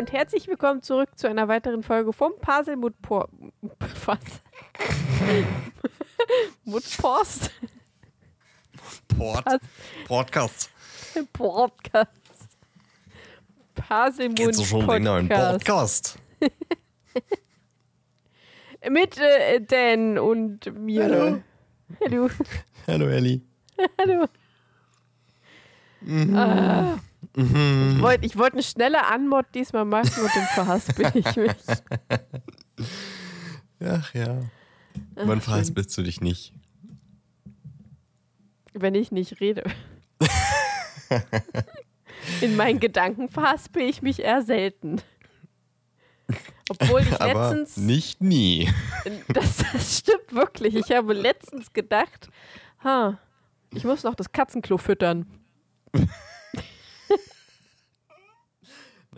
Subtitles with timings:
[0.00, 4.18] Und herzlich willkommen zurück zu einer weiteren Folge vom Paselmut was?
[6.64, 7.50] Mutpost?
[9.08, 9.44] Port.
[10.06, 10.70] Podcast.
[11.34, 12.08] Podcast.
[13.74, 16.18] Paselmut Geht so schon in einen Podcast.
[16.40, 16.58] Podcast.
[18.88, 21.04] Mit äh, Dan und mir.
[21.04, 21.42] Hallo.
[22.02, 22.30] Hallo.
[22.86, 23.42] Hallo Elli.
[23.98, 24.24] Hallo.
[26.34, 26.98] Ah.
[27.36, 31.52] Ich wollte ich wollt eine schnelle Anmod diesmal machen und dann verhaspel ich mich.
[33.84, 34.40] Ach ja.
[35.14, 36.52] Wann verhaspelst du dich nicht?
[38.72, 39.64] Wenn ich nicht rede.
[42.40, 45.00] In meinen Gedanken verhaspel ich mich eher selten.
[46.68, 47.76] Obwohl ich Aber letztens.
[47.76, 48.68] nicht nie.
[49.28, 50.74] Das, das stimmt wirklich.
[50.76, 52.28] Ich habe letztens gedacht,
[52.84, 53.18] ha,
[53.74, 55.26] ich muss noch das Katzenklo füttern.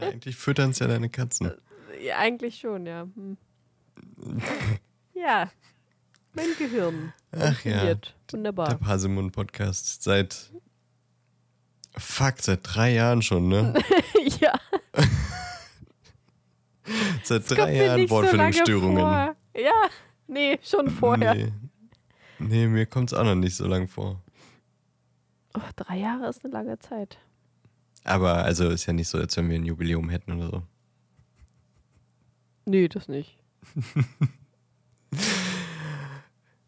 [0.09, 1.53] Eigentlich füttern es ja deine Katzen.
[2.03, 3.03] Ja, eigentlich schon, ja.
[3.15, 3.37] Hm.
[5.15, 5.53] Ja,
[6.33, 7.13] mein Gehirn.
[7.31, 7.85] Ach ja.
[7.85, 7.99] Der
[8.33, 8.77] Wunderbar.
[8.79, 10.51] Pasemund Podcast seit.
[11.97, 13.75] Fuck, seit drei Jahren schon, ne?
[14.41, 14.59] ja,
[17.23, 18.99] Seit kommt drei Jahren so Wortfindungsstörungen.
[18.99, 19.37] vor.
[19.55, 19.89] Ja,
[20.27, 21.35] nee, schon vorher.
[21.35, 21.53] Nee.
[22.39, 24.21] nee, mir kommt es auch noch nicht so lang vor.
[25.55, 27.19] Oh, drei Jahre ist eine lange Zeit.
[28.05, 30.63] Aber also ist ja nicht so, als wenn wir ein Jubiläum hätten oder so.
[32.65, 33.39] Nee, das nicht.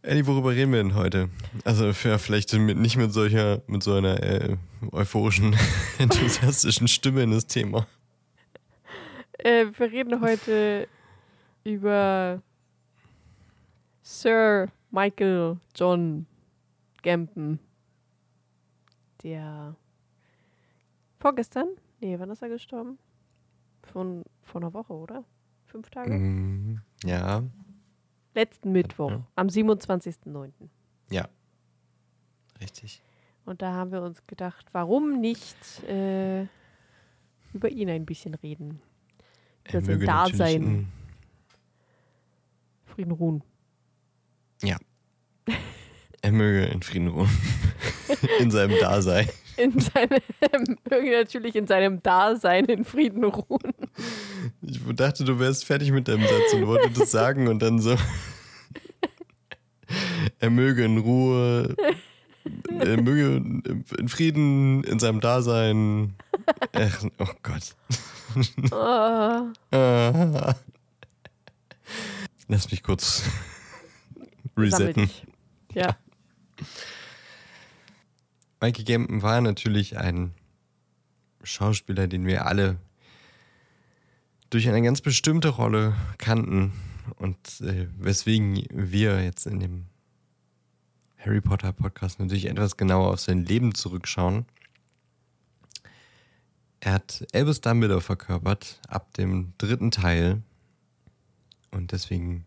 [0.03, 1.31] Elli, worüber reden wir denn heute?
[1.65, 4.57] Also für, vielleicht mit, nicht mit solcher, mit so einer äh,
[4.93, 5.57] euphorischen,
[5.99, 7.87] enthusiastischen Stimme in das Thema.
[9.39, 10.89] Äh, wir reden heute
[11.65, 12.43] über
[14.03, 16.27] Sir Michael John
[17.03, 17.59] Gambon.
[19.23, 19.75] Der
[21.29, 21.69] vorgestern?
[22.01, 22.99] Nee, wann ist er gestorben?
[23.83, 25.25] Von, vor einer Woche, oder?
[25.65, 26.13] Fünf Tage?
[26.13, 27.43] Mm, ja,
[28.35, 29.27] Letzten Mittwoch, Ja.
[29.37, 30.51] am 27.09.
[31.11, 31.27] ja.
[32.61, 33.03] Richtig.
[33.47, 36.43] Und da haben wir uns gedacht, warum nicht äh,
[37.53, 38.81] über ihn ein bisschen reden?
[39.69, 40.63] Über sein Dasein.
[40.63, 40.89] in-
[42.85, 43.43] Frieden ruhen.
[44.63, 44.77] Ja.
[46.23, 47.29] Er möge in Frieden ruhen.
[48.41, 49.29] in seinem Dasein.
[49.57, 50.21] In seinem,
[50.91, 53.75] möge natürlich in seinem Dasein in Frieden ruhen.
[54.63, 57.97] Ich dachte, du wärst fertig mit deinem Satz und wollte das sagen und dann so.
[60.41, 61.77] Er möge in Ruhe,
[62.81, 63.37] er möge
[63.99, 66.17] in Frieden in seinem Dasein.
[66.73, 67.77] Ach, oh Gott.
[68.73, 69.53] Ah.
[72.49, 73.25] Lass mich kurz
[74.57, 75.09] resetten.
[75.73, 75.97] Ja.
[78.65, 80.33] Mikey Gambon war natürlich ein
[81.43, 82.79] Schauspieler, den wir alle
[84.49, 86.73] durch eine ganz bestimmte Rolle kannten
[87.17, 89.85] und äh, weswegen wir jetzt in dem
[91.19, 94.47] Harry Potter Podcast natürlich etwas genauer auf sein Leben zurückschauen.
[96.81, 100.43] Er hat Albus Dumbledore verkörpert ab dem dritten Teil
[101.71, 102.47] und deswegen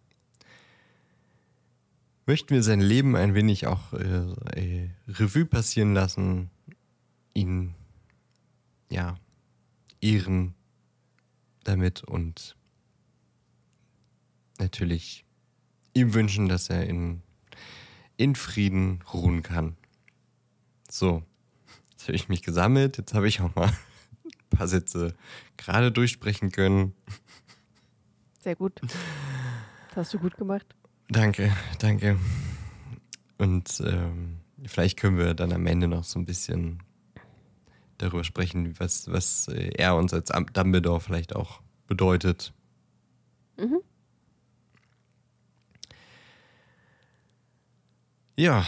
[2.28, 4.06] möchten wir sein Leben ein wenig auch äh,
[4.54, 6.52] äh, Revue passieren lassen,
[7.34, 7.74] ihn
[8.92, 9.18] ja
[10.02, 10.54] ehren
[11.64, 12.56] damit und
[14.60, 15.26] natürlich
[15.94, 17.22] ihm wünschen, dass er in,
[18.18, 19.78] in Frieden ruhen kann.
[20.90, 21.24] So,
[21.92, 25.16] jetzt habe ich mich gesammelt, jetzt habe ich auch mal ein paar Sätze
[25.56, 26.94] gerade durchsprechen können.
[28.42, 28.82] Sehr gut.
[28.82, 30.76] Das hast du gut gemacht.
[31.10, 32.20] Danke, danke.
[33.38, 36.84] Und ähm, vielleicht können wir dann am Ende noch so ein bisschen
[37.98, 42.54] darüber sprechen, was, was äh, er uns als Dumbledore vielleicht auch bedeutet.
[43.58, 43.80] Mhm.
[48.36, 48.66] Ja,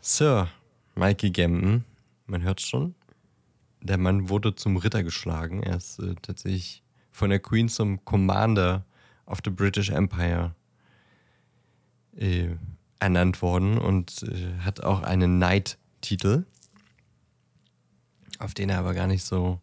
[0.00, 0.48] Sir
[0.94, 1.84] Mikey Gambon,
[2.26, 2.94] man hört schon.
[3.82, 5.62] Der Mann wurde zum Ritter geschlagen.
[5.62, 8.86] Er ist äh, tatsächlich von der Queen zum Commander
[9.26, 10.54] of the British Empire
[12.18, 12.48] äh,
[13.00, 16.44] ernannt worden und äh, hat auch einen Knight-Titel,
[18.38, 19.60] auf den er aber gar nicht so,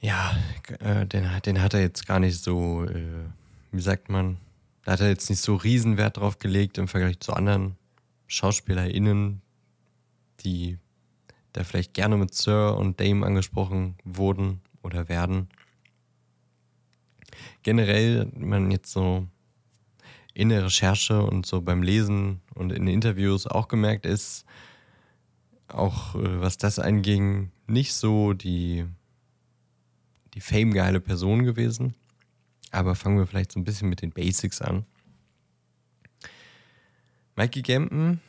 [0.00, 0.36] ja,
[0.80, 3.24] äh, den, hat- den hat er jetzt gar nicht so, äh,
[3.72, 4.38] wie sagt man,
[4.84, 7.76] da hat er jetzt nicht so Riesenwert drauf gelegt im Vergleich zu anderen
[8.26, 9.42] SchauspielerInnen,
[10.40, 10.78] die
[11.52, 15.48] da vielleicht gerne mit Sir und Dame angesprochen wurden oder werden.
[17.62, 19.26] Generell, wenn man jetzt so
[20.38, 24.44] in der Recherche und so beim Lesen und in Interviews auch gemerkt ist,
[25.66, 28.86] auch äh, was das anging, nicht so die
[30.34, 31.96] die famegeile Person gewesen.
[32.70, 34.86] Aber fangen wir vielleicht so ein bisschen mit den Basics an.
[37.34, 38.20] Mikey Gampen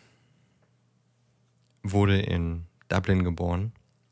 [1.84, 3.72] wurde in Dublin geboren,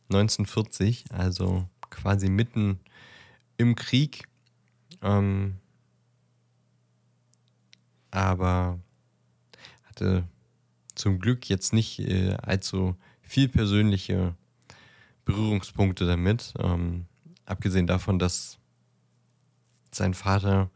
[0.10, 2.80] 1940, also quasi mitten
[3.58, 4.28] im Krieg.
[5.02, 5.56] Ähm,
[8.18, 8.80] aber
[9.84, 10.28] hatte
[10.96, 14.36] zum Glück jetzt nicht äh, allzu viel persönliche
[15.24, 16.54] Berührungspunkte damit.
[16.60, 17.06] Ähm,
[17.46, 18.58] abgesehen davon, dass
[19.92, 20.72] sein Vater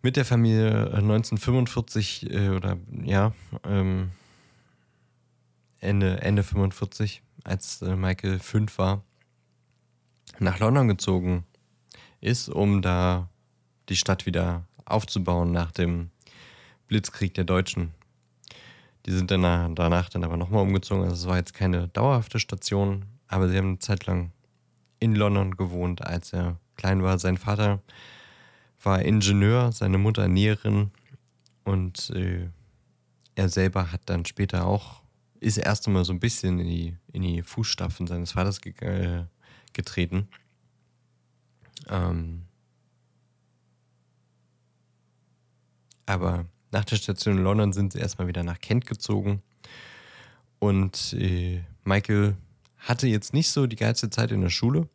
[0.00, 3.32] mit der Familie 1945 äh, oder ja,
[3.64, 4.10] ähm,
[5.80, 9.04] Ende, Ende 45, als äh, Michael fünf war,
[10.38, 11.44] nach London gezogen
[12.20, 13.28] ist, um da
[13.88, 16.10] die Stadt wieder aufzubauen nach dem
[16.86, 17.92] Blitzkrieg der Deutschen.
[19.06, 21.04] Die sind dann danach dann aber nochmal umgezogen.
[21.04, 24.32] Also es war jetzt keine dauerhafte Station, aber sie haben eine Zeit lang
[25.00, 27.18] in London gewohnt, als er klein war.
[27.18, 27.80] Sein Vater
[28.82, 30.90] war Ingenieur, seine Mutter Näherin
[31.64, 32.48] und äh,
[33.34, 35.02] er selber hat dann später auch,
[35.40, 39.24] ist erst einmal so ein bisschen in die, in die Fußstapfen seines Vaters ge äh,
[39.72, 40.28] getreten.
[41.88, 42.47] Ähm,
[46.08, 49.42] aber nach der Station in London sind sie erstmal wieder nach Kent gezogen.
[50.58, 52.36] Und äh, Michael
[52.78, 54.88] hatte jetzt nicht so die geilste Zeit in der Schule,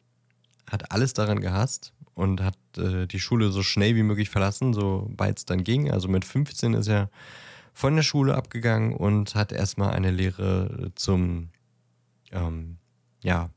[0.70, 5.40] hat alles daran gehasst und hat äh, die Schule so schnell wie möglich verlassen, sobald
[5.40, 5.92] es dann ging.
[5.92, 7.10] Also mit 15 ist er
[7.74, 11.50] von der Schule abgegangen und hat erstmal eine Lehre zum
[12.32, 12.78] ähm,
[13.24, 13.50] ja,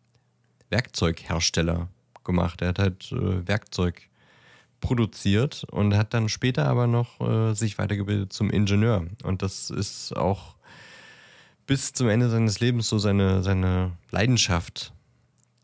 [0.70, 1.88] Werkzeughersteller
[2.24, 2.62] gemacht.
[2.62, 4.08] Er hat halt äh, Werkzeug
[4.80, 9.06] produziert und hat dann später aber noch äh, sich weitergebildet zum Ingenieur.
[9.22, 10.56] Und das ist auch
[11.66, 14.92] bis zum Ende seines Lebens so seine, seine Leidenschaft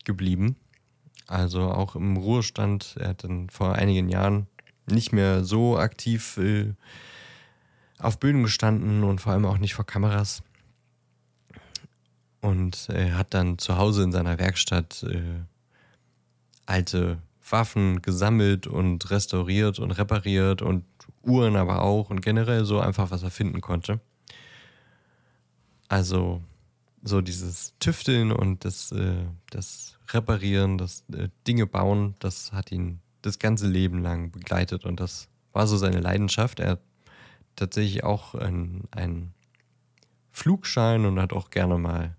[0.05, 0.57] geblieben.
[1.27, 2.97] Also auch im Ruhestand.
[2.99, 4.47] Er hat dann vor einigen Jahren
[4.87, 6.75] nicht mehr so aktiv äh,
[7.99, 10.43] auf Bühnen gestanden und vor allem auch nicht vor Kameras.
[12.41, 15.45] Und er hat dann zu Hause in seiner Werkstatt äh,
[16.67, 17.19] alte
[17.53, 20.85] Waffen gesammelt und restauriert und repariert und
[21.23, 24.01] Uhren aber auch und generell so einfach, was er finden konnte.
[25.89, 26.43] Also
[27.05, 33.01] so dieses Tüfteln und das, äh, das Reparieren, das äh, Dinge bauen, das hat ihn
[33.23, 36.61] das ganze Leben lang begleitet und das war so seine Leidenschaft.
[36.61, 36.81] Er hat
[37.57, 39.35] tatsächlich auch einen
[40.33, 42.17] Flugschein und hat auch gerne mal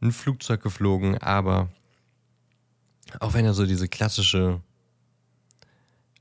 [0.00, 1.68] ein Flugzeug geflogen, aber
[3.20, 4.60] auch wenn er so diese klassische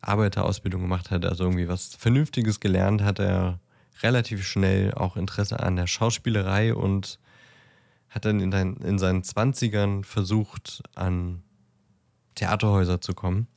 [0.01, 3.59] Arbeiterausbildung gemacht hat, also irgendwie was Vernünftiges gelernt, hat er
[4.01, 7.19] relativ schnell auch Interesse an der Schauspielerei und
[8.09, 11.43] hat dann in, dein, in seinen Zwanzigern versucht, an
[12.35, 13.47] Theaterhäuser zu kommen.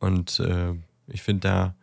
[0.00, 0.74] Und äh,
[1.06, 1.74] ich finde, da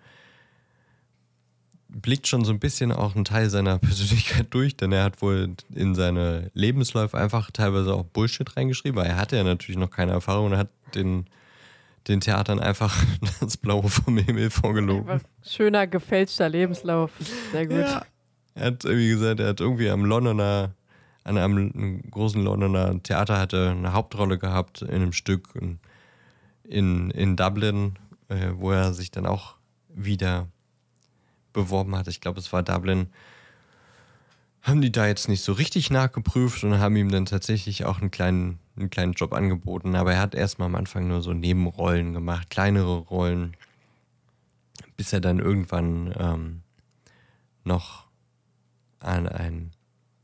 [2.02, 5.56] blickt schon so ein bisschen auch ein Teil seiner Persönlichkeit durch, denn er hat wohl
[5.74, 10.12] in seine Lebensläufe einfach teilweise auch Bullshit reingeschrieben, weil er hatte ja natürlich noch keine
[10.12, 11.26] Erfahrung und hat den,
[12.08, 12.96] den Theatern einfach
[13.40, 15.22] das Blaue vom Himmel vorgelogen.
[15.44, 17.12] Schöner, gefälschter Lebenslauf.
[17.52, 17.78] Sehr gut.
[17.78, 18.06] Ja.
[18.56, 20.74] Er hat, wie gesagt, er hat irgendwie am Londoner,
[21.24, 25.50] an einem großen Londoner Theater hatte eine Hauptrolle gehabt in einem Stück
[26.64, 27.96] in, in Dublin,
[28.30, 29.56] äh, wo er sich dann auch
[29.90, 30.48] wieder
[31.56, 33.08] beworben hat, ich glaube, es war Dublin,
[34.62, 38.10] haben die da jetzt nicht so richtig nachgeprüft und haben ihm dann tatsächlich auch einen
[38.10, 39.96] kleinen, einen kleinen Job angeboten.
[39.96, 43.56] Aber er hat erstmal am Anfang nur so Nebenrollen gemacht, kleinere Rollen,
[44.98, 46.62] bis er dann irgendwann ähm,
[47.64, 48.08] noch
[49.00, 49.72] an ein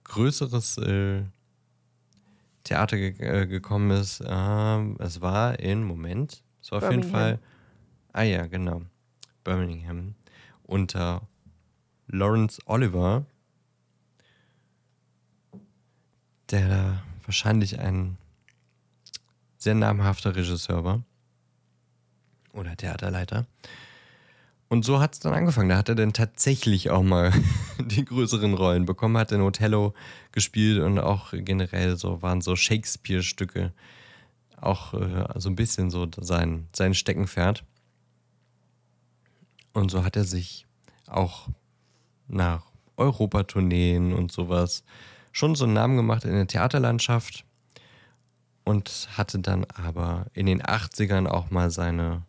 [0.05, 1.21] größeres äh,
[2.63, 4.23] Theater ge äh, gekommen ist.
[4.25, 7.39] Ähm, es war in, Moment, es war auf jeden Fall,
[8.11, 8.81] ah ja, genau,
[9.43, 10.15] Birmingham
[10.71, 11.27] unter
[12.07, 13.25] Lawrence Oliver,
[16.49, 18.17] der da wahrscheinlich ein
[19.57, 21.03] sehr namhafter Regisseur war
[22.53, 23.45] oder Theaterleiter.
[24.69, 25.67] Und so hat es dann angefangen.
[25.67, 27.33] Da hat er dann tatsächlich auch mal
[27.79, 29.93] die größeren Rollen bekommen, hat in Othello
[30.31, 33.73] gespielt und auch generell so waren so Shakespeare-Stücke
[34.61, 37.65] auch äh, so ein bisschen so sein, sein Steckenpferd.
[39.73, 40.65] Und so hat er sich
[41.07, 41.47] auch
[42.27, 42.63] nach
[42.97, 44.83] Europatourneen und sowas
[45.31, 47.45] schon so einen Namen gemacht in der Theaterlandschaft
[48.63, 52.23] und hatte dann aber in den 80ern auch mal seine,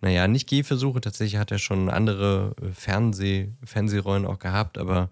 [0.00, 5.10] naja, nicht Gehversuche, tatsächlich hat er schon andere äh, Fernseh, Fernsehrollen auch gehabt, aber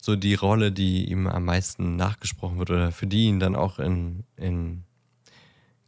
[0.00, 3.78] so die Rolle, die ihm am meisten nachgesprochen wird oder für die ihn dann auch
[3.78, 4.84] in, in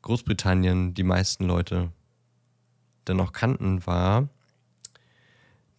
[0.02, 1.90] Großbritannien die meisten Leute
[3.04, 4.28] dann auch kannten, war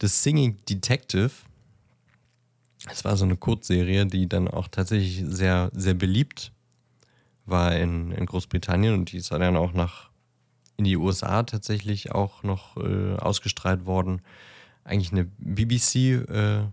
[0.01, 1.31] The Singing Detective.
[2.89, 6.51] Es war so eine Kurzserie, die dann auch tatsächlich sehr, sehr beliebt
[7.45, 10.09] war in, in Großbritannien und die ist dann auch nach
[10.77, 14.21] in die USA tatsächlich auch noch äh, ausgestrahlt worden.
[14.83, 15.95] Eigentlich eine BBC
[16.29, 16.63] äh,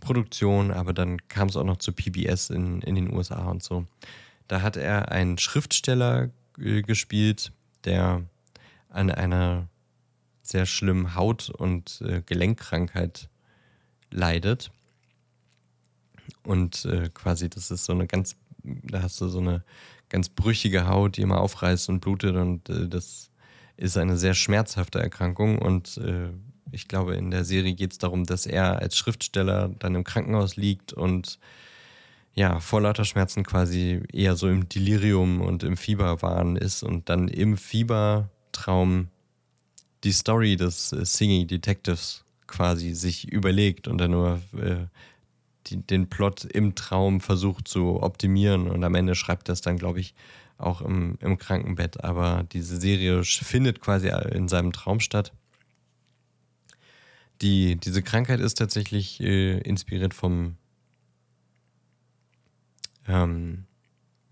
[0.00, 3.86] Produktion, aber dann kam es auch noch zu PBS in, in den USA und so.
[4.48, 7.52] Da hat er einen Schriftsteller äh, gespielt,
[7.84, 8.22] der
[8.90, 9.68] an einer
[10.42, 13.28] sehr schlimmen Haut- und äh, Gelenkkrankheit
[14.10, 14.70] leidet.
[16.42, 19.64] Und äh, quasi, das ist so eine ganz, da hast du so eine
[20.08, 23.30] ganz brüchige Haut, die immer aufreißt und blutet und äh, das
[23.76, 26.30] ist eine sehr schmerzhafte Erkrankung und äh,
[26.72, 30.56] ich glaube, in der Serie geht es darum, dass er als Schriftsteller dann im Krankenhaus
[30.56, 31.38] liegt und
[32.34, 37.28] ja, vor lauter Schmerzen quasi eher so im Delirium und im Fieberwahn ist und dann
[37.28, 37.56] im
[38.50, 39.08] Fiebertraum
[40.04, 44.86] die Story des äh, Singing Detectives quasi sich überlegt und dann nur äh,
[45.66, 50.00] die, den Plot im Traum versucht zu optimieren und am Ende schreibt das dann, glaube
[50.00, 50.14] ich,
[50.58, 52.02] auch im, im Krankenbett.
[52.02, 55.32] Aber diese Serie findet quasi in seinem Traum statt.
[57.40, 60.56] Die, diese Krankheit ist tatsächlich äh, inspiriert vom,
[63.06, 63.64] ähm,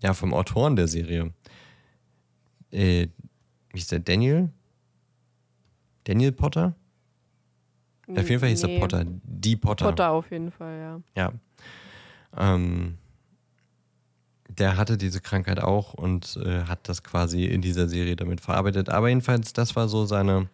[0.01, 1.33] ja, vom Autoren der Serie.
[2.71, 3.07] Äh,
[3.71, 3.99] wie ist der?
[3.99, 4.49] Daniel?
[6.05, 6.75] Daniel Potter?
[8.07, 8.75] Auf jeden Fall hieß nee.
[8.75, 9.05] er Potter.
[9.05, 9.85] Die Potter.
[9.85, 11.01] Potter auf jeden Fall, ja.
[11.15, 11.33] Ja.
[12.37, 12.97] Ähm,
[14.47, 18.89] der hatte diese Krankheit auch und äh, hat das quasi in dieser Serie damit verarbeitet.
[18.89, 20.49] Aber jedenfalls, das war so seine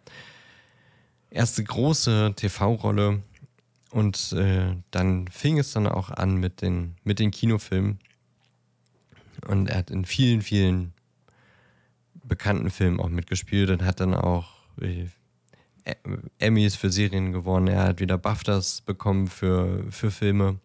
[1.29, 3.21] erste große TV-Rolle.
[3.91, 7.99] Und äh, dann fing es dann auch an mit den, mit den Kinofilmen.
[9.47, 10.93] Und er hat in vielen, vielen
[12.27, 14.47] bekannten Filmen auch mitgespielt und hat dann auch
[14.81, 15.05] äh,
[16.39, 17.67] Emmys für Serien gewonnen.
[17.67, 20.59] Er hat wieder BAFTAs bekommen für, für Filme.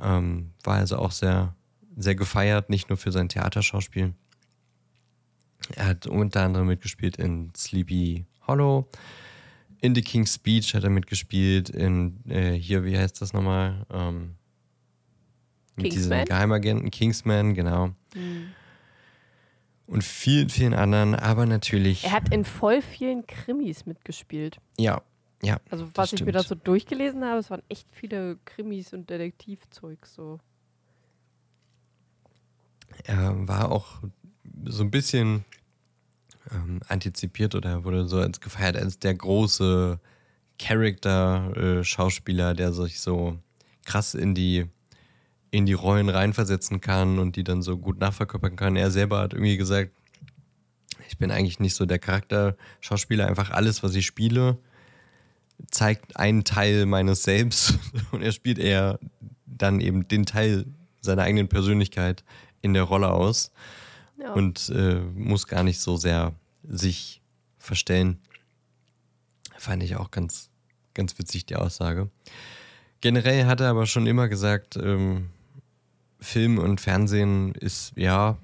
[0.00, 1.54] Ähm, war also auch sehr,
[1.96, 4.14] sehr gefeiert, nicht nur für sein Theaterschauspiel.
[5.74, 8.88] Er hat unter anderem mitgespielt in Sleepy Hollow.
[9.80, 11.68] In The King's Speech hat er mitgespielt.
[11.70, 13.86] In äh, hier, wie heißt das nochmal?
[13.90, 14.36] Ähm,
[15.74, 17.88] mit diesem Geheimagenten Kingsman, genau.
[18.14, 18.52] Mhm
[19.86, 22.04] und vielen, vielen anderen, aber natürlich.
[22.04, 24.58] Er hat in voll vielen Krimis mitgespielt.
[24.78, 25.02] Ja,
[25.42, 25.58] ja.
[25.70, 26.26] Also, was ich stimmt.
[26.26, 30.38] mir da so durchgelesen habe, es waren echt viele Krimis und Detektivzeug so.
[33.04, 34.02] Er war auch
[34.64, 35.44] so ein bisschen
[36.50, 39.98] ähm, antizipiert oder wurde so als gefeiert als der große
[40.58, 43.38] Charakter-Schauspieler, äh, der sich so
[43.84, 44.66] krass in die
[45.52, 48.74] in die Rollen reinversetzen kann und die dann so gut nachverkörpern kann.
[48.74, 49.92] Er selber hat irgendwie gesagt,
[51.08, 54.58] ich bin eigentlich nicht so der Charakter-Schauspieler, einfach alles, was ich spiele,
[55.70, 57.78] zeigt einen Teil meines Selbst
[58.12, 58.98] und er spielt eher
[59.44, 60.64] dann eben den Teil
[61.02, 62.24] seiner eigenen Persönlichkeit
[62.62, 63.52] in der Rolle aus
[64.18, 64.32] ja.
[64.32, 66.32] und äh, muss gar nicht so sehr
[66.66, 67.20] sich
[67.58, 68.18] verstellen.
[69.58, 70.48] Fand ich auch ganz,
[70.94, 72.08] ganz witzig, die Aussage.
[73.02, 75.28] Generell hat er aber schon immer gesagt, ähm,
[76.22, 78.38] Film und Fernsehen ist, ja,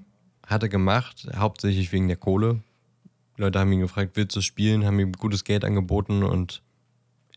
[0.46, 2.60] hat er gemacht, hauptsächlich wegen der Kohle.
[3.36, 6.62] Leute haben ihn gefragt, willst du spielen, haben ihm gutes Geld angeboten und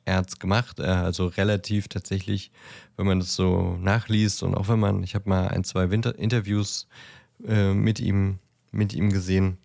[0.04, 0.82] er hat es gemacht.
[0.82, 2.52] Also relativ tatsächlich,
[2.98, 6.18] wenn man das so nachliest und auch wenn man, ich habe mal ein, zwei Winter
[6.18, 6.88] Interviews
[7.48, 8.40] äh, mit, ihm,
[8.72, 9.58] mit ihm gesehen,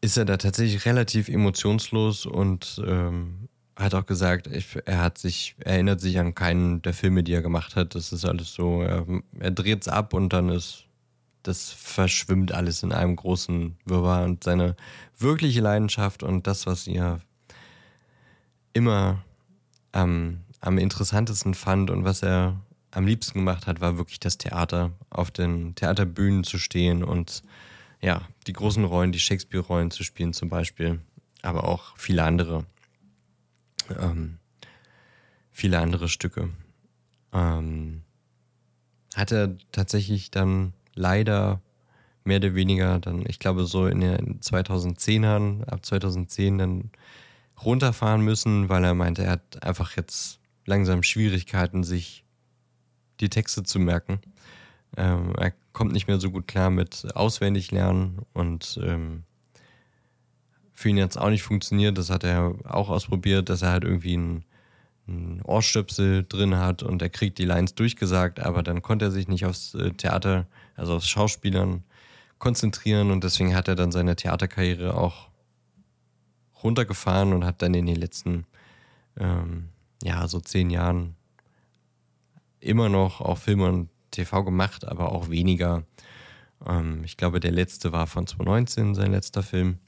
[0.00, 4.48] ist er da tatsächlich relativ emotionslos und ähm, hat auch gesagt,
[4.86, 7.94] er hat sich, erinnert sich an keinen der Filme, die er gemacht hat.
[7.94, 9.06] Das ist alles so, er,
[9.38, 10.84] er dreht es ab und dann ist,
[11.42, 14.24] das verschwimmt alles in einem großen Wirrwarr.
[14.24, 14.76] Und seine
[15.18, 17.20] wirkliche Leidenschaft und das, was er
[18.72, 19.22] immer
[19.92, 22.58] am, am interessantesten fand und was er
[22.90, 27.42] am liebsten gemacht hat, war wirklich das Theater, auf den Theaterbühnen zu stehen und
[28.00, 31.00] ja, die großen Rollen, die Shakespeare-Rollen zu spielen zum Beispiel,
[31.42, 32.64] aber auch viele andere
[33.90, 34.38] ähm,
[35.52, 36.50] viele andere Stücke.
[37.32, 38.02] Ähm,
[39.14, 41.60] hat er tatsächlich dann leider
[42.24, 46.90] mehr oder weniger dann, ich glaube, so in den 2010ern, ab 2010 dann
[47.64, 52.24] runterfahren müssen, weil er meinte, er hat einfach jetzt langsam Schwierigkeiten, sich
[53.20, 54.20] die Texte zu merken.
[54.96, 59.24] Ähm, er kommt nicht mehr so gut klar mit auswendig lernen und ähm,
[60.76, 61.98] für ihn jetzt auch nicht funktioniert.
[61.98, 64.44] Das hat er auch ausprobiert, dass er halt irgendwie ein,
[65.08, 69.26] ein Ohrstöpsel drin hat und er kriegt die Lines durchgesagt, aber dann konnte er sich
[69.26, 71.82] nicht aufs äh, Theater, also aufs Schauspielern
[72.38, 75.30] konzentrieren und deswegen hat er dann seine Theaterkarriere auch
[76.62, 78.44] runtergefahren und hat dann in den letzten,
[79.16, 79.70] ähm,
[80.02, 81.16] ja, so zehn Jahren
[82.60, 85.84] immer noch auch Filme und TV gemacht, aber auch weniger.
[86.66, 89.78] Ähm, ich glaube, der letzte war von 2019, sein letzter Film.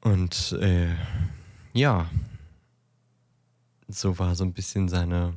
[0.00, 0.94] Und äh,
[1.72, 2.08] ja,
[3.88, 5.34] so war so ein bisschen seine,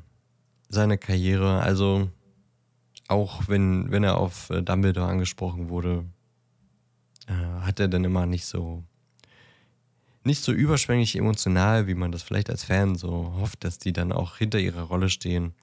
[0.70, 1.62] seine Karriere.
[1.62, 2.10] Also
[3.08, 6.06] auch wenn, wenn er auf äh, Dumbledore angesprochen wurde,
[7.28, 8.84] äh, hat er dann immer nicht so
[10.24, 14.12] nicht so überschwänglich emotional, wie man das vielleicht als Fan so hofft, dass die dann
[14.12, 15.54] auch hinter ihrer Rolle stehen.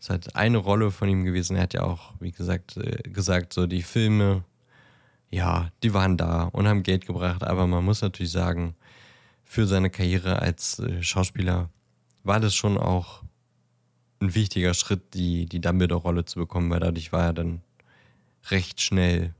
[0.00, 1.56] Es halt eine Rolle von ihm gewesen.
[1.56, 4.44] Er hat ja auch, wie gesagt, äh, gesagt, so die Filme
[5.30, 8.74] ja, die waren da und haben Geld gebracht, aber man muss natürlich sagen,
[9.44, 11.70] für seine Karriere als äh, Schauspieler
[12.22, 13.22] war das schon auch
[14.20, 17.62] ein wichtiger Schritt, die, die Dumbledore-Rolle zu bekommen, weil dadurch war er dann
[18.50, 19.34] recht schnell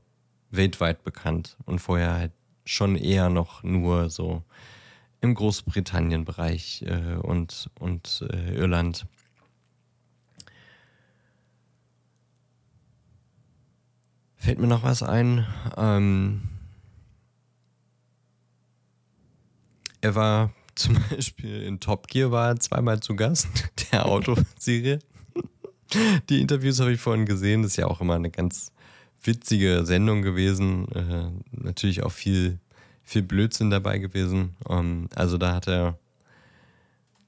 [0.51, 2.31] weltweit bekannt und vorher halt
[2.65, 4.43] schon eher noch nur so
[5.21, 9.05] im Großbritannien-Bereich äh, und, und äh, Irland
[14.39, 15.45] Fällt mir noch was ein?
[15.75, 16.41] Ähm,
[19.99, 23.47] er war zum Beispiel in Top Gear war zweimal zu Gast,
[23.91, 24.99] der Autoserie.
[26.29, 28.71] Die Interviews habe ich vorhin gesehen, das ist ja auch immer eine ganz
[29.21, 30.87] witzige Sendung gewesen.
[30.93, 32.59] Äh, natürlich auch viel,
[33.03, 34.55] viel Blödsinn dabei gewesen.
[34.69, 35.99] Ähm, also da hat er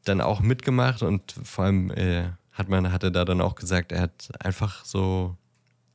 [0.06, 3.92] dann auch mitgemacht und vor allem äh, hat man, hat er da dann auch gesagt,
[3.92, 5.36] er hat einfach so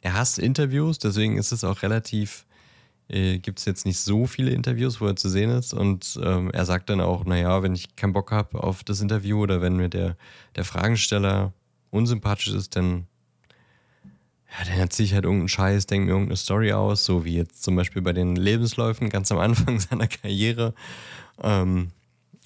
[0.07, 2.47] er hasst Interviews, deswegen ist es auch relativ,
[3.09, 5.75] äh, gibt es jetzt nicht so viele Interviews, wo er zu sehen ist.
[5.75, 9.40] Und ähm, er sagt dann auch, naja, wenn ich keinen Bock habe auf das Interview
[9.42, 10.16] oder wenn mir der,
[10.55, 11.53] der Fragensteller
[11.90, 13.09] unsympathisch ist, dann,
[14.49, 17.64] ja, dann erziehe ich halt irgendeinen Scheiß, denke mir irgendeine Story aus, so wie jetzt
[17.64, 20.73] zum Beispiel bei den Lebensläufen ganz am Anfang seiner Karriere.
[21.42, 21.90] Ähm,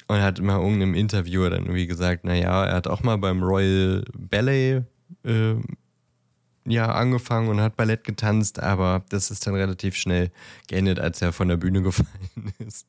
[0.08, 4.02] und hat immer irgendeinem Interviewer dann irgendwie gesagt, naja, er hat auch mal beim Royal
[4.14, 4.82] Ballet
[5.24, 5.56] äh,
[6.70, 10.30] ja angefangen und hat Ballett getanzt, aber das ist dann relativ schnell
[10.68, 12.86] geendet, als er von der Bühne gefallen ist.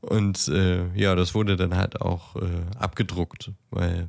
[0.00, 4.08] Und äh, ja, das wurde dann halt auch äh, abgedruckt, weil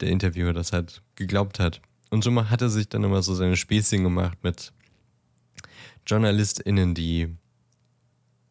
[0.00, 1.80] der Interviewer das halt geglaubt hat.
[2.10, 4.72] Und so hat er sich dann immer so seine Späßchen gemacht mit
[6.06, 7.36] JournalistInnen, die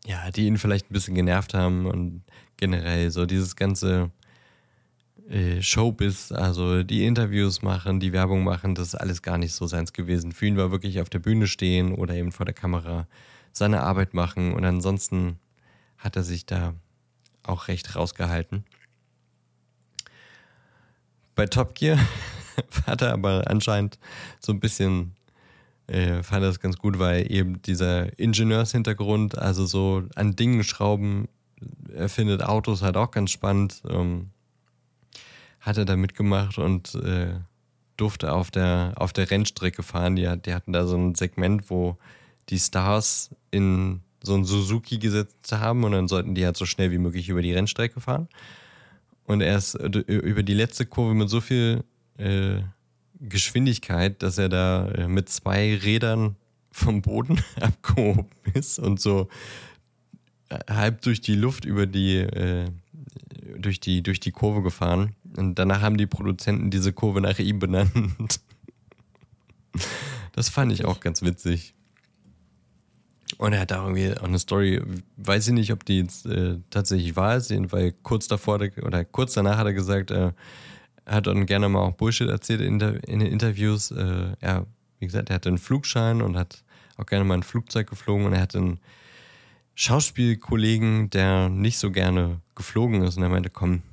[0.07, 2.23] ja, die ihn vielleicht ein bisschen genervt haben und
[2.55, 4.09] generell so dieses ganze
[5.29, 9.67] äh, Showbiz, also die Interviews machen, die Werbung machen, das ist alles gar nicht so
[9.67, 10.31] seins gewesen.
[10.31, 13.07] Für ihn war wirklich auf der Bühne stehen oder eben vor der Kamera
[13.51, 15.39] seine Arbeit machen und ansonsten
[15.97, 16.75] hat er sich da
[17.43, 18.63] auch recht rausgehalten.
[21.35, 21.99] Bei Top Gear
[22.85, 23.99] hat er aber anscheinend
[24.39, 25.15] so ein bisschen,
[25.87, 31.27] äh, fand er das ganz gut, weil eben dieser Ingenieurshintergrund, also so an Dingen schrauben,
[31.93, 33.81] er findet Autos halt auch ganz spannend.
[33.89, 34.29] Ähm,
[35.67, 37.35] hat er da mitgemacht und äh,
[37.97, 40.15] durfte auf der, auf der Rennstrecke fahren.
[40.15, 41.97] Die, die hatten da so ein Segment, wo
[42.49, 46.91] die Stars in so ein Suzuki gesetzt haben und dann sollten die halt so schnell
[46.91, 48.29] wie möglich über die Rennstrecke fahren.
[49.25, 51.83] Und er ist äh, über die letzte Kurve mit so viel
[52.17, 52.61] äh,
[53.19, 56.37] Geschwindigkeit, dass er da äh, mit zwei Rädern
[56.71, 59.27] vom Boden abgehoben ist und so
[60.49, 62.69] äh, halb durch die Luft über die, äh,
[63.57, 65.15] durch die, durch die Kurve gefahren.
[65.35, 68.39] Und danach haben die Produzenten diese Kurve nach ihm benannt.
[70.33, 71.73] Das fand ich auch ganz witzig.
[73.37, 74.81] Und er hat da irgendwie auch eine Story,
[75.17, 79.33] weiß ich nicht, ob die jetzt äh, tatsächlich wahr ist, weil kurz davor oder kurz
[79.33, 80.31] danach hat er gesagt, äh,
[81.05, 83.91] er hat dann gerne mal auch Bullshit erzählt in, in den Interviews.
[83.91, 84.65] Äh, er,
[84.99, 86.63] wie gesagt, er hatte einen Flugschein und hat
[86.97, 88.79] auch gerne mal ein Flugzeug geflogen und er hatte einen
[89.75, 93.83] Schauspielkollegen, der nicht so gerne geflogen ist und er meinte, komm,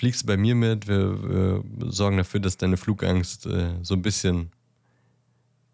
[0.00, 4.00] fliegst du bei mir mit, wir, wir sorgen dafür, dass deine Flugangst äh, so ein
[4.00, 4.50] bisschen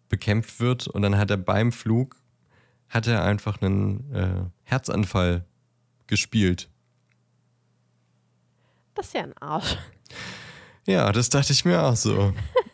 [0.09, 0.85] bekämpft wird.
[0.87, 2.17] Und dann hat er beim Flug,
[2.89, 5.45] hat er einfach einen äh, Herzanfall
[6.07, 6.69] gespielt.
[8.95, 9.77] Das ist ja ein Arsch.
[10.85, 12.33] Ja, das dachte ich mir auch so.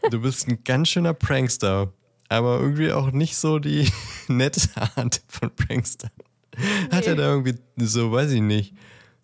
[0.10, 1.94] Du bist ein ganz schöner Prankster,
[2.30, 3.92] aber irgendwie auch nicht so die
[4.28, 4.62] nette
[4.96, 6.10] Art von Prankster.
[6.58, 6.96] Nee.
[6.96, 8.74] Hat er da irgendwie so, weiß ich nicht,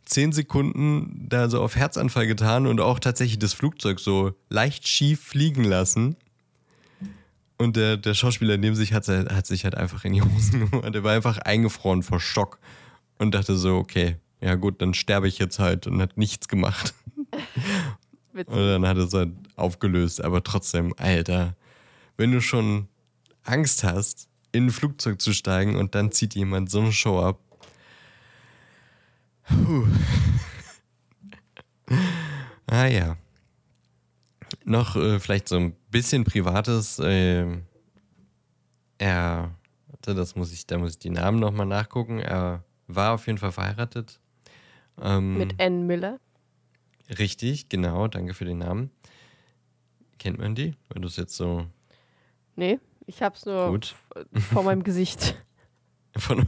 [0.10, 5.22] zehn Sekunden da so auf Herzanfall getan und auch tatsächlich das Flugzeug so leicht schief
[5.22, 6.16] fliegen lassen.
[7.58, 10.94] Und der, der Schauspieler neben sich hat, hat sich halt einfach in die Hosen gemacht.
[10.94, 12.60] Der war einfach eingefroren vor Schock.
[13.18, 16.94] und dachte so, okay, ja gut, dann sterbe ich jetzt halt und hat nichts gemacht.
[18.34, 21.56] und dann hat er es halt aufgelöst, aber trotzdem, Alter,
[22.18, 22.88] wenn du schon
[23.44, 27.40] Angst hast, in ein Flugzeug zu steigen und dann zieht jemand so eine Show ab.
[29.50, 29.88] Puh.
[32.68, 33.18] ah ja.
[34.64, 37.00] Noch äh, vielleicht so ein bisschen Privates.
[37.00, 37.46] Äh,
[38.98, 39.56] er,
[40.02, 42.20] das muss ich, da muss ich die Namen nochmal nachgucken.
[42.20, 44.20] Er war auf jeden Fall verheiratet.
[45.02, 46.20] Ähm, Mit Ann Miller.
[47.18, 48.08] Richtig, genau.
[48.08, 48.92] Danke für den Namen.
[50.20, 50.76] Kennt man die?
[50.90, 51.66] Wenn du es jetzt so.
[52.56, 53.96] Nee, ich hab's nur Gut.
[54.52, 55.36] vor meinem Gesicht.
[56.18, 56.48] Von,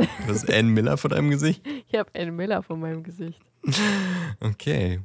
[0.00, 1.62] du hast Ann Miller vor deinem Gesicht?
[1.88, 3.40] Ich habe Ann Miller vor meinem Gesicht.
[4.40, 5.00] Okay.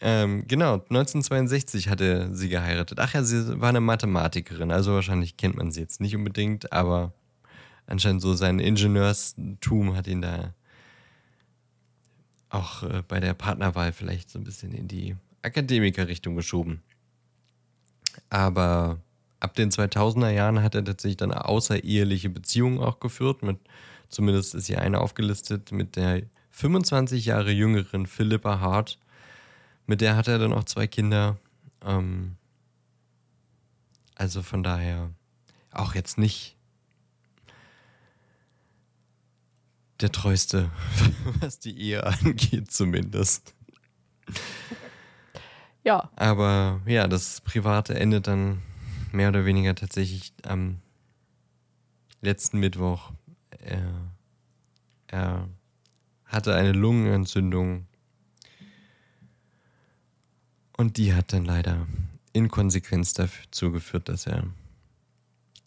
[0.00, 2.98] Ähm, genau, 1962 hatte sie geheiratet.
[3.00, 7.14] Ach ja, sie war eine Mathematikerin, also wahrscheinlich kennt man sie jetzt nicht unbedingt, aber
[7.86, 10.54] anscheinend so sein Ingenieurstum hat ihn da
[12.50, 16.82] auch äh, bei der Partnerwahl vielleicht so ein bisschen in die Akademikerrichtung geschoben.
[18.30, 18.98] Aber
[19.40, 23.42] ab den 2000er Jahren hat er tatsächlich dann außereheliche Beziehungen auch geführt.
[23.42, 23.58] Mit,
[24.08, 28.98] zumindest ist hier eine aufgelistet mit der 25 Jahre jüngeren Philippa Hart.
[29.86, 31.38] Mit der hat er dann auch zwei Kinder.
[31.84, 32.36] Ähm,
[34.14, 35.10] also von daher
[35.70, 36.56] auch jetzt nicht
[40.00, 40.70] der treueste,
[41.40, 43.54] was die Ehe angeht, zumindest.
[45.84, 46.10] Ja.
[46.16, 48.62] Aber ja, das Private endet dann
[49.12, 50.80] mehr oder weniger tatsächlich am
[52.20, 53.12] letzten Mittwoch.
[53.66, 54.12] Er,
[55.08, 55.48] er
[56.24, 57.88] hatte eine Lungenentzündung
[60.76, 61.88] und die hat dann leider
[62.32, 64.44] in Konsequenz dazu geführt, dass er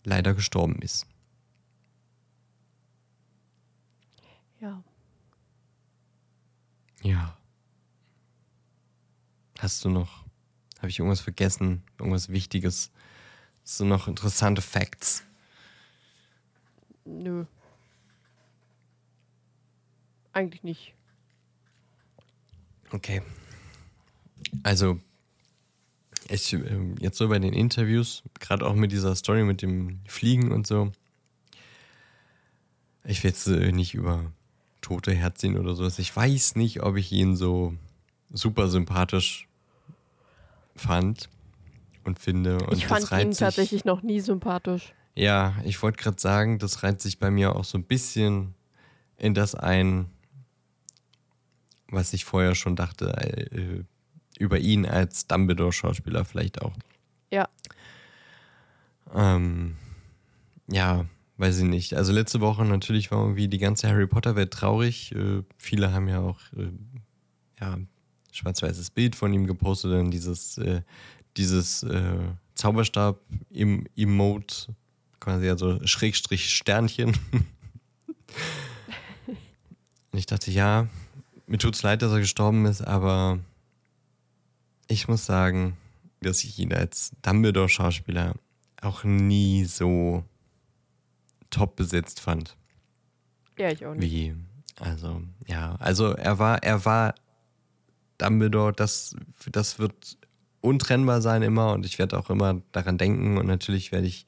[0.05, 1.07] leider gestorben ist.
[4.61, 4.81] Ja.
[7.01, 7.37] Ja.
[9.57, 10.23] Hast du noch,
[10.77, 11.83] habe ich irgendwas vergessen?
[11.97, 12.91] Irgendwas Wichtiges?
[13.63, 15.25] Hast du noch interessante Facts?
[17.03, 17.45] Nö.
[20.39, 20.93] Eigentlich nicht.
[22.91, 23.21] Okay.
[24.63, 24.97] Also,
[26.29, 30.53] ich, ähm, jetzt so bei den Interviews, gerade auch mit dieser Story mit dem Fliegen
[30.53, 30.93] und so,
[33.03, 34.31] ich will jetzt äh, nicht über
[34.79, 35.99] tote Herzchen oder sowas.
[35.99, 37.73] Ich weiß nicht, ob ich ihn so
[38.31, 39.49] super sympathisch
[40.73, 41.27] fand
[42.05, 42.59] und finde.
[42.59, 44.93] Und ich fand ihn sich, tatsächlich noch nie sympathisch.
[45.15, 48.53] Ja, ich wollte gerade sagen, das reiht sich bei mir auch so ein bisschen
[49.17, 50.09] in das ein,
[51.91, 53.83] was ich vorher schon dachte, äh,
[54.37, 56.73] über ihn als Dumbledore-Schauspieler vielleicht auch.
[57.31, 57.49] Ja.
[59.13, 59.75] Ähm,
[60.67, 61.05] ja,
[61.37, 61.93] weiß ich nicht.
[61.95, 65.13] Also letzte Woche natürlich war irgendwie die ganze Harry Potter-Welt traurig.
[65.13, 66.71] Äh, viele haben ja auch äh,
[67.59, 67.77] ja,
[68.31, 70.81] schwarz-weißes Bild von ihm gepostet, dann dieses, äh,
[71.37, 72.17] dieses äh,
[72.55, 74.75] Zauberstab im Emote,
[75.19, 77.17] quasi also Schrägstrich Sternchen.
[80.11, 80.87] Und ich dachte, ja,
[81.49, 83.39] mir tut's leid, dass er gestorben ist, aber
[84.87, 85.77] ich muss sagen,
[86.21, 88.35] dass ich ihn als Dumbledore-Schauspieler
[88.81, 90.23] auch nie so
[91.49, 92.55] top besetzt fand.
[93.57, 94.11] Ja, ich auch nicht.
[94.11, 94.35] Wie,
[94.79, 97.15] also, ja, also er war, er war
[98.19, 99.15] Dumbledore, das,
[99.51, 100.17] das wird
[100.61, 104.27] untrennbar sein immer und ich werde auch immer daran denken und natürlich werde ich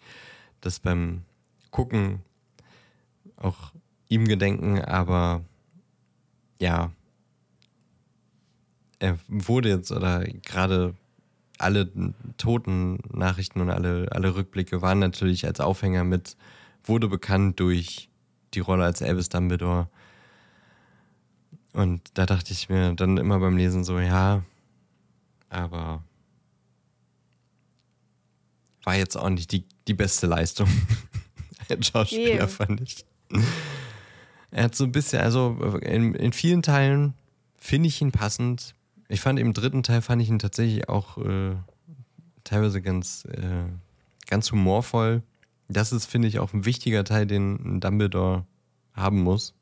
[0.60, 1.23] das beim
[1.69, 2.21] Gucken
[3.36, 3.73] auch
[4.10, 5.43] ihm gedenken, aber
[6.60, 6.91] ja,
[9.01, 10.93] er wurde jetzt oder gerade
[11.57, 11.91] alle
[12.37, 16.37] toten Nachrichten und alle, alle Rückblicke waren natürlich als Aufhänger mit,
[16.83, 18.09] wurde bekannt durch
[18.53, 19.87] die Rolle als Elvis Dumbledore
[21.73, 24.43] und da dachte ich mir dann immer beim Lesen so, ja,
[25.49, 26.03] aber
[28.83, 30.67] war jetzt auch nicht die, die beste Leistung.
[31.69, 32.47] Ein Schauspieler, yeah.
[32.47, 33.05] fand ich.
[34.51, 37.13] Er hat so ein bisschen, also in, in vielen Teilen
[37.57, 38.75] finde ich ihn passend.
[39.12, 41.56] Ich fand im dritten Teil fand ich ihn tatsächlich auch äh,
[42.43, 43.65] teilweise ganz, äh,
[44.28, 45.24] ganz humorvoll.
[45.67, 48.45] Das ist, finde ich, auch ein wichtiger Teil, den Dumbledore
[48.93, 49.54] haben muss.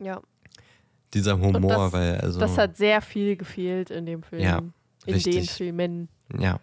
[0.00, 0.20] Ja
[1.14, 2.40] dieser Humor, das, weil also.
[2.40, 4.42] Das hat sehr viel gefehlt in dem Film.
[4.42, 4.58] Ja,
[5.06, 5.34] in richtig.
[5.34, 6.08] den Filmen.
[6.38, 6.60] Ja.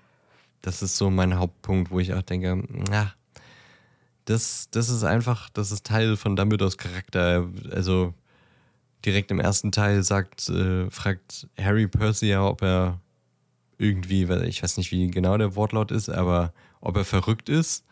[0.62, 3.13] Das ist so mein Hauptpunkt, wo ich auch denke, na,
[4.26, 7.50] das, das ist einfach, das ist Teil von Dumbledores Charakter.
[7.72, 8.13] Also
[9.05, 12.99] direkt im ersten Teil sagt, äh, fragt Harry Percy ja, ob er
[13.77, 17.85] irgendwie, ich weiß nicht, wie genau der Wortlaut ist, aber ob er verrückt ist.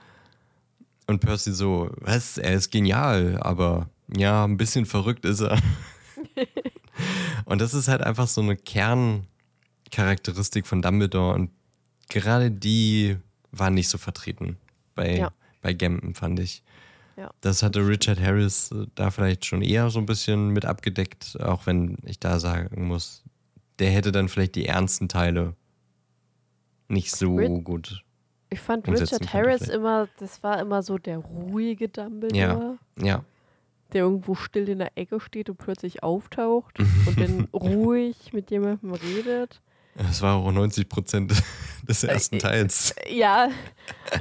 [1.08, 5.60] Und Percy so, was, er ist genial, aber ja, ein bisschen verrückt ist er.
[7.46, 11.50] und das ist halt einfach so eine Kerncharakteristik von Dumbledore und
[12.10, 13.18] gerade die
[13.52, 14.58] war nicht so vertreten
[14.94, 15.32] bei, ja.
[15.62, 16.62] bei Gambon, fand ich.
[17.20, 17.32] Ja.
[17.42, 21.66] Das hatte Richard Harris äh, da vielleicht schon eher so ein bisschen mit abgedeckt, auch
[21.66, 23.24] wenn ich da sagen muss,
[23.80, 25.54] der hätte dann vielleicht die ernsten Teile
[26.88, 28.04] nicht so Rid gut.
[28.50, 32.78] Ich fand Richard Harris immer, das war immer so der ruhige Dumbledore.
[32.98, 33.24] Ja, ja.
[33.92, 38.94] Der irgendwo still in der Ecke steht und plötzlich auftaucht und dann ruhig mit jemandem
[38.94, 39.62] redet.
[39.96, 41.34] Das war auch 90 Prozent
[41.88, 42.96] des ersten äh, Teils.
[43.10, 43.50] Ja,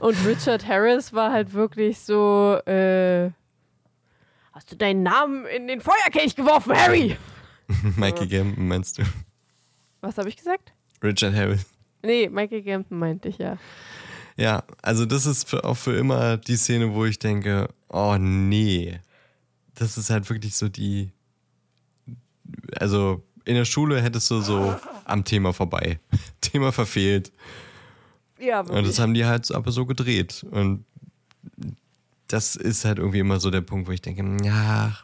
[0.01, 3.31] und Richard Harris war halt wirklich so, äh,
[4.53, 7.17] hast du deinen Namen in den Feuerkelch geworfen, Harry?
[7.97, 9.03] Mikey Gambon meinst du?
[10.01, 10.73] Was habe ich gesagt?
[11.03, 11.67] Richard Harris.
[12.03, 13.59] Nee, Mikey Gambon meinte ich ja.
[14.37, 19.01] Ja, also das ist für, auch für immer die Szene, wo ich denke, oh nee.
[19.75, 21.13] Das ist halt wirklich so die,
[22.79, 24.77] also in der Schule hättest du so
[25.09, 26.01] am Thema vorbei.
[26.41, 27.33] Thema verfehlt.
[28.39, 28.79] Ja, wirklich.
[28.79, 30.47] Und das haben die halt aber so gedreht.
[30.51, 30.85] Und
[32.29, 34.97] das ist halt irgendwie immer so der Punkt, wo ich denke, ja,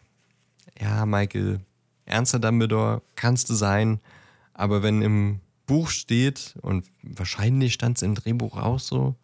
[0.78, 1.60] ja, Michael,
[2.04, 4.00] ernster Dumbledore kannst du sein,
[4.52, 9.16] aber wenn im Buch steht, und wahrscheinlich stand es im Drehbuch auch so,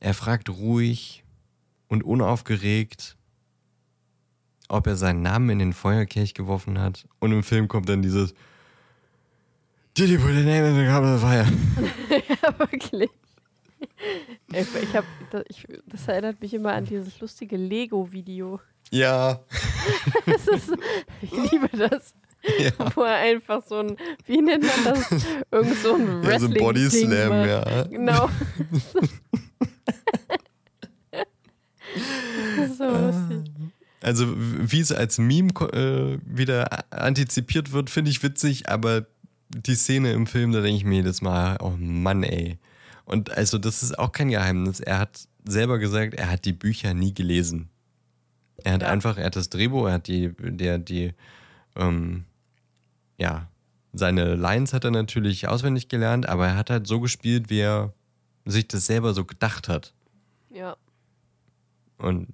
[0.00, 1.24] er fragt ruhig
[1.88, 3.16] und unaufgeregt,
[4.68, 7.06] ob er seinen Namen in den Feuerkelch geworfen hat.
[7.20, 8.34] Und im Film kommt dann dieses
[9.94, 11.46] Did you put a name in the cup of fire?
[12.10, 13.10] ja, wirklich.
[14.54, 15.04] Ich hab,
[15.48, 18.58] ich, das erinnert mich immer an dieses lustige Lego-Video.
[18.90, 19.40] Ja.
[20.26, 20.72] ist,
[21.20, 22.14] ich liebe das.
[22.58, 22.70] Ja.
[22.94, 25.10] Wo er einfach so ein, wie nennt man das?
[25.50, 26.32] Irgend so ein Wrestling.
[26.32, 27.82] Ja, so ein Body Slam, ja.
[27.84, 28.30] Genau.
[32.78, 33.52] so lustig.
[34.00, 39.06] Also, wie es als Meme äh, wieder antizipiert wird, finde ich witzig, aber
[39.54, 42.58] die Szene im Film, da denke ich mir jedes Mal, oh Mann, ey.
[43.04, 44.80] Und also, das ist auch kein Geheimnis.
[44.80, 47.68] Er hat selber gesagt, er hat die Bücher nie gelesen.
[48.64, 48.88] Er hat ja.
[48.88, 51.12] einfach, er hat das Drehbuch, er hat die, der, die,
[51.76, 52.24] ähm,
[53.18, 53.48] ja,
[53.92, 57.92] seine Lines hat er natürlich auswendig gelernt, aber er hat halt so gespielt, wie er
[58.44, 59.92] sich das selber so gedacht hat.
[60.50, 60.76] Ja.
[61.98, 62.28] Und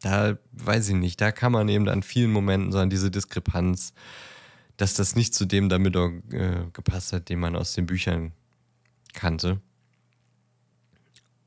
[0.00, 3.92] da weiß ich nicht, da kann man eben an vielen Momenten so an diese Diskrepanz,
[4.78, 8.32] dass das nicht zu dem damit äh, gepasst hat, den man aus den Büchern
[9.12, 9.60] kannte.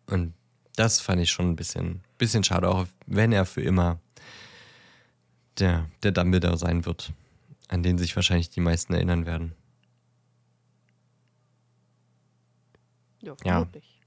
[0.05, 0.33] Und
[0.75, 3.99] das fand ich schon ein bisschen, bisschen schade, auch wenn er für immer
[5.57, 7.13] der, der Dumbledore sein wird
[7.71, 9.55] an den sich wahrscheinlich die meisten erinnern werden.
[13.21, 13.99] Ja, vermutlich.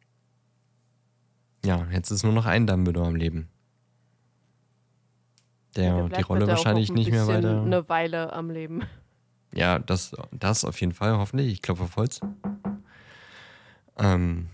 [1.65, 1.79] Ja.
[1.79, 3.49] ja, jetzt ist nur noch ein Dumbledore am Leben.
[5.77, 7.63] Der, ja, der die Rolle wahrscheinlich nicht mehr weiter.
[7.63, 8.83] Eine Weile am Leben.
[9.55, 11.53] Ja, das, das auf jeden Fall, hoffentlich.
[11.53, 12.21] Ich klopfe auf Holz.
[13.99, 14.49] Ähm,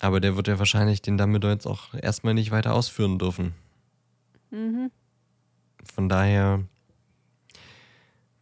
[0.00, 3.54] aber der wird ja wahrscheinlich den Dumbledore jetzt auch erstmal nicht weiter ausführen dürfen.
[4.50, 4.90] Mhm.
[5.84, 6.64] Von daher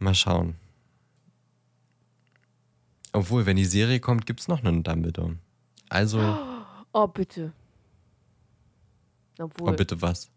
[0.02, 0.56] Mal schauen.
[3.12, 5.36] Obwohl, wenn die Serie kommt, gibt es noch einen Dumbledore.
[5.88, 6.18] Also.
[6.92, 7.52] Oh, bitte.
[9.38, 9.70] Obwohl.
[9.70, 10.31] Oh, bitte was?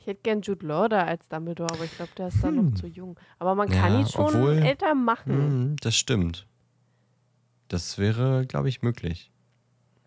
[0.00, 2.42] Ich hätte gern Jude Law da als Dumbledore, aber ich glaube, der ist hm.
[2.42, 3.20] dann noch zu jung.
[3.38, 5.72] Aber man kann ja, ihn schon obwohl, älter machen.
[5.72, 6.46] Mh, das stimmt.
[7.68, 9.30] Das wäre, glaube ich, möglich.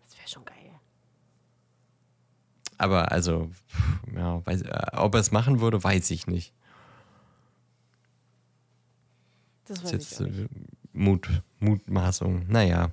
[0.02, 0.54] Das wäre schon geil.
[2.76, 3.50] Aber also,
[4.14, 6.52] ja, weiß, äh, ob er es machen würde, weiß ich nicht.
[9.66, 10.48] Das ist jetzt äh,
[10.92, 11.28] Mut,
[11.60, 12.46] Mutmaßung.
[12.48, 12.90] Naja.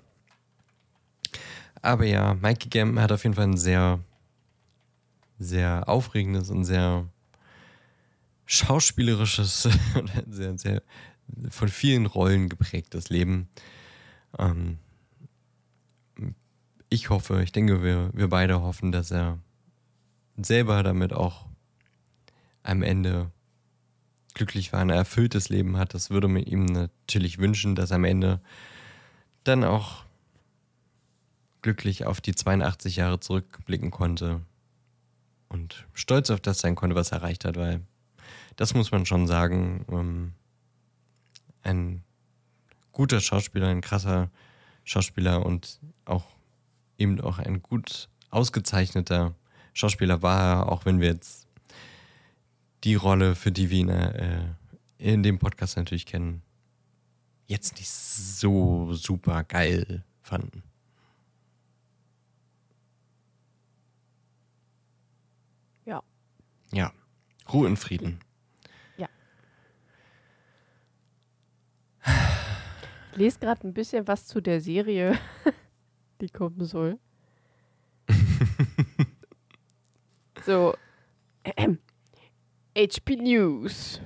[1.82, 4.00] Aber ja, Mikey Gam hat auf jeden Fall ein sehr,
[5.42, 7.08] sehr aufregendes und sehr
[8.46, 10.84] schauspielerisches und sehr, sehr
[11.50, 13.48] von vielen Rollen geprägtes Leben.
[14.38, 14.78] Ähm,
[16.90, 19.40] ich hoffe, ich denke, wir, wir beide hoffen, dass er
[20.38, 21.46] selber damit auch
[22.64, 23.32] am Ende
[24.34, 25.94] glücklich war, ein erfülltes Leben hat.
[25.94, 28.42] Das würde mir ihm natürlich wünschen, dass er am Ende
[29.44, 30.04] dann auch
[31.62, 34.42] glücklich auf die 82 Jahre zurückblicken konnte
[35.52, 37.82] und stolz auf das sein konnte, was er erreicht hat, weil
[38.56, 39.86] das muss man schon sagen.
[39.90, 40.34] Ähm,
[41.64, 42.04] ein
[42.92, 44.32] guter Schauspieler, ein krasser
[44.84, 46.26] Schauspieler und auch
[46.98, 49.36] eben auch ein gut ausgezeichneter
[49.74, 51.48] Schauspieler war er, auch wenn wir jetzt
[52.84, 54.46] die Rolle, für die wir ihn äh,
[54.98, 56.42] in dem Podcast natürlich kennen,
[57.46, 60.64] jetzt nicht so super geil fanden.
[66.72, 66.92] Ja.
[67.52, 68.20] Ruhe und Frieden.
[68.98, 69.08] Ja.
[73.12, 75.18] Ich lese gerade ein bisschen was zu der Serie,
[76.22, 76.98] die kommen soll.
[80.46, 80.76] so.
[82.78, 84.00] HP News.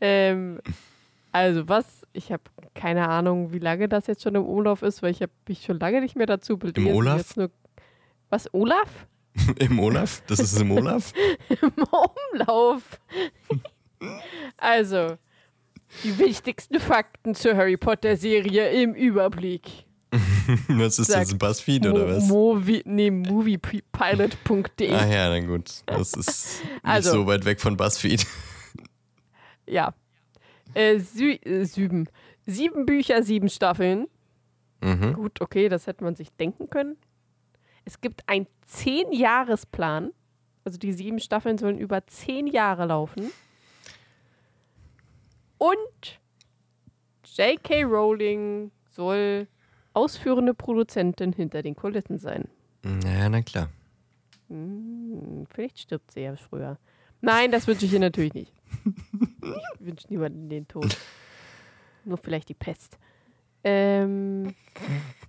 [0.00, 0.60] ähm,
[1.32, 2.42] also was, ich habe
[2.74, 5.78] keine Ahnung, wie lange das jetzt schon im Umlauf ist, weil ich habe mich schon
[5.78, 6.86] lange nicht mehr dazu belesen.
[6.88, 7.36] Im Olaf?
[7.36, 7.50] Nur,
[8.30, 9.06] was, Olaf?
[9.58, 10.22] Im Olaf?
[10.26, 11.12] Das ist im Olaf?
[11.48, 11.72] Im
[12.32, 13.00] Umlauf.
[14.56, 15.16] also,
[16.02, 19.84] die wichtigsten Fakten zur Harry Potter-Serie im Überblick.
[20.68, 21.28] Was ist das?
[21.30, 22.28] Sag, Buzzfeed oder was?
[22.28, 24.92] Movie, nee, moviepilot.de.
[24.92, 25.70] Ah ja, dann gut.
[25.86, 28.24] Das ist nicht Also- so weit weg von Buzzfeed.
[29.66, 29.94] Ja.
[30.74, 32.08] Äh, Sü äh, sieben.
[32.46, 34.08] Sieben Bücher, sieben Staffeln.
[34.80, 35.14] Mhm.
[35.14, 36.96] Gut, okay, das hätte man sich denken können.
[37.84, 40.12] Es gibt einen Zehn-Jahresplan.
[40.64, 43.30] Also die sieben Staffeln sollen über zehn Jahre laufen.
[45.58, 46.20] Und
[47.36, 47.84] J.K.
[47.84, 49.46] Rowling soll
[49.92, 52.48] ausführende Produzentin hinter den Kulissen sein.
[52.84, 53.68] Ja, na klar.
[54.48, 56.78] Hm, vielleicht stirbt sie ja früher.
[57.20, 58.52] Nein, das wünsche ich ihr natürlich nicht.
[59.80, 60.96] Ich wünsche niemandem den Tod.
[62.04, 62.98] Nur vielleicht die Pest.
[63.62, 64.54] Ähm,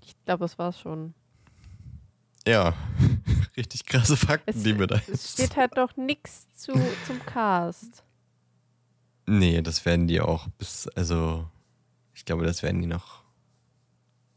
[0.01, 1.13] ich glaube, das war's schon.
[2.47, 2.73] Ja,
[3.57, 6.73] richtig krasse Fakten, Es- die wir da Es steht halt noch nichts zu,
[7.07, 8.03] zum Cast.
[9.25, 11.49] Nee, das werden die auch bis, also,
[12.13, 13.23] ich glaube, das werden die noch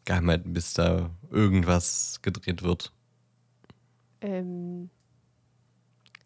[0.07, 2.93] geheim halten, bis da irgendwas gedreht wird.
[4.23, 4.89] Ähm,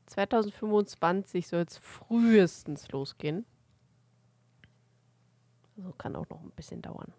[0.06, 3.44] 2025 soll es frühestens losgehen.
[5.76, 7.12] Also kann auch noch ein bisschen dauern.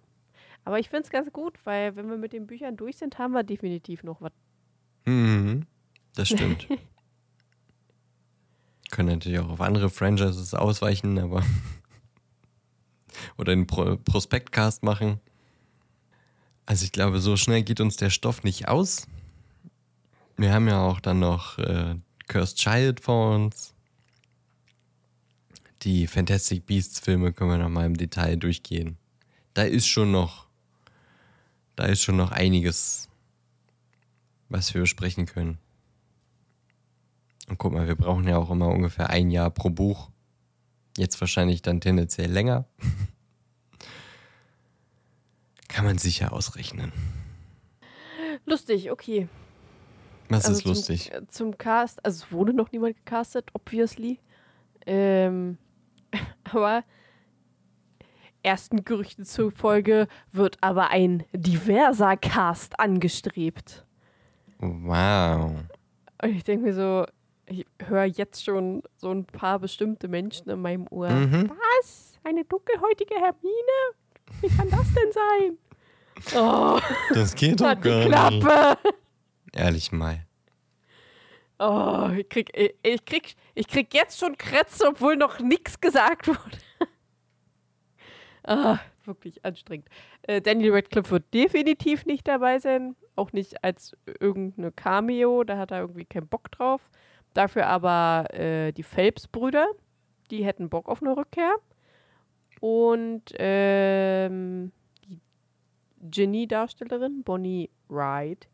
[0.65, 3.33] Aber ich finde es ganz gut, weil wenn wir mit den Büchern durch sind, haben
[3.33, 4.31] wir definitiv noch was.
[5.05, 5.65] Mhm,
[6.15, 6.67] das stimmt.
[8.91, 11.43] Können natürlich auch auf andere Franchises ausweichen, aber.
[13.37, 15.19] Oder einen Pro Prospektcast machen.
[16.65, 19.07] Also, ich glaube, so schnell geht uns der Stoff nicht aus.
[20.37, 21.95] Wir haben ja auch dann noch äh,
[22.27, 23.72] Cursed Child vor uns.
[25.83, 28.97] Die Fantastic Beasts Filme können wir noch mal im Detail durchgehen.
[29.53, 30.47] Da ist schon noch,
[31.75, 33.09] da ist schon noch einiges,
[34.47, 35.57] was wir besprechen können.
[37.49, 40.09] Und guck mal, wir brauchen ja auch immer ungefähr ein Jahr pro Buch.
[40.97, 42.65] Jetzt wahrscheinlich dann tendenziell länger.
[45.67, 46.93] Kann man sicher ausrechnen.
[48.45, 49.27] Lustig, okay.
[50.29, 51.11] Was Also ist lustig?
[51.11, 54.19] Zum, zum Cast, also es wurde noch niemand gecastet, obviously.
[54.85, 55.57] Ähm,
[56.51, 56.83] aber
[58.43, 63.85] ersten Gerüchten zufolge wird aber ein diverser Cast angestrebt.
[64.59, 65.51] Wow.
[66.21, 67.05] Und ich denke mir so,
[67.45, 71.09] ich höre jetzt schon so ein paar bestimmte Menschen in meinem Ohr.
[71.09, 71.49] Mhm.
[71.81, 72.19] Was?
[72.23, 74.41] Eine dunkelhäutige Hermine?
[74.41, 75.57] Wie kann das denn sein?
[76.35, 76.79] Oh,
[77.13, 78.07] Das geht doch gar nicht.
[78.07, 78.77] Klappe.
[79.53, 80.25] Ehrlich mal.
[81.65, 82.51] Oh, ich krieg,
[82.83, 86.57] ich, krieg, ich krieg jetzt schon Krätze, obwohl noch nichts gesagt wurde.
[88.43, 89.87] ah, wirklich anstrengend.
[90.23, 92.95] Äh, Daniel Radcliffe wird definitiv nicht dabei sein.
[93.15, 96.89] Auch nicht als irgendeine Cameo, da hat er irgendwie keinen Bock drauf.
[97.33, 99.67] Dafür aber äh, die Phelps-Brüder,
[100.31, 101.55] die hätten Bock auf eine Rückkehr.
[102.59, 104.71] Und ähm,
[105.05, 105.19] die
[106.01, 108.49] Ginny-Darstellerin, Bonnie Wright.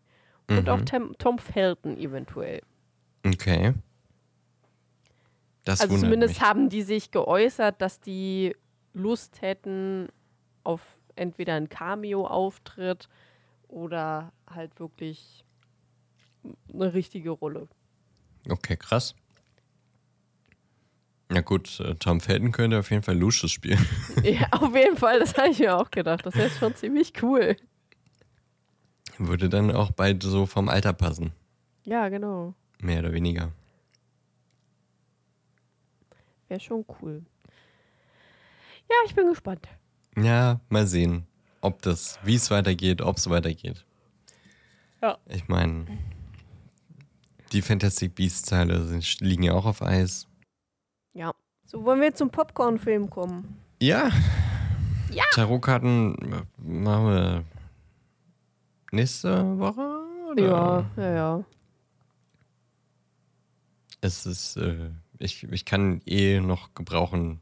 [0.48, 0.70] Und Mhm.
[0.70, 2.62] auch Tom, Tom Felton eventuell.
[3.26, 3.74] Okay.
[5.66, 6.42] Das also zumindest mich.
[6.42, 8.56] haben die sich geäußert, dass die
[8.94, 10.08] Lust hätten
[10.64, 10.82] auf
[11.16, 13.10] entweder einen Cameo-Auftritt
[13.68, 15.46] oder halt wirklich
[16.74, 17.68] eine richtige Rolle.
[18.50, 19.16] Okay, krass.
[21.28, 23.86] Na gut, äh, Tom Felton könnte auf jeden Fall Lucius spielen.
[24.24, 26.26] ja, auf jeden Fall, das habe ich mir auch gedacht.
[26.26, 27.56] Das wäre schon ziemlich cool.
[29.20, 31.34] Würde dann auch beide so vom Alter passen.
[31.84, 32.56] Ja, genau.
[32.82, 33.52] Mehr oder weniger.
[36.48, 37.24] Wäre schon cool.
[38.90, 39.68] Ja, ich bin gespannt.
[40.18, 41.28] Ja, mal sehen,
[41.62, 43.86] ob das, wie es weitergeht, ob es weitergeht.
[45.02, 45.18] Ja.
[45.28, 45.86] Ich meine,
[47.52, 50.28] die Fantastic Beasts-Teile liegen ja auch auf Eis.
[51.14, 51.34] Ja.
[51.66, 53.60] So, wollen wir zum Popcorn-Film kommen?
[53.80, 54.10] Ja.
[55.12, 55.24] Ja.
[55.34, 57.44] Tarotkarten äh, machen wir
[58.92, 60.06] nächste Woche?
[60.32, 60.44] Oder?
[60.44, 61.46] Ja, ja, ja.
[64.02, 67.42] Es ist, äh, ich, ich kann eh noch gebrauchen,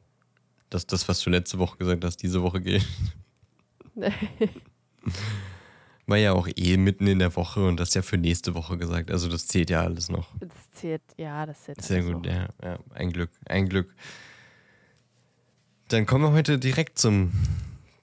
[0.69, 2.85] dass das, was du letzte Woche gesagt hast, diese Woche geht.
[6.07, 9.11] War ja auch eh mitten in der Woche und das ja für nächste Woche gesagt.
[9.11, 10.29] Also das zählt ja alles noch.
[10.39, 11.81] Das zählt, ja, das zählt.
[11.81, 12.79] Sehr gut, ja, ja.
[12.93, 13.93] Ein Glück, ein Glück.
[15.89, 17.31] Dann kommen wir heute direkt zum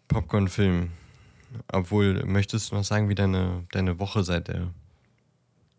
[0.08, 0.90] Popcorn-Film.
[1.72, 4.72] Obwohl, möchtest du noch sagen, wie deine, deine Woche seit der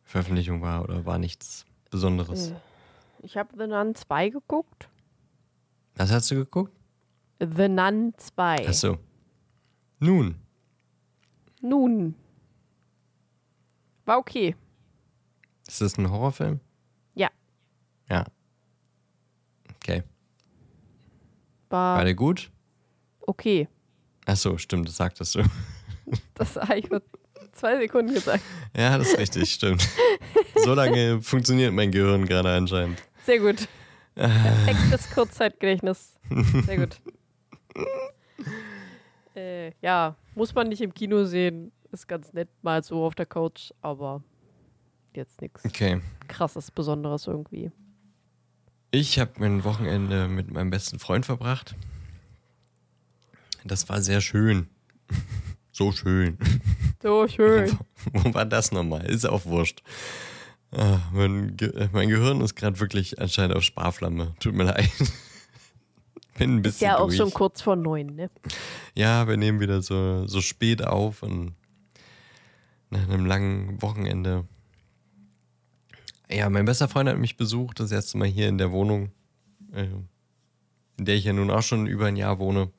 [0.04, 1.66] Veröffentlichung war oder war nichts
[1.96, 2.52] Besonderes?
[3.20, 4.90] Ich habe The Nun 2 geguckt.
[5.96, 6.74] Was hast du geguckt?
[7.40, 8.66] The Nun 2.
[8.68, 8.98] Ach so.
[10.00, 10.36] Nun,
[11.62, 12.16] Nun.
[14.04, 14.56] War okay.
[15.66, 16.60] ist das ein Horrorfilm?
[17.14, 17.30] Ja.
[18.10, 18.26] Ja.
[19.78, 20.04] Okay.
[21.70, 22.52] War War der gut?
[23.22, 23.70] okay.
[24.26, 25.44] Ach so, stimmt, das sagtest du.
[26.36, 27.02] Das habe ich vor
[27.66, 28.44] zwei Sekunden gesagt.
[28.78, 29.88] Ja, das ist richtig, stimmt.
[30.56, 33.02] So lange funktioniert mein Gehirn gerade anscheinend.
[33.26, 33.68] Sehr gut.
[34.14, 36.14] Perfektes Kurzzeitgedächtnis.
[36.66, 37.02] Sehr gut.
[39.36, 41.72] äh, ja, muss man nicht im Kino sehen.
[41.92, 44.22] Ist ganz nett, mal so auf der Couch, aber
[45.16, 46.02] jetzt nichts Okay.
[46.28, 47.72] krasses, Besonderes irgendwie.
[48.92, 51.76] Ich habe mein Wochenende mit meinem besten Freund verbracht.
[53.64, 54.68] Das war sehr schön.
[55.78, 56.38] So schön.
[57.06, 57.78] So schön.
[58.14, 59.06] Wo war das nochmal?
[59.06, 59.84] Ist auch wurscht.
[60.72, 64.34] Ah, mein, Ge mein Gehirn ist gerade wirklich anscheinend auf Sparflamme.
[64.40, 64.90] Tut mir leid.
[66.40, 67.18] Bin ein Ist bisschen ja auch durch.
[67.18, 68.32] schon kurz vor neun, ne?
[68.96, 71.54] Ja, wir nehmen wieder so, so spät auf und
[72.90, 74.48] nach einem langen Wochenende.
[76.28, 79.12] Ja, mein bester Freund hat mich besucht, das erste Mal hier in der Wohnung,
[79.74, 79.86] äh,
[80.98, 82.72] in der ich ja nun auch schon über ein Jahr wohne.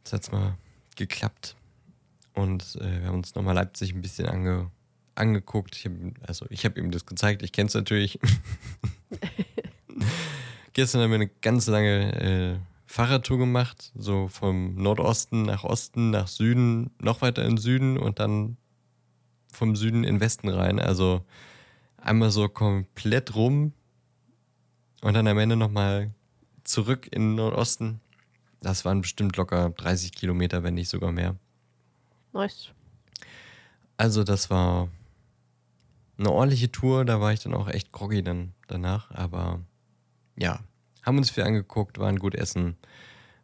[0.00, 0.58] Jetzt hat's mal
[0.94, 1.56] geklappt.
[2.40, 4.70] Und äh, wir haben uns nochmal Leipzig ein bisschen ange,
[5.14, 5.76] angeguckt.
[5.76, 5.92] Ich hab,
[6.26, 8.18] also ich habe ihm das gezeigt, ich kenne es natürlich.
[10.72, 16.28] Gestern haben wir eine ganz lange äh, Fahrradtour gemacht, so vom Nordosten nach Osten, nach
[16.28, 18.56] Süden, noch weiter in Süden und dann
[19.52, 20.80] vom Süden in Westen rein.
[20.80, 21.24] Also
[21.98, 23.74] einmal so komplett rum
[25.02, 26.12] und dann am Ende nochmal
[26.64, 28.00] zurück in den Nordosten.
[28.62, 31.36] Das waren bestimmt locker 30 Kilometer, wenn nicht sogar mehr.
[32.32, 32.70] Nice.
[33.96, 34.88] Also das war
[36.18, 39.60] eine ordentliche Tour, da war ich dann auch echt groggy dann danach, aber
[40.36, 40.60] ja,
[41.02, 42.76] haben uns viel angeguckt, waren gut essen,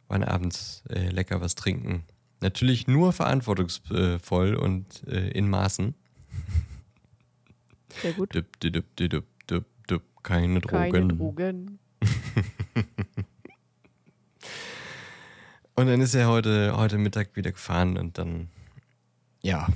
[0.08, 2.04] waren abends äh, lecker was trinken.
[2.40, 5.94] Natürlich nur verantwortungsvoll und äh, in Maßen.
[8.00, 8.34] Sehr gut.
[8.34, 10.92] Düpp, düpp, düpp, düpp, düpp, keine Drogen.
[10.92, 11.78] Keine Drogen.
[15.78, 18.48] Und dann ist er heute, heute Mittag wieder gefahren und dann,
[19.46, 19.68] ja,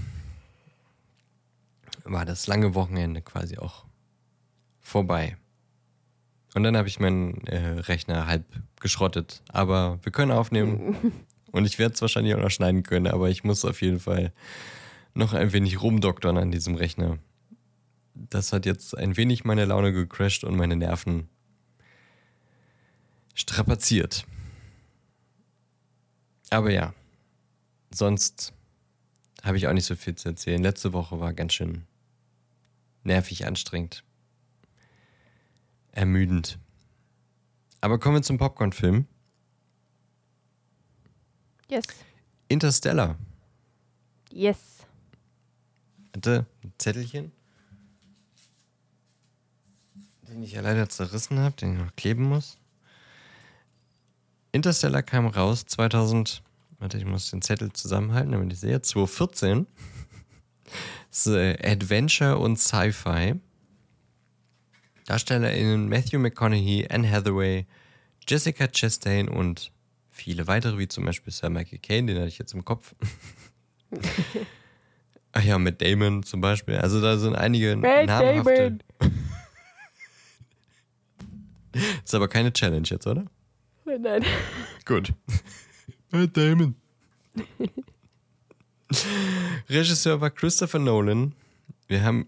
[2.02, 3.84] war das lange Wochenende quasi auch
[4.80, 5.36] vorbei.
[6.54, 8.44] Und dann habe ich meinen äh, Rechner halb
[8.80, 9.42] geschrottet.
[9.48, 10.96] Aber wir können aufnehmen
[11.52, 14.32] und ich werde es wahrscheinlich auch noch schneiden können, aber ich muss auf jeden Fall
[15.14, 17.18] noch ein wenig rumdoktern an diesem Rechner.
[18.14, 21.28] Das hat jetzt ein wenig meine Laune gecrashed und meine Nerven
[23.36, 24.26] strapaziert.
[26.50, 26.92] Aber ja,
[27.92, 28.52] sonst
[29.43, 30.62] habe ich auch nicht so viel zu erzählen.
[30.62, 31.86] Letzte Woche war ganz schön
[33.03, 34.05] nervig, anstrengend,
[35.93, 36.59] ermüdend.
[37.80, 39.07] Aber kommen wir zum Popcorn-Film.
[41.68, 41.86] Yes.
[42.49, 43.16] Interstellar.
[44.32, 44.86] Yes.
[46.14, 47.32] Hatte ein Zettelchen,
[50.28, 52.59] den ich ja leider zerrissen habe, den ich noch kleben muss.
[54.53, 56.43] Interstellar kam raus 2000.
[56.80, 58.80] Warte, ich muss den Zettel zusammenhalten, damit ich sehe.
[58.80, 59.66] 2014.
[61.10, 63.34] Das ist, äh, Adventure und Sci-Fi.
[65.06, 67.66] DarstellerInnen Matthew McConaughey, Anne Hathaway,
[68.26, 69.72] Jessica Chastain und
[70.10, 72.94] viele weitere, wie zum Beispiel Sir Michael Caine, den hatte ich jetzt im Kopf.
[75.32, 76.76] Ach ja, mit Damon zum Beispiel.
[76.76, 78.78] Also da sind einige Matt namhafte.
[78.98, 79.14] Damon.
[82.04, 83.26] Ist aber keine Challenge jetzt, oder?
[83.84, 84.24] Nein.
[84.84, 85.12] Gut.
[86.11, 86.74] Matt Damon.
[89.68, 91.34] Regisseur war Christopher Nolan.
[91.86, 92.26] Wir haben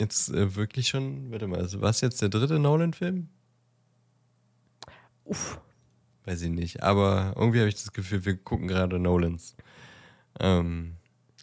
[0.00, 3.28] jetzt äh, wirklich schon, warte mal, also war es jetzt der dritte Nolan-Film?
[5.24, 5.60] Uff.
[6.24, 6.82] Weiß ich nicht.
[6.82, 9.56] Aber irgendwie habe ich das Gefühl, wir gucken gerade Nolans.
[10.40, 10.96] Ähm,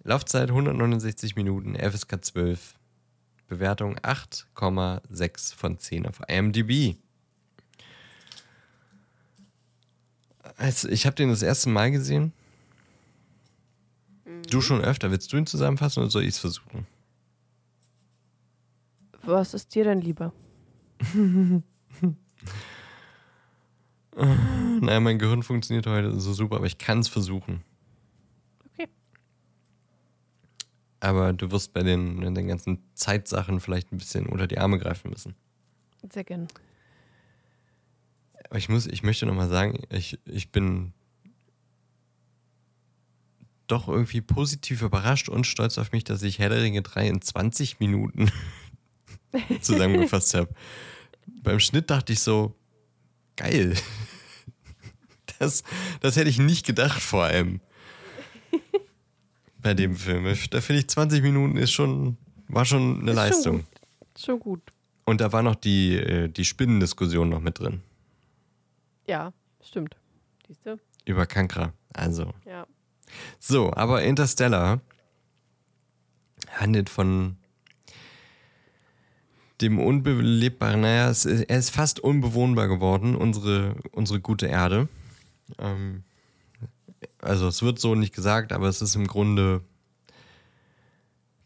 [0.03, 2.75] Laufzeit 169 Minuten, FSK 12.
[3.47, 6.95] Bewertung 8,6 von 10 auf IMDb.
[10.61, 12.33] Also, ich habe den das erste Mal gesehen.
[14.51, 15.09] Du schon öfter.
[15.09, 16.85] Willst du ihn zusammenfassen oder soll ich es versuchen?
[19.23, 20.31] Was ist dir denn lieber?
[24.13, 27.63] Naja, mein Gehirn funktioniert heute so super, aber ich kann es versuchen.
[30.99, 35.09] aber du wirst bei den, den ganzen Zeitsachen vielleicht ein bisschen unter die Arme greifen
[35.09, 35.33] müssen.
[36.11, 36.47] Sehr gern.
[38.51, 40.91] Aber ich muss, ich möchte nochmal sagen, ich, ich bin
[43.67, 47.21] doch irgendwie positiv überrascht und stolz auf mich, dass ich Herr der Ringe 3 in
[47.21, 48.29] 20 Minuten
[49.61, 50.53] zusammengefasst habe.
[51.43, 52.53] Beim Schnitt dachte ich so,
[53.37, 53.73] geil.
[55.39, 55.63] Das,
[56.01, 57.61] das hätte ich nicht gedacht vor allem.
[59.59, 60.25] Bei dem Film.
[60.51, 62.17] Da finde ich 20 Minuten ist schon,
[62.49, 63.55] war schon eine Ist Leistung.
[63.55, 64.19] Schon gut.
[64.25, 64.73] Schon gut.
[65.05, 67.81] Und da war noch die, äh, die Spinnendiskussion noch mit drin.
[69.07, 69.95] Ja, stimmt.
[70.47, 70.79] Siehst du?
[71.05, 71.73] Über Kankra.
[71.93, 72.33] Also.
[72.45, 72.67] Ja.
[73.39, 74.81] So, aber Interstellar
[76.49, 77.37] handelt von
[79.61, 84.87] dem unbelebbaren, naja, es ist, er ist fast unbewohnbar geworden, unsere, unsere gute Erde.
[85.59, 86.03] Ähm,
[87.19, 89.61] also es wird so nicht gesagt, aber es ist im Grunde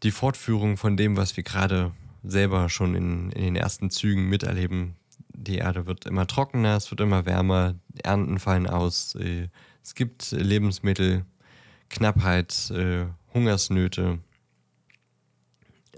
[0.02, 1.92] die Fortführung von dem, was wir gerade
[2.22, 4.96] selber schon in, in den ersten Zügen miterleben.
[5.38, 9.48] Die Erde wird immer trockener, es wird immer wärmer, Ernten fallen aus, äh,
[9.82, 14.18] es gibt Lebensmittelknappheit, äh, Hungersnöte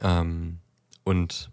[0.03, 0.59] ähm,
[1.05, 1.51] und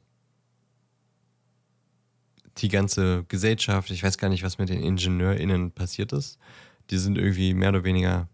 [2.57, 6.39] die ganze Gesellschaft, ich weiß gar nicht, was mit den IngenieurInnen passiert ist.
[6.89, 8.29] Die sind irgendwie mehr oder weniger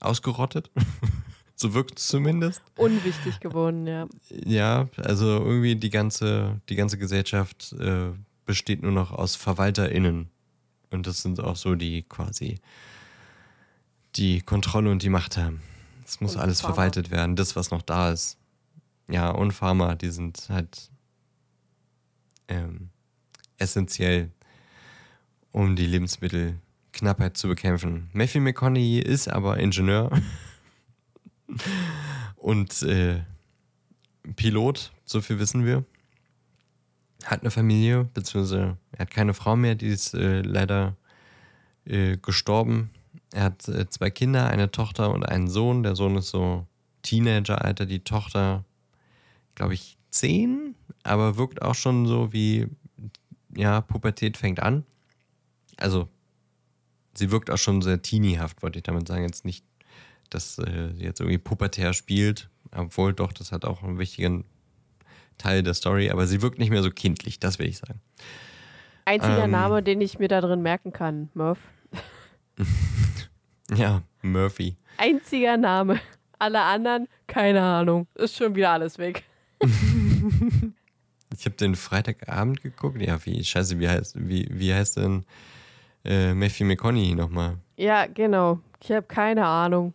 [0.00, 0.70] ausgerottet.
[1.60, 2.62] so wirkt es zumindest.
[2.76, 4.08] Unwichtig geworden, ja.
[4.30, 8.10] Ja, also irgendwie die ganze, die ganze Gesellschaft äh,
[8.46, 10.30] besteht nur noch aus VerwalterInnen.
[10.90, 12.58] Und das sind auch so die quasi
[14.16, 15.60] die Kontrolle und die Macht haben.
[16.04, 16.74] Es muss Und alles Pharma.
[16.74, 18.38] verwaltet werden, das, was noch da ist.
[19.08, 20.90] Ja, und Pharma, die sind halt
[22.48, 22.88] ähm,
[23.58, 24.30] essentiell,
[25.52, 28.08] um die Lebensmittelknappheit zu bekämpfen.
[28.12, 30.10] Matthew McConaughey ist aber Ingenieur
[32.36, 33.22] und äh,
[34.36, 35.84] Pilot, so viel wissen wir.
[37.24, 40.96] Hat eine Familie, beziehungsweise er hat keine Frau mehr, die ist äh, leider
[41.84, 42.90] äh, gestorben.
[43.32, 45.82] Er hat äh, zwei Kinder, eine Tochter und einen Sohn.
[45.82, 46.66] Der Sohn ist so
[47.02, 48.64] Teenageralter, die Tochter,
[49.54, 52.66] glaube ich, zehn, aber wirkt auch schon so wie,
[53.56, 54.84] ja, Pubertät fängt an.
[55.76, 56.08] Also,
[57.14, 59.22] sie wirkt auch schon sehr teeniehaft, wollte ich damit sagen.
[59.22, 59.64] Jetzt nicht,
[60.30, 64.44] dass äh, sie jetzt irgendwie pubertär spielt, obwohl doch, das hat auch einen wichtigen
[65.38, 68.00] Teil der Story, aber sie wirkt nicht mehr so kindlich, das will ich sagen.
[69.04, 69.50] Einziger Ähm.
[69.50, 71.60] Name, den ich mir da drin merken kann, Murph.
[73.74, 74.76] Ja, Murphy.
[74.96, 76.00] Einziger Name.
[76.40, 78.08] Alle anderen, keine Ahnung.
[78.16, 79.24] Ist schon wieder alles weg.
[81.38, 83.00] Ich habe den Freitagabend geguckt.
[83.00, 85.24] Ja, wie, scheiße, wie heißt, wie, wie heißt denn
[86.04, 87.56] äh, Matthew McConaughey nochmal?
[87.76, 88.58] Ja, genau.
[88.82, 89.94] Ich habe keine Ahnung.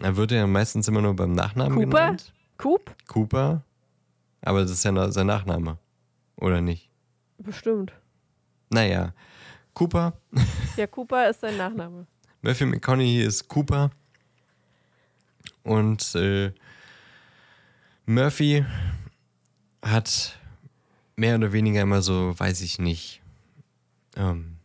[0.00, 1.98] Er wird ja meistens immer nur beim Nachnamen Cooper?
[1.98, 2.32] genannt.
[2.58, 2.94] Coop?
[3.08, 3.62] Cooper.
[4.42, 5.78] Aber das ist ja sein Nachname.
[6.36, 6.90] Oder nicht?
[7.38, 7.92] Bestimmt.
[8.70, 9.12] Naja.
[9.74, 10.12] Cooper.
[10.76, 12.06] Ja, Cooper ist sein Nachname.
[12.42, 13.90] Matthew McConaughey ist Cooper.
[15.62, 16.52] Und äh,
[18.06, 18.64] Murphy
[19.82, 20.36] hat
[21.16, 23.22] mehr oder weniger immer so, weiß ich nicht,
[24.16, 24.56] ähm,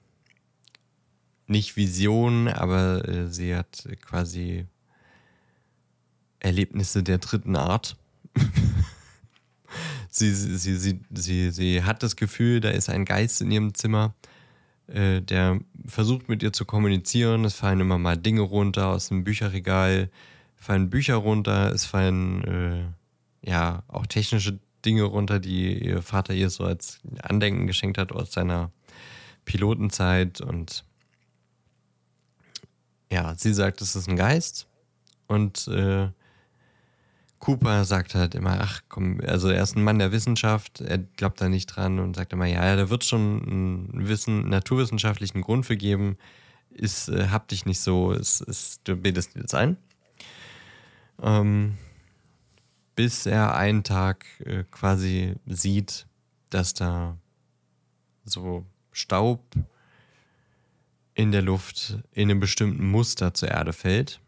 [1.46, 4.66] nicht Visionen, aber äh, sie hat quasi
[6.40, 7.98] Erlebnisse der dritten Art.
[10.10, 14.14] sie, sie, sie, sie, sie, hat das Gefühl, da ist ein Geist in ihrem Zimmer,
[14.88, 17.46] äh, der versucht mit ihr zu kommunizieren.
[17.46, 20.10] Es fallen immer mal Dinge runter aus dem Bücherregal,
[20.56, 26.50] fallen Bücher runter, es fallen äh, ja auch technische Dinge runter, die ihr Vater ihr
[26.50, 28.72] so als Andenken geschenkt hat aus seiner
[29.46, 30.42] Pilotenzeit.
[30.42, 30.86] Und
[33.12, 34.68] ja, sie sagt, es ist ein Geist.
[35.28, 36.10] Und äh,
[37.40, 41.40] Cooper sagt halt immer, ach komm, also er ist ein Mann der Wissenschaft, er glaubt
[41.40, 45.78] da nicht dran und sagt immer, ja, da wird schon einen Wissen, naturwissenschaftlichen Grund für
[45.78, 46.18] geben,
[46.70, 49.78] ist, äh, hab dich nicht so, ist, ist, du dir das ein.
[51.22, 51.78] Ähm,
[52.96, 56.08] bis er einen Tag äh, quasi sieht,
[56.50, 57.18] dass da
[58.26, 59.42] so Staub
[61.14, 64.22] in der Luft in einem bestimmten Muster zur Erde fällt.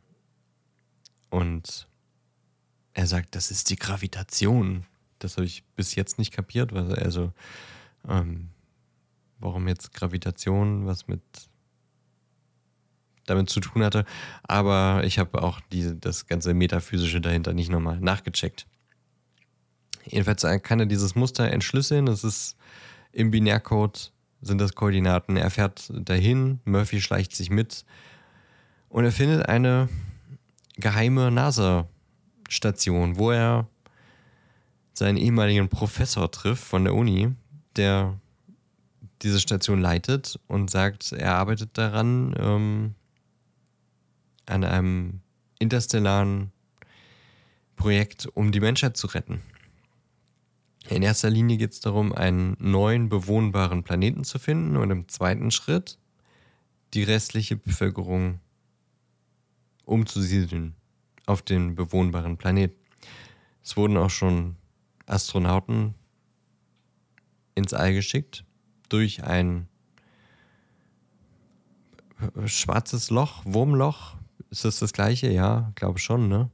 [1.29, 1.87] Und
[2.93, 4.85] er sagt, das ist die Gravitation.
[5.19, 6.73] Das habe ich bis jetzt nicht kapiert.
[6.73, 7.31] weil- Also,
[8.07, 8.49] ähm,
[9.39, 11.21] warum jetzt Gravitation was mit
[13.25, 14.05] damit zu tun hatte.
[14.43, 18.65] Aber ich habe auch die, das ganze Metaphysische dahinter nicht nochmal nachgecheckt.
[20.05, 22.07] Jedenfalls kann er dieses Muster entschlüsseln.
[22.07, 22.57] Das ist
[23.11, 24.11] im Binärcode
[24.41, 25.37] sind das Koordinaten.
[25.37, 27.85] Er fährt dahin, Murphy schleicht sich mit
[28.89, 29.87] und er findet eine
[30.77, 31.29] geheime
[32.51, 33.67] NASA-Station, wo er
[34.93, 37.33] seinen ehemaligen Professor trifft von der Uni,
[37.77, 38.19] der
[39.21, 42.95] diese Station leitet und sagt, er arbeitet daran, ähm,
[44.45, 45.21] an einem
[45.59, 46.51] interstellaren
[47.75, 49.41] Projekt, um die Menschheit zu retten.
[50.89, 55.51] In erster Linie geht es darum, einen neuen bewohnbaren Planeten zu finden und im zweiten
[55.51, 55.97] Schritt
[56.93, 58.39] die restliche Bevölkerung
[59.85, 60.75] umzusiedeln
[61.25, 62.75] auf den bewohnbaren Planeten.
[63.63, 64.55] Es wurden auch schon
[65.05, 65.95] Astronauten
[67.55, 68.45] ins All geschickt
[68.89, 69.67] durch ein
[72.45, 74.15] schwarzes Loch, Wurmloch.
[74.49, 75.31] Ist das das gleiche?
[75.31, 76.49] Ja, glaube schon, ne?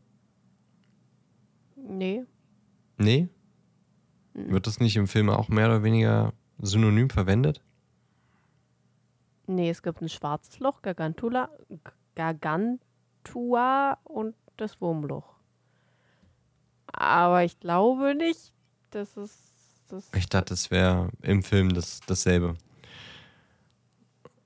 [1.75, 2.25] Nee.
[2.97, 3.29] Nee?
[4.33, 7.63] Wird das nicht im Film auch mehr oder weniger synonym verwendet?
[9.47, 11.49] Nee, es gibt ein schwarzes Loch, Gargantula,
[12.15, 15.35] Gargantua und das Wurmloch.
[16.87, 18.53] Aber ich glaube nicht,
[18.91, 19.37] dass es
[19.87, 20.09] das.
[20.15, 22.55] Ich dachte, es wäre im Film das, dasselbe.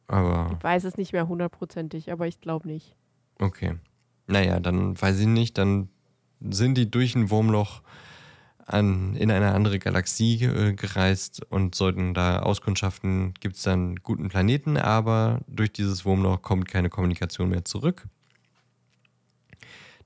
[0.07, 0.51] Aber.
[0.57, 2.95] Ich weiß es nicht mehr hundertprozentig, aber ich glaube nicht.
[3.39, 3.77] Okay.
[4.27, 5.89] Naja, dann weiß ich nicht, dann
[6.41, 7.81] sind die durch ein Wurmloch
[8.65, 14.29] an, in eine andere Galaxie äh, gereist und sollten da auskundschaften, gibt es dann guten
[14.29, 18.07] Planeten, aber durch dieses Wurmloch kommt keine Kommunikation mehr zurück.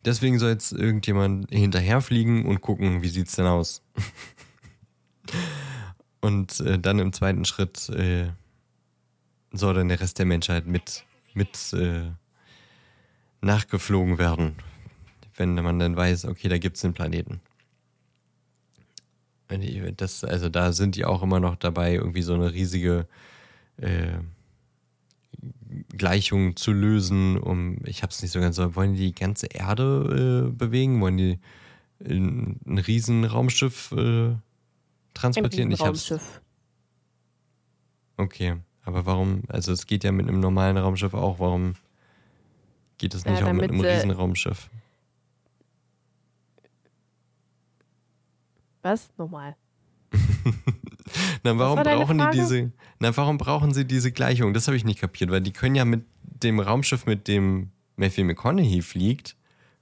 [0.06, 3.82] Deswegen soll jetzt irgendjemand hinterherfliegen und gucken, wie sieht es denn aus.
[6.22, 8.28] und äh, dann im zweiten Schritt äh,
[9.51, 12.12] soll dann der Rest der Menschheit mit, mit äh,
[13.41, 14.56] nachgeflogen werden,
[15.38, 17.41] wenn man dann weiß, okay, da gibt es einen Planeten.
[19.97, 23.08] Das, also da sind die auch immer noch dabei, irgendwie so eine riesige
[23.78, 24.18] äh,
[25.89, 29.47] Gleichung zu lösen, um, ich habe es nicht so ganz so, wollen die die ganze
[29.47, 31.01] Erde äh, bewegen?
[31.01, 31.39] Wollen die
[32.03, 34.36] ein, ein riesen Raumschiff äh,
[35.13, 35.71] transportieren?
[35.71, 36.41] Ein Raumschiff.
[38.17, 41.76] Okay, aber warum, also es geht ja mit einem normalen Raumschiff auch, warum
[42.97, 44.69] geht es nicht ja, auch mit einem riesen Raumschiff?
[48.82, 49.09] Was?
[49.17, 49.55] Nochmal.
[51.43, 52.72] Na, warum brauchen die diese.
[53.00, 54.54] Na, warum brauchen sie diese Gleichung?
[54.54, 58.24] Das habe ich nicht kapiert, weil die können ja mit dem Raumschiff, mit dem Matthew
[58.26, 59.36] McConaughey fliegt,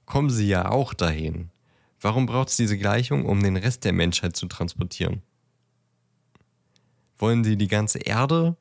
[0.05, 1.49] kommen sie ja auch dahin.
[2.01, 5.21] Warum braucht es diese Gleichung, um den Rest der Menschheit zu transportieren?
[7.17, 8.57] Wollen sie die ganze Erde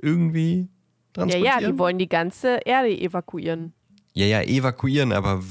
[0.00, 0.68] irgendwie
[1.12, 1.44] transportieren?
[1.44, 3.72] Ja, ja, die wollen die ganze Erde evakuieren.
[4.14, 5.42] Ja, ja, evakuieren, aber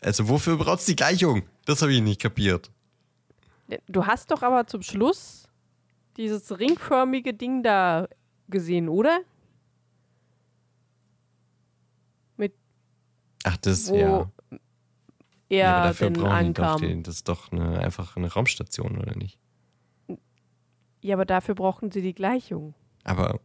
[0.00, 1.42] also wofür braucht es die Gleichung?
[1.66, 2.70] Das habe ich nicht kapiert.
[3.86, 5.48] Du hast doch aber zum Schluss
[6.16, 8.08] dieses ringförmige Ding da
[8.48, 9.20] gesehen, oder?
[12.36, 12.54] Mit
[13.44, 14.30] Ach, das, ja.
[15.48, 16.80] Er ja, aber dafür brauchen ankam.
[16.80, 19.38] Die doch, das ist doch eine, einfach eine Raumstation, oder nicht?
[21.00, 22.74] Ja, aber dafür brauchen sie die Gleichung.
[23.04, 23.40] Aber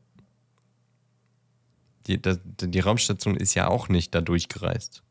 [2.08, 2.38] die, die,
[2.72, 5.04] die Raumstation ist ja auch nicht da durchgereist.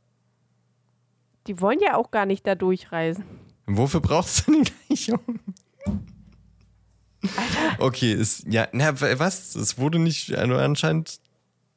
[1.46, 3.24] Die wollen ja auch gar nicht da durchreisen.
[3.68, 5.20] Wofür brauchst du denn die Gleichung?
[7.22, 7.82] Alter.
[7.82, 9.54] Okay, ist, ja, na, was?
[9.54, 11.20] Es wurde nicht, also anscheinend,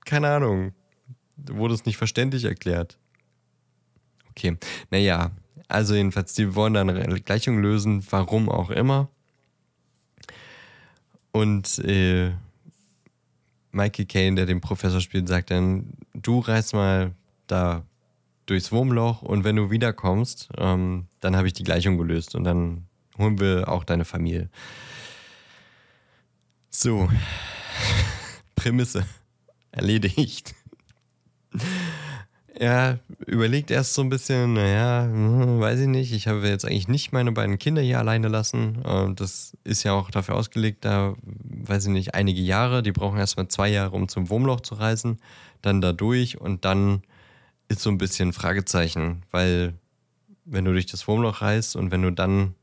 [0.05, 0.73] keine Ahnung,
[1.35, 2.97] wurde es nicht verständlich erklärt.
[4.29, 4.57] Okay,
[4.89, 5.31] naja,
[5.67, 9.09] also jedenfalls, die wollen dann eine Gleichung lösen, warum auch immer.
[11.31, 12.31] Und äh,
[13.71, 17.13] Mikey Kane, der den Professor spielt, sagt dann, du reiß mal
[17.47, 17.83] da
[18.51, 22.85] durchs Wurmloch und wenn du wiederkommst, ähm, dann habe ich die Gleichung gelöst und dann
[23.17, 24.49] holen wir auch deine Familie.
[26.69, 27.09] So,
[28.55, 29.05] Prämisse
[29.71, 30.53] erledigt.
[32.53, 36.87] Er überlegt erst so ein bisschen, naja, hm, weiß ich nicht, ich habe jetzt eigentlich
[36.87, 38.83] nicht meine beiden Kinder hier alleine lassen.
[38.85, 42.83] Ähm, das ist ja auch dafür ausgelegt, da, weiß ich nicht, einige Jahre.
[42.83, 45.17] Die brauchen erstmal zwei Jahre, um zum Wurmloch zu reisen,
[45.63, 47.01] dann da durch und dann
[47.71, 49.73] ist so ein bisschen Fragezeichen, weil
[50.45, 52.55] wenn du durch das Wurmloch reist und wenn du dann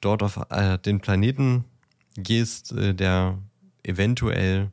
[0.00, 1.64] dort auf äh, den Planeten
[2.16, 3.38] gehst, äh, der
[3.82, 4.70] eventuell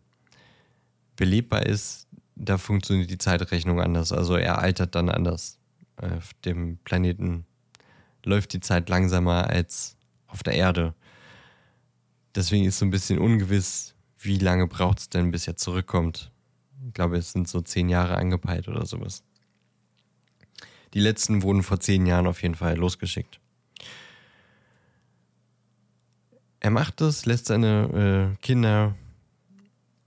[1.16, 4.12] belebbar ist, da funktioniert die Zeitrechnung anders.
[4.12, 5.60] Also er altert dann anders.
[5.98, 7.46] Auf dem Planeten
[8.26, 10.96] läuft die Zeit langsamer als auf der Erde.
[12.34, 16.32] Deswegen ist so ein bisschen ungewiss, wie lange braucht es denn, bis er zurückkommt.
[16.88, 19.24] Ich glaube, es sind so zehn Jahre angepeilt oder sowas.
[20.94, 23.40] Die letzten wurden vor zehn Jahren auf jeden Fall losgeschickt.
[26.60, 28.96] Er macht es, lässt seine äh, Kinder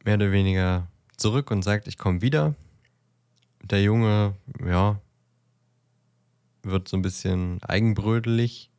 [0.04, 2.54] mehr oder weniger zurück und sagt, ich komme wieder.
[3.62, 4.34] Der Junge,
[4.64, 5.00] ja,
[6.62, 8.70] wird so ein bisschen eigenbrödelig,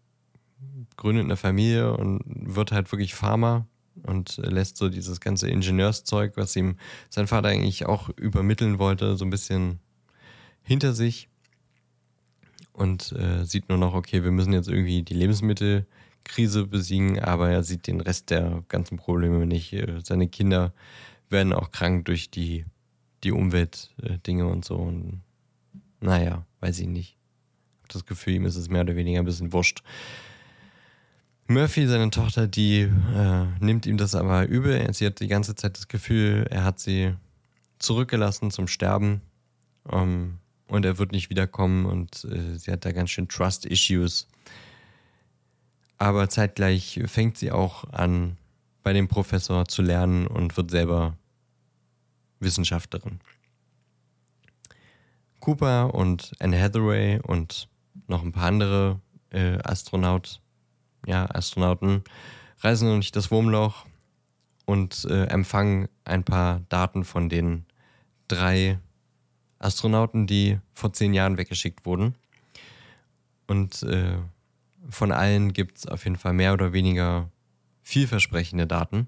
[0.95, 3.67] gründet eine Familie und wird halt wirklich Farmer
[4.03, 6.77] und lässt so dieses ganze Ingenieurszeug, was ihm
[7.09, 9.79] sein Vater eigentlich auch übermitteln wollte, so ein bisschen
[10.63, 11.29] hinter sich
[12.77, 17.63] und äh, sieht nur noch, okay, wir müssen jetzt irgendwie die Lebensmittelkrise besiegen, aber er
[17.63, 19.73] sieht den Rest der ganzen Probleme nicht.
[19.73, 20.73] Äh, seine Kinder
[21.27, 22.65] werden auch krank durch die,
[23.23, 24.75] die Umweltdinge und so.
[24.75, 25.23] Und
[26.01, 27.17] naja, weiß ich nicht.
[27.17, 29.81] Ich habe das Gefühl, ihm ist es mehr oder weniger ein bisschen wurscht.
[31.47, 34.93] Murphy, seine Tochter, die äh, nimmt ihm das aber übel.
[34.93, 37.15] Sie hat die ganze Zeit das Gefühl, er hat sie
[37.79, 39.21] zurückgelassen zum Sterben.
[39.91, 40.37] Ähm,
[40.67, 44.27] und er wird nicht wiederkommen und äh, sie hat da ganz schön Trust-Issues.
[45.97, 48.37] Aber zeitgleich fängt sie auch an,
[48.83, 51.17] bei dem Professor zu lernen und wird selber
[52.39, 53.19] Wissenschaftlerin.
[55.39, 57.67] Cooper und Anne Hathaway und
[58.07, 58.99] noch ein paar andere
[59.31, 60.41] äh, Astronaut,
[61.05, 62.03] ja, Astronauten
[62.59, 63.85] reisen durch das Wurmloch
[64.65, 67.65] und äh, empfangen ein paar Daten von den
[68.27, 68.79] drei
[69.59, 72.15] Astronauten, die vor zehn Jahren weggeschickt wurden.
[73.47, 74.17] Und äh,
[74.89, 77.29] von allen gibt es auf jeden Fall mehr oder weniger
[77.81, 79.07] vielversprechende Daten.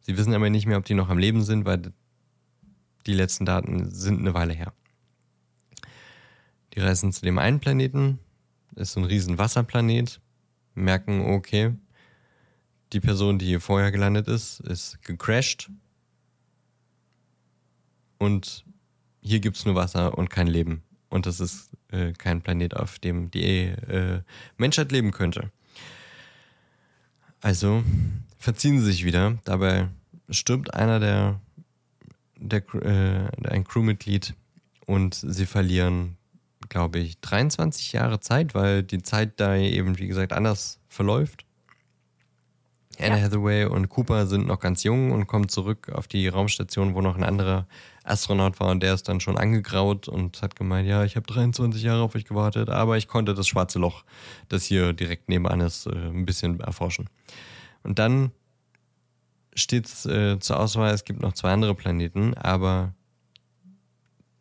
[0.00, 1.92] Sie wissen aber nicht mehr, ob die noch am Leben sind, weil
[3.06, 4.72] die letzten Daten sind eine Weile her.
[6.74, 8.18] Die reisen zu dem einen Planeten,
[8.76, 10.20] ist so ein riesen Wasserplanet,
[10.74, 11.74] merken, okay,
[12.92, 15.70] die Person, die hier vorher gelandet ist, ist gecrashed
[18.18, 18.64] und
[19.24, 20.82] hier gibt es nur Wasser und kein Leben.
[21.08, 24.20] Und das ist äh, kein Planet, auf dem die äh,
[24.56, 25.50] Menschheit leben könnte.
[27.40, 27.82] Also
[28.38, 29.38] verziehen sie sich wieder.
[29.44, 29.88] Dabei
[30.30, 31.40] stirbt einer der,
[32.36, 34.34] der äh, ein Crewmitglied
[34.86, 36.16] und sie verlieren
[36.68, 41.44] glaube ich, 23 Jahre Zeit, weil die Zeit da eben, wie gesagt, anders verläuft.
[42.98, 43.24] Anna ja.
[43.24, 47.16] Hathaway und Cooper sind noch ganz jung und kommen zurück auf die Raumstation, wo noch
[47.16, 47.66] ein anderer
[48.04, 51.82] Astronaut war und der ist dann schon angegraut und hat gemeint, ja, ich habe 23
[51.82, 54.04] Jahre auf euch gewartet, aber ich konnte das schwarze Loch,
[54.48, 57.08] das hier direkt nebenan ist, äh, ein bisschen erforschen.
[57.82, 58.30] Und dann
[59.54, 62.94] steht es äh, zur Auswahl, es gibt noch zwei andere Planeten, aber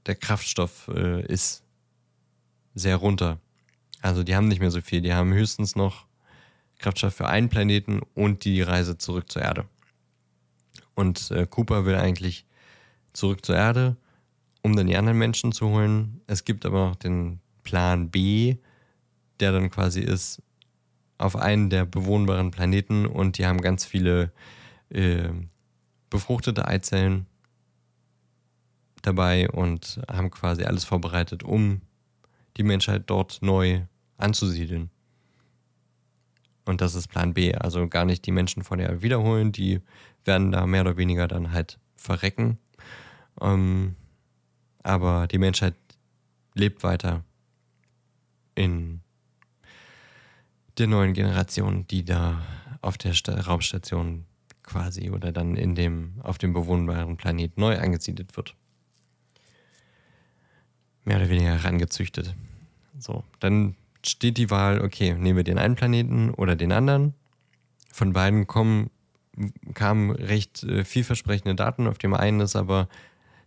[0.06, 1.64] der Kraftstoff äh, ist
[2.76, 3.40] sehr runter.
[4.02, 5.02] Also die haben nicht mehr so viel.
[5.02, 6.06] Die haben höchstens noch
[6.80, 9.66] Kraftstoff für einen Planeten und die Reise zurück zur Erde.
[10.96, 12.46] Und äh, Cooper will eigentlich
[13.14, 13.96] zurück zur Erde,
[14.62, 16.22] um dann die anderen Menschen zu holen.
[16.28, 18.58] Es gibt aber noch den Plan B,
[19.40, 20.42] der dann quasi ist
[21.18, 24.32] auf einen der bewohnbaren Planeten und die haben ganz viele
[24.90, 25.30] äh,
[26.10, 27.28] befruchtete Eizellen
[29.02, 31.82] dabei und haben quasi alles vorbereitet, um
[32.58, 33.82] die Menschheit dort neu
[34.18, 34.90] anzusiedeln.
[36.66, 37.54] Und das ist Plan B.
[37.54, 39.82] Also gar nicht die Menschen von der wiederholen, die
[40.24, 42.58] werden da mehr oder weniger dann halt verrecken.
[43.42, 43.96] Ähm,
[44.84, 45.76] aber die Menschheit
[46.54, 47.24] lebt weiter
[48.56, 49.02] in
[50.78, 52.42] der neuen Generation, die da
[52.82, 53.14] auf der
[53.46, 54.26] Raumstation
[54.64, 58.56] quasi oder dann in dem, auf dem bewohnbaren Planet neu angesiedelt wird
[61.06, 62.34] mehr oder weniger herangezüchtet.
[62.98, 63.76] So, dann
[64.06, 67.14] steht die Wahl, okay, nehmen wir den einen Planeten oder den anderen.
[67.92, 68.90] Von beiden kommen,
[69.74, 71.88] kamen recht äh, vielversprechende Daten.
[71.88, 72.88] Auf dem einen ist aber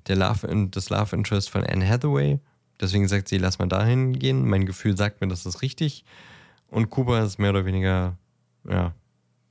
[0.07, 2.39] der Love, das Love Interest von Anne Hathaway.
[2.81, 4.47] Deswegen sagt sie, lass mal dahin gehen.
[4.47, 6.05] Mein Gefühl sagt mir, das ist richtig.
[6.69, 8.17] Und Kuba ist mehr oder weniger,
[8.69, 8.95] ja,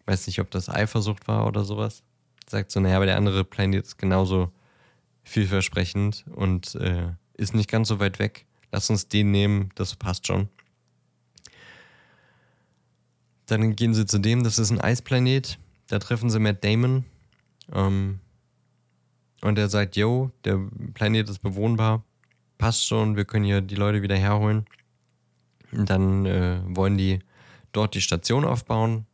[0.05, 2.03] weiß nicht, ob das Eifersucht war oder sowas.
[2.47, 4.51] Sagt so, naja, aber der andere Planet ist genauso
[5.23, 8.45] vielversprechend und äh, ist nicht ganz so weit weg.
[8.71, 10.49] Lass uns den nehmen, das passt schon.
[13.47, 15.57] Dann gehen sie zu dem, das ist ein Eisplanet.
[15.87, 17.05] Da treffen sie Matt Damon.
[17.71, 18.19] Ähm,
[19.45, 20.59] und er sagt, yo, der
[20.95, 22.03] Planet ist bewohnbar.
[22.57, 24.65] Passt schon, wir können hier die Leute wieder herholen.
[25.71, 27.19] Und dann äh, wollen die
[27.71, 29.05] dort die Station aufbauen,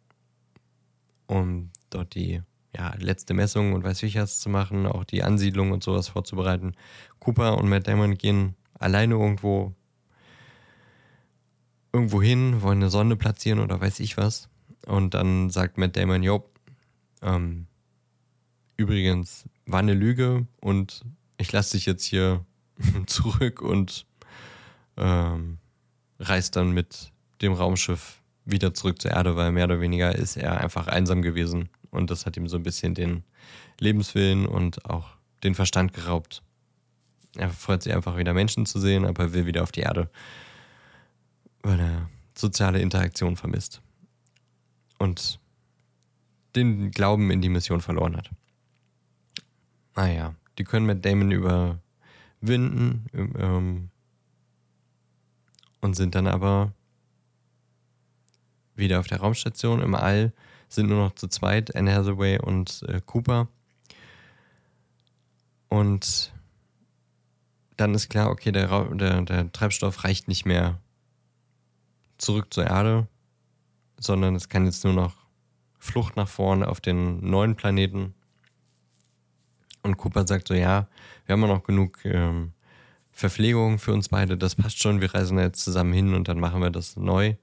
[1.27, 2.41] um dort die
[2.73, 6.75] ja, letzte Messung und weiß ich was zu machen, auch die Ansiedlung und sowas vorzubereiten.
[7.19, 9.73] Cooper und Matt Damon gehen alleine irgendwo
[11.91, 14.47] irgendwo hin, wollen eine Sonde platzieren oder weiß ich was.
[14.85, 16.49] Und dann sagt Matt Damon, jo,
[17.21, 17.67] ähm,
[18.77, 21.03] übrigens, war eine Lüge und
[21.37, 22.45] ich lasse dich jetzt hier
[23.07, 24.05] zurück und
[24.97, 25.57] ähm,
[26.19, 27.11] reist dann mit
[27.41, 31.69] dem Raumschiff wieder zurück zur Erde, weil mehr oder weniger ist er einfach einsam gewesen
[31.89, 33.23] und das hat ihm so ein bisschen den
[33.79, 35.09] Lebenswillen und auch
[35.43, 36.43] den Verstand geraubt.
[37.35, 40.09] Er freut sich einfach wieder Menschen zu sehen, aber will wieder auf die Erde.
[41.63, 43.81] weil er soziale Interaktion vermisst
[44.97, 45.39] und
[46.55, 48.31] den Glauben in die Mission verloren hat.
[49.95, 53.89] Naja, die können mit Damon überwinden ähm,
[55.81, 56.73] und sind dann aber
[58.75, 60.33] wieder auf der Raumstation im All,
[60.69, 63.47] sind nur noch zu zweit, Anne Hathaway und äh, Cooper.
[65.67, 66.33] Und
[67.77, 70.79] dann ist klar, okay, der, der, der Treibstoff reicht nicht mehr
[72.17, 73.07] zurück zur Erde,
[73.99, 75.15] sondern es kann jetzt nur noch
[75.79, 78.13] Flucht nach vorne auf den neuen Planeten.
[79.83, 80.87] Und Cooper sagt so, ja,
[81.25, 82.53] wir haben ja noch genug ähm,
[83.11, 86.61] Verpflegung für uns beide, das passt schon, wir reisen jetzt zusammen hin und dann machen
[86.61, 87.35] wir das neu.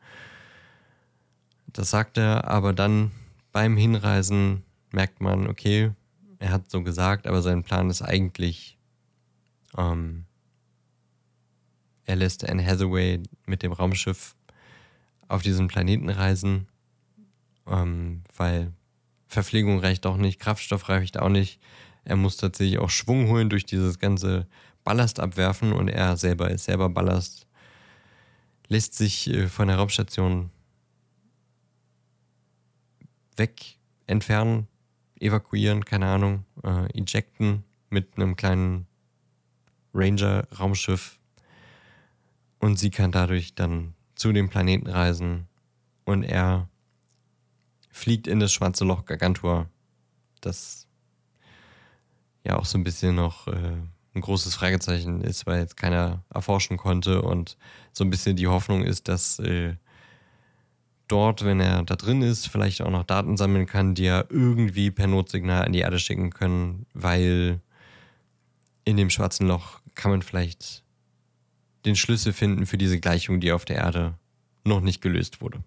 [1.66, 3.12] Das sagt er, aber dann
[3.52, 5.92] beim Hinreisen merkt man, okay,
[6.38, 8.78] er hat so gesagt, aber sein Plan ist eigentlich,
[9.76, 10.24] ähm,
[12.04, 14.34] er lässt Anne Hathaway mit dem Raumschiff
[15.28, 16.66] auf diesen Planeten reisen,
[17.66, 18.72] ähm, weil
[19.26, 21.60] Verpflegung reicht auch nicht, Kraftstoff reicht auch nicht.
[22.08, 24.46] Er muss tatsächlich auch Schwung holen durch dieses ganze
[24.82, 27.46] Ballast abwerfen und er selber ist selber Ballast,
[28.68, 30.48] lässt sich äh, von der Raumstation
[33.36, 34.68] weg entfernen,
[35.20, 38.86] evakuieren, keine Ahnung, äh, ejecten mit einem kleinen
[39.92, 41.18] Ranger-Raumschiff.
[42.58, 45.46] Und sie kann dadurch dann zu dem Planeten reisen
[46.06, 46.70] und er
[47.90, 49.68] fliegt in das schwarze Loch Gargantua,
[50.40, 50.87] das
[52.48, 53.76] ja auch so ein bisschen noch äh,
[54.14, 57.56] ein großes Fragezeichen ist, weil jetzt keiner erforschen konnte und
[57.92, 59.74] so ein bisschen die Hoffnung ist, dass äh,
[61.06, 64.90] dort, wenn er da drin ist, vielleicht auch noch Daten sammeln kann, die er irgendwie
[64.90, 67.60] per Notsignal an die Erde schicken können, weil
[68.84, 70.82] in dem schwarzen Loch kann man vielleicht
[71.84, 74.14] den Schlüssel finden für diese Gleichung, die auf der Erde
[74.64, 75.62] noch nicht gelöst wurde.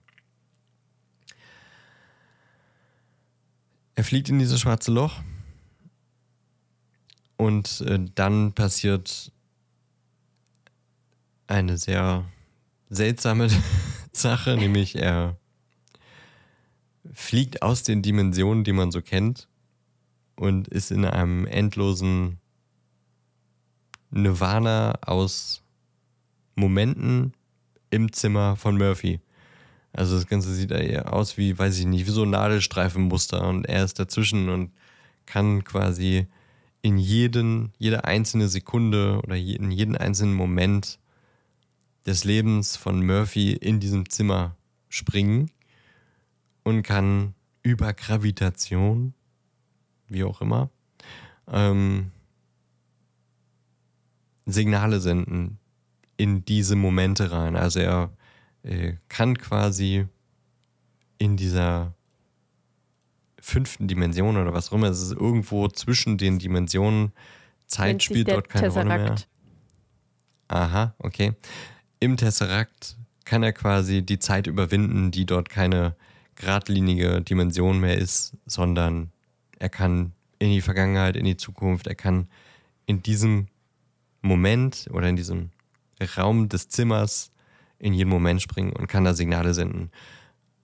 [3.96, 5.22] Er fliegt in dieses schwarze Loch
[7.42, 9.32] und äh, dann passiert
[11.48, 12.26] eine sehr
[12.92, 13.48] seltsame
[14.12, 15.38] Sache, nämlich er
[17.12, 19.48] fliegt aus den Dimensionen, die man so kennt
[20.36, 22.38] und ist in einem endlosen
[24.12, 25.64] Nirvana aus
[26.54, 27.34] Momenten
[27.90, 29.20] im Zimmer von Murphy.
[29.94, 33.66] Also das Ganze sieht eher aus wie, weiß ich nicht, wie so ein Nadelstreifenmuster und
[33.66, 34.72] er ist dazwischen und
[35.26, 36.28] kann quasi
[36.82, 41.00] in jeden, jede einzelne Sekunde oder in jeden einzelnen Moment
[42.06, 44.56] des Lebens von Murphy in diesem Zimmer
[44.90, 45.52] springen
[46.64, 49.14] und kann über Gravitation,
[50.08, 50.70] wie auch immer,
[51.48, 52.12] ähm,
[54.46, 55.60] Signale senden
[56.18, 57.56] in diese Momente rein.
[57.56, 58.12] Also er
[58.64, 60.08] äh, kann quasi
[61.20, 61.94] in dieser
[63.42, 67.12] fünften Dimension oder was auch immer, es ist irgendwo zwischen den Dimensionen.
[67.68, 68.90] Zeit spielt dort keine Tesseract.
[68.90, 69.16] Rolle mehr.
[70.48, 71.34] Aha, okay.
[72.00, 75.96] Im Tesseract kann er quasi die Zeit überwinden, die dort keine
[76.36, 79.12] geradlinige Dimension mehr ist, sondern
[79.60, 82.28] er kann in die Vergangenheit, in die Zukunft, er kann
[82.86, 83.48] in diesem
[84.22, 85.52] Moment oder in diesem
[86.18, 87.32] Raum des Zimmers
[87.80, 89.92] in jeden Moment springen und kann da Signale senden.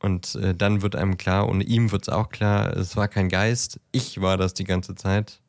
[0.08, 3.28] Und äh, dann wird einem klar, und ihm wird es auch klar, es war kein
[3.28, 5.42] Geist, ich war das die ganze Zeit,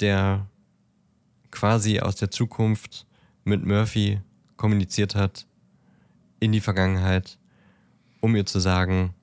[0.00, 0.48] der
[1.52, 3.06] quasi aus der Zukunft
[3.44, 4.20] mit Murphy
[4.56, 5.46] kommuniziert hat
[6.40, 7.38] in die Vergangenheit,
[8.20, 9.14] um ihr zu sagen,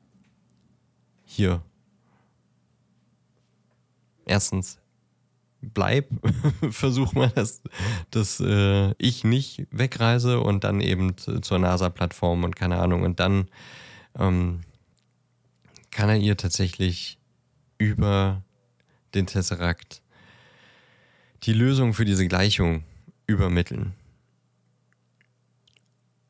[1.26, 1.62] hier,
[4.26, 4.80] erstens,
[5.62, 6.08] bleib,
[6.72, 7.62] versuch mal, dass,
[8.12, 13.04] dass äh, ich nicht wegreise und dann eben zur NASA-Plattform und keine Ahnung.
[13.04, 13.50] Und dann
[14.18, 14.62] ähm,
[16.00, 17.20] kann er ihr tatsächlich
[17.78, 18.42] über
[19.14, 20.02] den Tesseract
[21.44, 22.86] die Lösung für diese Gleichung
[23.28, 23.94] übermitteln.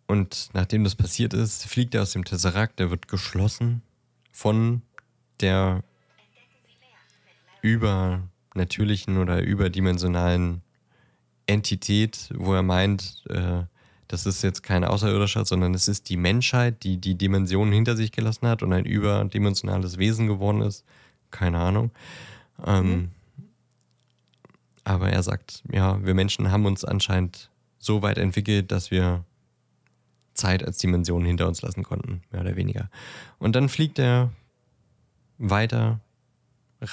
[0.07, 3.83] Und nachdem das passiert ist, fliegt er aus dem Tesseract, der wird geschlossen
[4.31, 4.81] von
[5.39, 5.83] der
[7.61, 10.63] übernatürlichen oder überdimensionalen
[11.45, 13.65] Entität, wo er meint, äh,
[14.09, 18.11] das ist jetzt kein Außerirdischer, sondern es ist die Menschheit, die die Dimensionen hinter sich
[18.11, 20.83] gelassen hat und ein überdimensionales Wesen geworden ist.
[21.29, 21.91] Keine Ahnung.
[22.65, 23.09] Ähm, mhm.
[24.83, 29.23] Aber er sagt, ja, wir Menschen haben uns anscheinend so weit entwickelt, dass wir
[30.33, 32.89] Zeit als Dimension hinter uns lassen konnten, mehr oder weniger.
[33.37, 34.31] Und dann fliegt er
[35.37, 35.99] weiter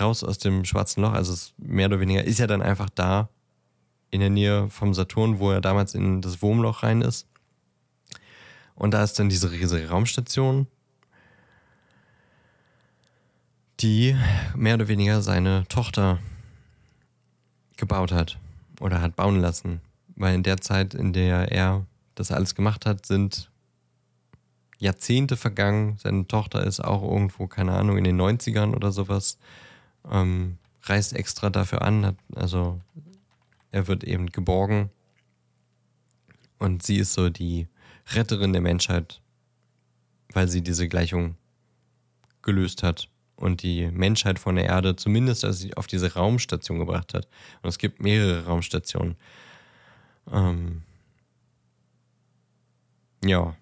[0.00, 3.30] raus aus dem schwarzen Loch, also mehr oder weniger ist er dann einfach da
[4.11, 7.26] in der Nähe vom Saturn, wo er damals in das Wurmloch rein ist.
[8.74, 10.66] Und da ist dann diese riesige Raumstation,
[13.80, 14.16] die
[14.54, 16.18] mehr oder weniger seine Tochter
[17.76, 18.38] gebaut hat
[18.80, 19.80] oder hat bauen lassen.
[20.14, 23.50] Weil in der Zeit, in der er das alles gemacht hat, sind
[24.78, 25.96] Jahrzehnte vergangen.
[25.98, 29.38] Seine Tochter ist auch irgendwo, keine Ahnung, in den 90ern oder sowas.
[30.11, 32.07] Ähm, reist extra dafür an.
[32.07, 32.80] Hat, also
[33.70, 34.90] er wird eben geborgen.
[36.58, 37.68] Und sie ist so die
[38.14, 39.20] Retterin der Menschheit,
[40.32, 41.36] weil sie diese Gleichung
[42.42, 45.44] gelöst hat und die Menschheit von der Erde zumindest
[45.76, 47.28] auf diese Raumstation gebracht hat.
[47.62, 49.16] Und es gibt mehrere Raumstationen.
[50.32, 50.82] Ähm
[53.24, 53.56] ja.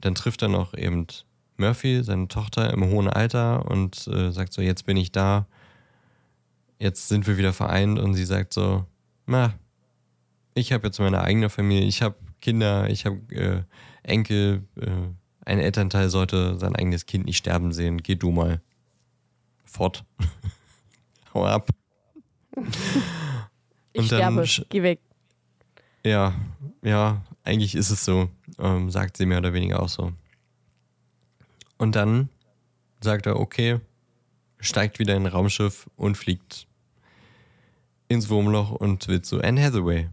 [0.00, 1.06] Dann trifft er noch eben
[1.56, 5.46] Murphy, seine Tochter im hohen Alter und äh, sagt so, jetzt bin ich da,
[6.80, 8.84] jetzt sind wir wieder vereint und sie sagt so,
[9.26, 9.54] na,
[10.54, 13.62] ich habe jetzt meine eigene Familie, ich habe Kinder, ich habe äh,
[14.02, 14.90] Enkel, äh,
[15.44, 18.60] ein Elternteil sollte sein eigenes Kind nicht sterben sehen, geh du mal
[19.64, 20.04] fort.
[21.34, 21.68] Hau ab.
[23.92, 25.00] Ich sterbe, geh weg.
[26.04, 26.34] Ja,
[26.82, 30.12] ja, eigentlich ist es so, ähm, sagt sie mehr oder weniger auch so.
[31.78, 32.28] Und dann
[33.00, 33.80] sagt er, okay,
[34.60, 36.66] steigt wieder in ein Raumschiff und fliegt
[38.12, 40.08] ins Wurmloch und will zu Anne Hathaway.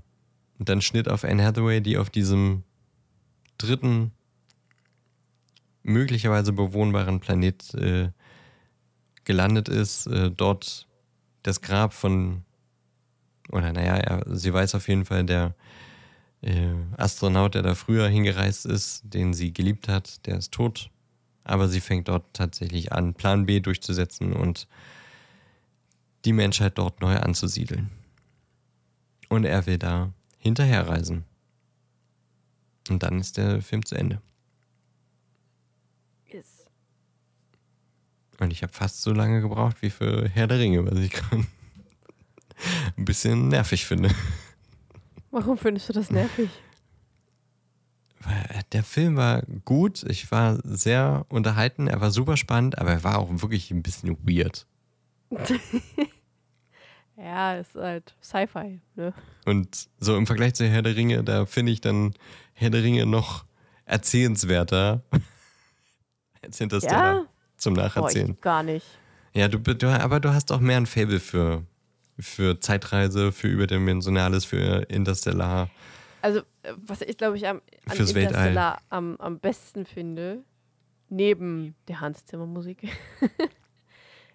[0.57, 2.63] Und dann Schnitt auf Anne Hathaway, die auf diesem
[3.57, 4.11] dritten,
[5.83, 8.09] möglicherweise bewohnbaren Planet äh,
[9.23, 10.87] gelandet ist, äh, dort
[11.43, 12.43] das Grab von,
[13.51, 15.55] oder naja, er, sie weiß auf jeden Fall, der
[16.41, 20.89] äh, Astronaut, der da früher hingereist ist, den sie geliebt hat, der ist tot.
[21.43, 24.67] Aber sie fängt dort tatsächlich an, Plan B durchzusetzen und
[26.25, 27.89] die Menschheit dort neu anzusiedeln.
[29.29, 31.25] Und er will da hinterherreisen.
[32.89, 34.21] Und dann ist der Film zu Ende.
[36.25, 36.65] Yes.
[38.39, 41.45] Und ich habe fast so lange gebraucht wie für Herr der Ringe, was ich gerade
[42.97, 44.09] ein bisschen nervig finde.
[45.31, 46.49] Warum findest du das nervig?
[48.21, 53.03] Weil der Film war gut, ich war sehr unterhalten, er war super spannend, aber er
[53.03, 54.67] war auch wirklich ein bisschen weird.
[57.17, 59.13] ja, ist halt Sci-Fi, ne?
[59.45, 62.13] Und so im Vergleich zu Herr der Ringe, da finde ich dann
[62.53, 63.45] Herr der Ringe noch
[63.85, 65.03] erzählenswerter
[66.41, 67.25] als Interstellar ja?
[67.57, 68.35] zum Nacherzählen.
[68.35, 68.85] Boah, gar nicht.
[69.33, 71.63] Ja, du, du, aber du hast auch mehr ein Fable für,
[72.19, 75.69] für Zeitreise, für Überdimensionales, für Interstellar.
[76.21, 76.41] Also,
[76.75, 80.43] was ich glaube ich am, an Fürs Interstellar am, am besten finde,
[81.09, 82.87] neben der Hans Zimmer Musik,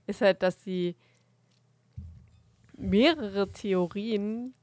[0.07, 0.97] ist halt, dass sie
[2.77, 4.55] mehrere Theorien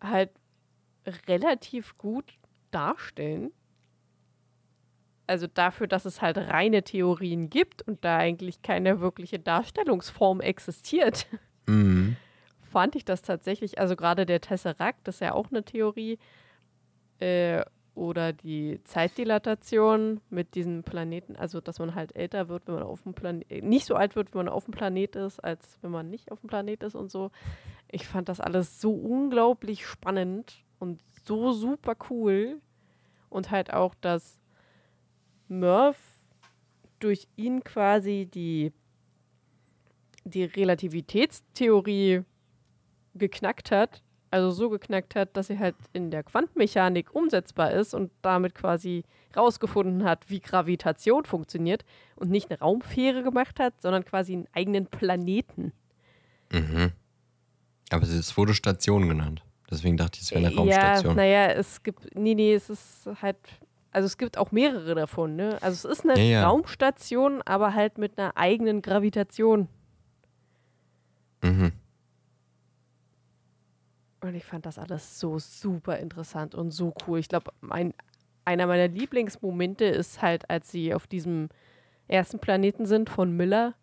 [0.00, 0.30] halt
[1.26, 2.38] relativ gut
[2.70, 3.50] darstellen.
[5.26, 11.26] Also dafür, dass es halt reine Theorien gibt und da eigentlich keine wirkliche Darstellungsform existiert,
[11.66, 12.16] mhm.
[12.62, 16.18] fand ich das tatsächlich, also gerade der Tesseract, das ist ja auch eine Theorie,
[17.20, 17.62] äh,
[17.98, 23.02] oder die Zeitdilatation mit diesem Planeten, also dass man halt älter wird, wenn man auf
[23.02, 26.08] dem Planet, nicht so alt wird, wenn man auf dem Planet ist, als wenn man
[26.08, 27.30] nicht auf dem Planet ist und so.
[27.90, 32.60] Ich fand das alles so unglaublich spannend und so super cool.
[33.30, 34.38] Und halt auch, dass
[35.48, 36.22] Murph
[37.00, 38.72] durch ihn quasi die,
[40.24, 42.22] die Relativitätstheorie
[43.14, 48.10] geknackt hat also so geknackt hat, dass sie halt in der Quantenmechanik umsetzbar ist und
[48.22, 49.04] damit quasi
[49.36, 51.84] rausgefunden hat, wie Gravitation funktioniert
[52.16, 55.72] und nicht eine Raumfähre gemacht hat, sondern quasi einen eigenen Planeten.
[56.52, 56.92] Mhm.
[57.90, 59.42] Aber es wurde Station genannt.
[59.70, 61.10] Deswegen dachte ich, es wäre eine Raumstation.
[61.10, 63.36] Ja, naja, es gibt, nee, nee, es ist halt,
[63.92, 65.58] also es gibt auch mehrere davon, ne?
[65.60, 66.48] Also es ist eine ja, ja.
[66.48, 69.68] Raumstation, aber halt mit einer eigenen Gravitation.
[71.42, 71.72] Mhm.
[74.20, 77.20] Und ich fand das alles so super interessant und so cool.
[77.20, 81.48] Ich glaube, einer meiner Lieblingsmomente ist halt, als sie auf diesem
[82.08, 83.74] ersten Planeten sind von Miller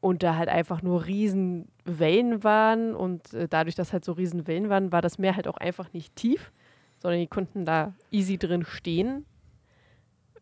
[0.00, 4.46] und da halt einfach nur riesen Wellen waren und äh, dadurch, dass halt so riesen
[4.46, 6.52] Wellen waren, war das Meer halt auch einfach nicht tief,
[6.98, 9.26] sondern die konnten da easy drin stehen.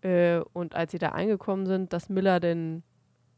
[0.03, 2.83] Äh, und als sie da angekommen sind, dass Miller denn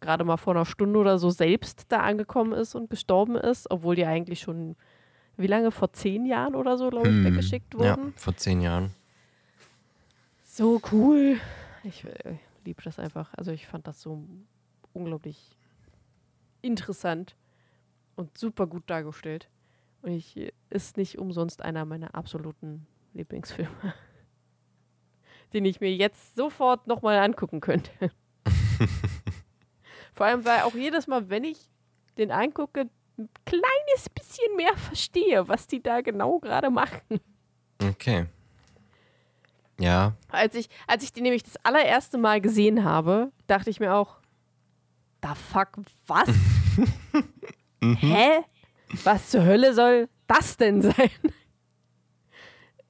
[0.00, 3.94] gerade mal vor einer Stunde oder so selbst da angekommen ist und gestorben ist, obwohl
[3.94, 4.76] die eigentlich schon
[5.36, 5.70] wie lange?
[5.70, 7.24] Vor zehn Jahren oder so, glaube ich, hm.
[7.24, 8.06] weggeschickt wurden.
[8.06, 8.90] Ja, vor zehn Jahren.
[10.44, 11.40] So cool.
[11.82, 13.32] Ich äh, liebe das einfach.
[13.34, 14.24] Also ich fand das so
[14.92, 15.56] unglaublich
[16.62, 17.36] interessant
[18.16, 19.48] und super gut dargestellt.
[20.02, 23.94] Und ich ist nicht umsonst einer meiner absoluten Lieblingsfilme.
[25.54, 27.90] den ich mir jetzt sofort nochmal angucken könnte.
[30.14, 31.70] Vor allem, weil auch jedes Mal, wenn ich
[32.18, 37.20] den angucke, ein kleines bisschen mehr verstehe, was die da genau gerade machen.
[37.82, 38.26] Okay.
[39.78, 40.16] Ja.
[40.28, 44.18] Als ich, als ich die nämlich das allererste Mal gesehen habe, dachte ich mir auch,
[45.20, 46.28] da fuck, was?
[48.00, 48.44] Hä?
[49.02, 51.10] Was zur Hölle soll das denn sein?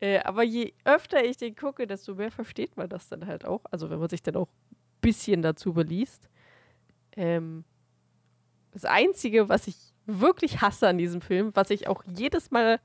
[0.00, 3.62] äh, aber je öfter ich den gucke, desto mehr versteht man das dann halt auch.
[3.70, 6.28] Also wenn man sich dann auch ein bisschen dazu beliest.
[7.16, 7.64] Ähm,
[8.72, 12.80] das Einzige, was ich wirklich hasse an diesem Film, was ich auch jedes Mal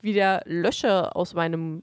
[0.00, 1.82] wieder lösche aus meinem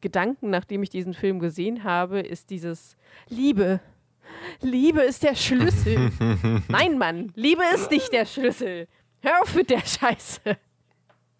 [0.00, 2.96] Gedanken, nachdem ich diesen Film gesehen habe, ist dieses
[3.28, 3.80] Liebe.
[4.60, 6.10] Liebe ist der Schlüssel.
[6.68, 8.88] Nein, Mann, Liebe ist nicht der Schlüssel.
[9.22, 10.40] Hör auf mit der Scheiße.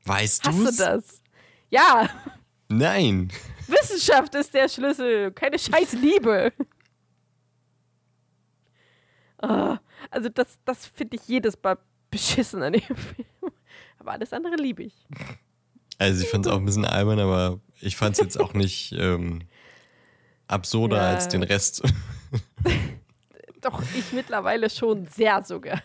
[0.05, 1.23] Weißt du das?
[1.69, 2.09] Ja,
[2.69, 3.29] Nein.
[3.69, 6.53] Wissenschaft ist der Schlüssel, keine scheiß Liebe.
[9.39, 9.79] Ah,
[10.11, 11.79] also das, das finde ich jedes Mal
[12.17, 13.27] beschissen an dem Film.
[13.99, 14.95] Aber alles andere liebe ich.
[15.99, 18.93] Also ich fand es auch ein bisschen albern, aber ich fand es jetzt auch nicht
[18.93, 19.43] ähm,
[20.47, 21.11] absurder Ja.
[21.11, 21.83] als den Rest.
[23.63, 25.83] Doch, ich mittlerweile schon sehr sogar.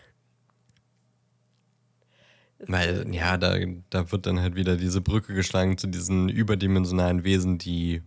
[2.64, 3.56] Weil, ja, da,
[3.90, 8.02] da wird dann halt wieder diese Brücke geschlagen zu diesen überdimensionalen Wesen, die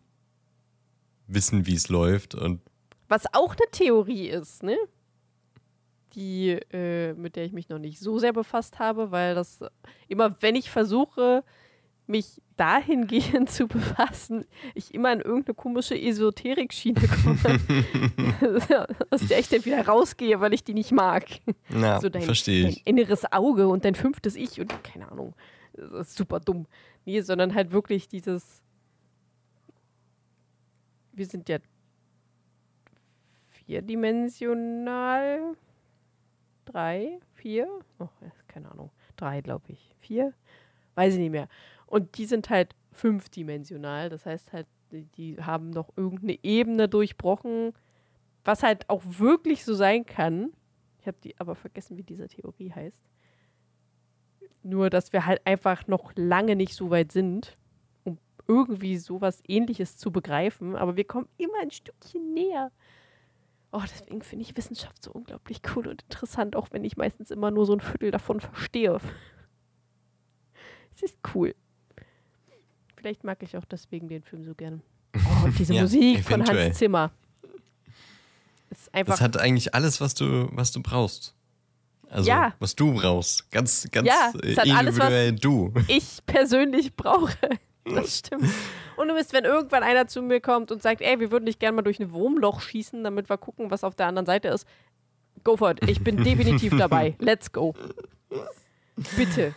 [1.28, 2.36] wissen, wie es läuft.
[2.36, 2.62] Und
[3.10, 4.78] Was auch eine Theorie ist, ne?
[6.16, 9.60] Die, äh, mit der ich mich noch nicht so sehr befasst habe, weil das
[10.08, 11.44] immer, wenn ich versuche,
[12.08, 17.60] mich dahingehend zu befassen, ich immer in irgendeine komische Esoterik-Schiene komme,
[19.10, 21.26] aus der ich dann wieder rausgehe, weil ich die nicht mag.
[21.70, 22.88] na, so dein, verstehe dein ich.
[22.88, 25.34] inneres Auge und dein fünftes Ich und keine Ahnung.
[25.74, 26.68] Das ist super dumm.
[27.04, 28.62] Nee, sondern halt wirklich dieses.
[31.12, 31.58] Wir sind ja
[33.66, 35.56] vierdimensional.
[36.66, 37.68] Drei, vier?
[38.00, 38.10] Oh,
[38.48, 38.92] keine Ahnung.
[39.16, 39.96] Drei, glaube ich.
[40.00, 40.34] Vier?
[40.96, 41.48] Weiß ich nicht mehr.
[41.88, 44.10] Und die sind halt fünfdimensional.
[44.10, 47.74] Das heißt halt, die, haben noch irgendeine Ebene durchbrochen,
[48.44, 50.54] was halt auch wirklich so sein kann.
[51.00, 52.98] Ich habe die aber vergessen, wie diese Theorie heißt.
[54.64, 57.56] Nur, dass wir halt einfach noch lange nicht so weit sind,
[58.04, 60.76] um irgendwie sowas ähnliches zu begreifen.
[60.76, 62.72] Aber wir kommen immer ein Stückchen näher.
[63.78, 67.52] Oh, deswegen finde ich Wissenschaft so unglaublich cool und interessant, auch wenn ich meistens immer
[67.52, 69.00] nur so ein Viertel davon verstehe.
[70.96, 71.54] Es ist cool.
[72.96, 74.80] Vielleicht mag ich auch deswegen den Film so gerne.
[75.18, 76.68] Oh, diese Ja, Musik von eventuell.
[76.68, 77.12] Hans Zimmer.
[78.70, 81.36] Ist einfach Das hat eigentlich alles, was du, was du brauchst.
[82.10, 82.54] Also, Ja.
[82.60, 83.52] was du brauchst.
[83.52, 85.74] Ganz, ganz Ja, äh, hat alles, was- individuell du.
[85.90, 87.36] ich persönlich brauche.
[87.96, 88.50] Das stimmt.
[88.98, 91.60] Und du wisst, wenn irgendwann einer zu mir kommt und sagt, ey, wir würden dich
[91.60, 94.66] gerne mal durch ein Wurmloch schießen, damit wir gucken, was auf der anderen Seite ist,
[95.44, 95.88] go for it.
[95.88, 97.16] Ich bin definitiv dabei.
[97.20, 97.76] Let's go.
[99.16, 99.54] Bitte.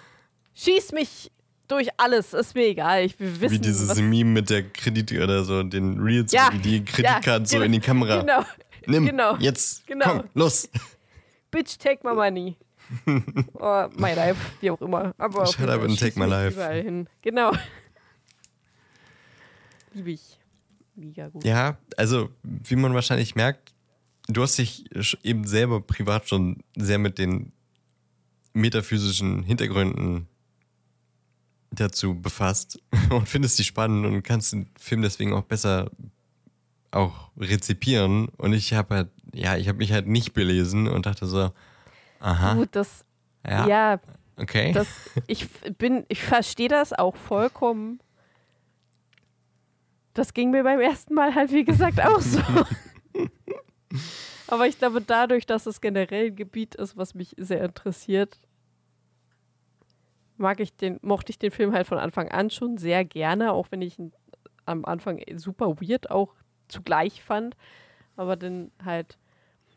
[0.55, 1.30] Schieß mich
[1.68, 2.34] durch alles.
[2.34, 3.05] Ist mir egal.
[3.05, 3.96] Ich will wissen, Wie dieses.
[3.96, 7.72] Meme mit der Kredit oder so, den Reels, Ja, wie die Kreditkarte so genau, in
[7.72, 8.20] die Kamera.
[8.20, 8.44] Genau.
[8.86, 10.06] Nimm, genau, jetzt, genau.
[10.06, 10.68] komm, los.
[11.50, 12.56] Bitch, take my money.
[13.55, 15.12] Or my life, wie auch immer.
[15.18, 16.55] Aber Shut up and take my life.
[16.55, 17.09] Überall hin.
[17.20, 17.52] Genau.
[19.94, 20.39] Liebe ich.
[20.94, 21.44] Mega gut.
[21.44, 23.73] Ja, also, wie man wahrscheinlich merkt,
[24.28, 24.85] du hast dich
[25.23, 27.52] eben selber privat schon sehr mit den
[28.52, 30.27] metaphysischen Hintergründen
[31.70, 35.90] dazu befasst und findest die spannend und kannst den Film deswegen auch besser
[36.90, 38.28] auch rezipieren.
[38.36, 41.52] Und ich habe halt, ja, ich habe mich halt nicht belesen und dachte so,
[42.20, 43.05] aha, Gut, das,
[43.47, 44.01] ja, ja,
[44.36, 44.73] okay.
[44.73, 44.89] das,
[45.27, 48.01] ich bin, ich verstehe das auch vollkommen.
[50.19, 52.40] Das ging mir beim ersten Mal halt, wie gesagt, auch so.
[54.49, 58.40] Aber ich glaube, dadurch, dass es generell ein Gebiet ist, was mich sehr interessiert,
[60.36, 63.69] mag ich den, mochte ich den Film halt von Anfang an schon sehr gerne, auch
[63.70, 64.12] wenn ich ihn
[64.66, 66.35] am Anfang super weird auch
[66.66, 67.57] zugleich fand.
[68.16, 69.19] Aber dann halt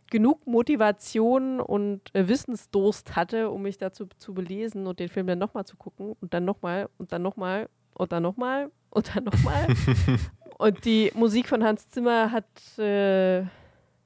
[0.09, 5.37] genug Motivation und äh, Wissensdurst hatte, um mich dazu zu belesen und den Film dann
[5.37, 7.69] nochmal zu gucken und dann nochmal und dann nochmal
[8.01, 9.67] und dann nochmal und dann nochmal.
[10.57, 13.45] und die Musik von Hans Zimmer hat äh,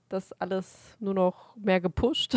[0.09, 2.35] das alles nur noch mehr gepusht.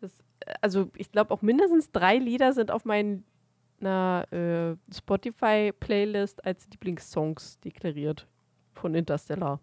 [0.00, 6.68] Das, äh, also ich glaube auch mindestens drei Lieder sind auf meiner äh, Spotify-Playlist als
[6.70, 8.28] Lieblingssongs deklariert
[8.74, 9.58] von Interstellar.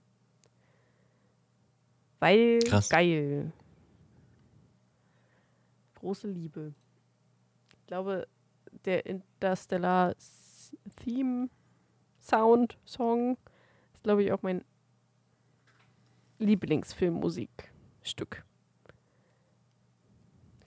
[2.19, 2.89] Weil Krass.
[2.89, 3.53] geil.
[5.95, 6.73] Große Liebe.
[7.79, 8.27] Ich glaube,
[8.85, 10.15] der Interstellar
[11.03, 11.49] Theme
[12.21, 13.37] Sound Song
[13.93, 14.63] ist glaube ich, auch mein
[16.39, 18.43] Lieblingsfilmmusikstück.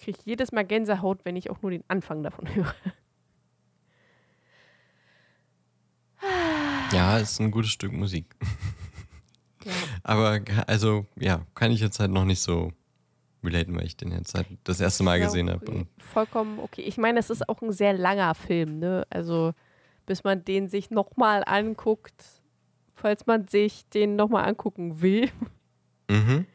[0.00, 2.74] Kriege jedes Mal Gänsehaut, wenn ich auch nur den Anfang davon höre.
[6.92, 8.34] Ja, ist ein gutes Stück Musik.
[9.64, 9.72] Ja.
[10.02, 12.72] Aber also, ja, kann ich jetzt halt noch nicht so
[13.44, 15.86] relaten, weil ich den jetzt halt das erste Mal Ja, gesehen habe.
[15.98, 16.82] Vollkommen okay.
[16.82, 19.06] Ich meine, es ist auch ein sehr langer Film, ne?
[19.10, 19.52] Also,
[20.06, 22.24] bis man den sich nochmal anguckt,
[22.94, 25.31] falls man sich den nochmal angucken will.
[26.10, 26.47] mhm.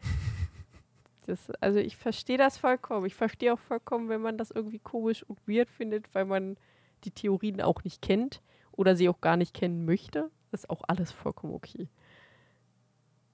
[1.25, 3.05] Das, also, ich verstehe das vollkommen.
[3.05, 6.57] Ich verstehe auch vollkommen, wenn man das irgendwie komisch und weird findet, weil man
[7.05, 8.41] die Theorien auch nicht kennt
[8.73, 10.29] oder sie auch gar nicht kennen möchte.
[10.51, 11.87] Ist auch alles vollkommen okay.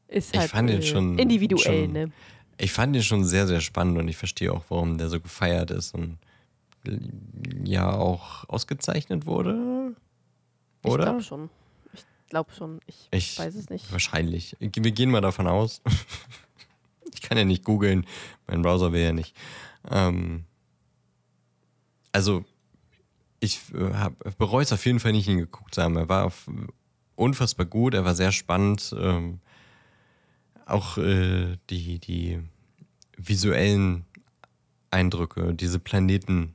[0.08, 2.12] Ist Ich halt fand den äh, schon- individuell, schon- ne?
[2.60, 5.72] Ich fand den schon sehr, sehr spannend und ich verstehe auch, warum der so gefeiert
[5.72, 6.18] ist und
[7.64, 9.96] ja auch ausgezeichnet wurde.
[10.84, 11.06] Ich Oder?
[11.06, 11.50] glaube schon.
[11.94, 12.80] Ich glaube schon.
[12.86, 13.92] Ich, Ich- weiß es nicht.
[13.92, 14.56] Wahrscheinlich.
[14.60, 15.82] Wir gehen mal davon aus.
[17.14, 18.06] ich kann ja nicht googeln.
[18.48, 19.36] Mein Browser will ja nicht.
[19.90, 20.44] Ähm,
[22.12, 22.44] also,
[23.40, 25.96] ich äh, bereue es auf jeden Fall nicht hingeguckt zu haben.
[25.96, 26.32] Er war
[27.16, 28.94] unfassbar gut, er war sehr spannend.
[28.98, 29.40] Ähm,
[30.72, 32.40] auch äh, die, die
[33.18, 34.06] visuellen
[34.92, 36.54] Eindrücke, diese Planeten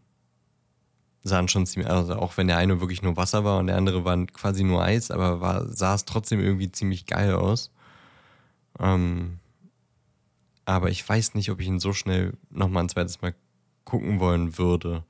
[1.23, 4.05] sahen schon ziemlich, also auch wenn der eine wirklich nur Wasser war und der andere
[4.05, 7.71] war quasi nur Eis, aber war, sah es trotzdem irgendwie ziemlich geil aus.
[8.79, 9.39] Ähm,
[10.67, 13.35] aber ich weiß nicht, ob ich ihn so schnell nochmal ein zweites Mal
[13.85, 15.05] gucken wollen würde.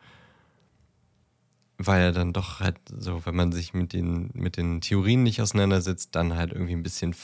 [1.79, 5.43] Weil er dann doch halt so, wenn man sich mit den, mit den Theorien nicht
[5.43, 7.15] auseinandersetzt, dann halt irgendwie ein bisschen,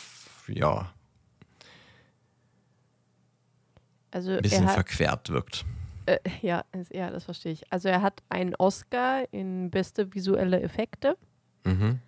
[0.48, 0.92] ja,
[4.10, 5.64] Also ein bisschen er hat, verquert wirkt.
[6.06, 7.72] äh, ja, ja, das verstehe ich.
[7.72, 11.16] Also er hat einen Oscar in beste visuelle Effekte,
[11.64, 12.00] Mhm.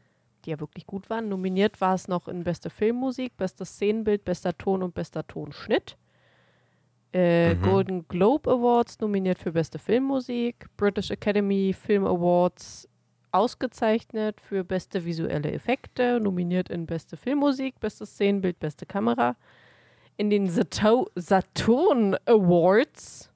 [0.45, 1.29] die ja wirklich gut waren.
[1.29, 5.97] Nominiert war es noch in beste Filmmusik, bestes Szenenbild, bester Ton und bester Tonschnitt.
[7.15, 7.63] Äh, Mhm.
[7.63, 12.89] Golden Globe Awards nominiert für beste Filmmusik, British Academy Film Awards
[13.33, 19.37] ausgezeichnet für beste visuelle Effekte, nominiert in beste Filmmusik, bestes Szenenbild, beste Kamera.
[20.17, 23.31] In den Saturn Awards,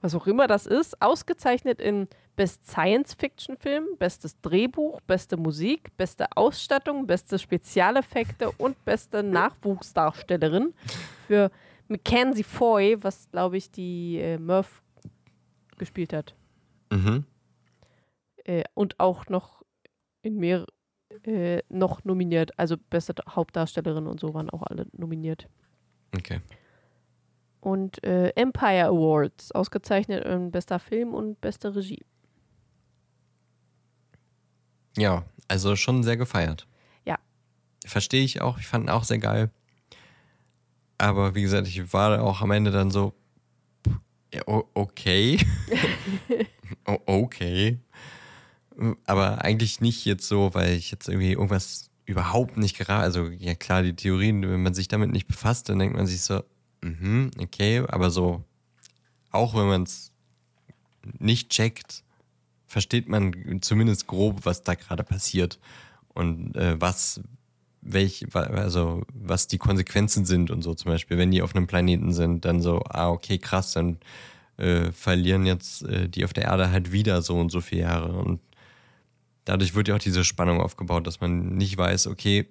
[0.00, 5.96] was auch immer das ist, ausgezeichnet in Best Science Fiction Film, bestes Drehbuch, beste Musik,
[5.96, 10.74] beste Ausstattung, beste Spezialeffekte und beste Nachwuchsdarstellerin
[11.26, 11.50] für
[11.88, 14.82] Mackenzie Foy, was glaube ich die äh, Murph
[15.78, 16.34] gespielt hat.
[16.90, 17.24] Mhm.
[18.44, 19.62] Äh, und auch noch
[20.22, 20.66] in mehr
[21.24, 25.48] äh, noch nominiert, also beste Hauptdarstellerin und so waren auch alle nominiert.
[26.16, 26.40] Okay.
[27.60, 32.04] Und äh, Empire Awards, ausgezeichnet in bester Film und beste Regie.
[34.96, 36.66] Ja, also schon sehr gefeiert.
[37.04, 37.18] Ja.
[37.86, 38.58] Verstehe ich auch.
[38.58, 39.50] Ich fand ihn auch sehr geil.
[40.98, 43.14] Aber wie gesagt, ich war auch am Ende dann so,
[44.46, 45.38] okay.
[47.06, 47.78] Okay.
[49.06, 53.54] Aber eigentlich nicht jetzt so, weil ich jetzt irgendwie irgendwas überhaupt nicht gerade, also ja
[53.54, 56.42] klar, die Theorien, wenn man sich damit nicht befasst, dann denkt man sich so,
[56.82, 58.44] mhm, okay, aber so,
[59.30, 60.12] auch wenn man es
[61.18, 62.02] nicht checkt,
[62.66, 65.58] versteht man zumindest grob, was da gerade passiert
[66.12, 67.20] und äh, was
[67.80, 72.12] welch, also was die Konsequenzen sind und so zum Beispiel, wenn die auf einem Planeten
[72.12, 73.98] sind, dann so, ah, okay, krass, dann
[74.56, 78.12] äh, verlieren jetzt äh, die auf der Erde halt wieder so und so viele Jahre
[78.12, 78.40] und
[79.44, 82.48] dadurch wird ja auch diese Spannung aufgebaut, dass man nicht weiß, okay,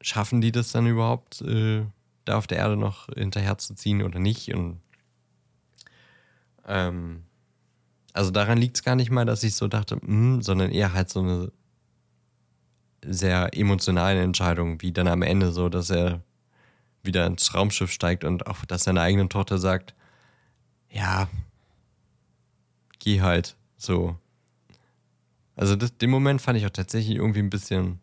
[0.00, 1.84] schaffen die das dann überhaupt, äh,
[2.24, 4.80] da auf der Erde noch hinterherzuziehen oder nicht und
[6.66, 7.24] ähm,
[8.14, 11.10] also daran liegt es gar nicht mal, dass ich so dachte, hm, sondern eher halt
[11.10, 11.52] so eine
[13.04, 16.22] sehr emotionale Entscheidung, wie dann am Ende so, dass er
[17.02, 19.94] wieder ins Raumschiff steigt und auch, dass seine eigene Tochter sagt,
[20.90, 21.28] ja,
[22.98, 24.16] geh halt so.
[25.56, 28.00] Also das, den Moment fand ich auch tatsächlich irgendwie ein bisschen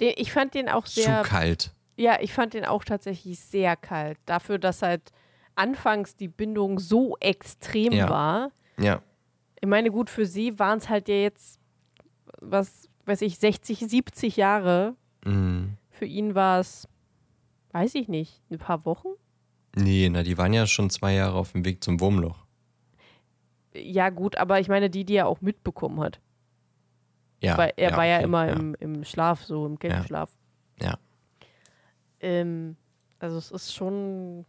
[0.00, 1.22] Den, ich fand den auch zu sehr.
[1.22, 1.72] kalt.
[1.96, 4.18] Ja, ich fand den auch tatsächlich sehr kalt.
[4.24, 5.10] Dafür, dass halt
[5.54, 8.08] anfangs die Bindung so extrem Ja.
[8.08, 8.52] war.
[8.78, 9.02] Ja,
[9.60, 11.58] Ich meine, gut, für sie waren es halt ja jetzt,
[12.40, 14.94] was weiß ich, 60, 70 Jahre.
[15.24, 15.70] mm.
[15.90, 16.86] Für ihn war es,
[17.72, 19.08] weiß ich nicht, ein paar Wochen?
[19.74, 22.46] nee, na, die waren ja schon zwei Jahre auf dem Weg zum Wurmloch.
[23.74, 26.20] Ja, gut, aber ich meine, die, die er auch mitbekommen hat.
[27.40, 28.52] Ja, Weil er war ja okay, immer ja.
[28.54, 30.30] Im, im Schlaf, so im Kämpfschlaf.
[30.80, 30.98] Ja.
[32.20, 32.76] Ähm,
[33.18, 34.44] also es ist schon.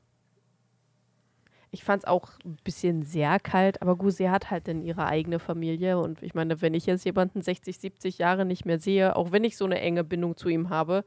[1.71, 5.05] Ich fand es auch ein bisschen sehr kalt, aber gut, sie hat halt dann ihre
[5.05, 5.99] eigene Familie.
[5.99, 9.43] Und ich meine, wenn ich jetzt jemanden 60, 70 Jahre nicht mehr sehe, auch wenn
[9.43, 11.03] ich so eine enge Bindung zu ihm habe,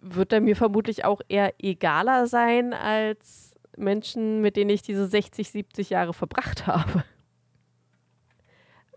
[0.00, 3.45] wird er mir vermutlich auch eher egaler sein als
[3.76, 7.04] Menschen, mit denen ich diese 60, 70 Jahre verbracht habe.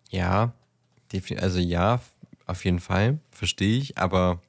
[0.10, 0.54] Ja,
[1.38, 2.02] also ja,
[2.46, 4.42] auf jeden Fall, verstehe ich, aber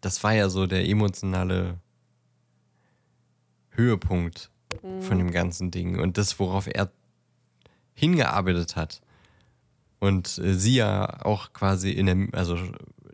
[0.00, 1.78] das war ja so der emotionale
[3.70, 4.50] Höhepunkt
[4.82, 5.02] mhm.
[5.02, 6.90] von dem ganzen Ding und das, worauf er
[7.94, 9.00] hingearbeitet hat.
[9.98, 12.58] Und äh, sie ja auch quasi in der, also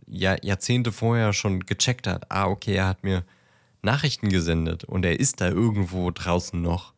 [0.06, 3.24] Jahr, Jahrzehnte vorher schon gecheckt hat, ah, okay, er hat mir
[3.89, 6.93] Nachrichten gesendet und er ist da irgendwo draußen noch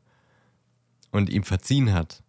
[1.13, 2.23] und ihm verziehen hat.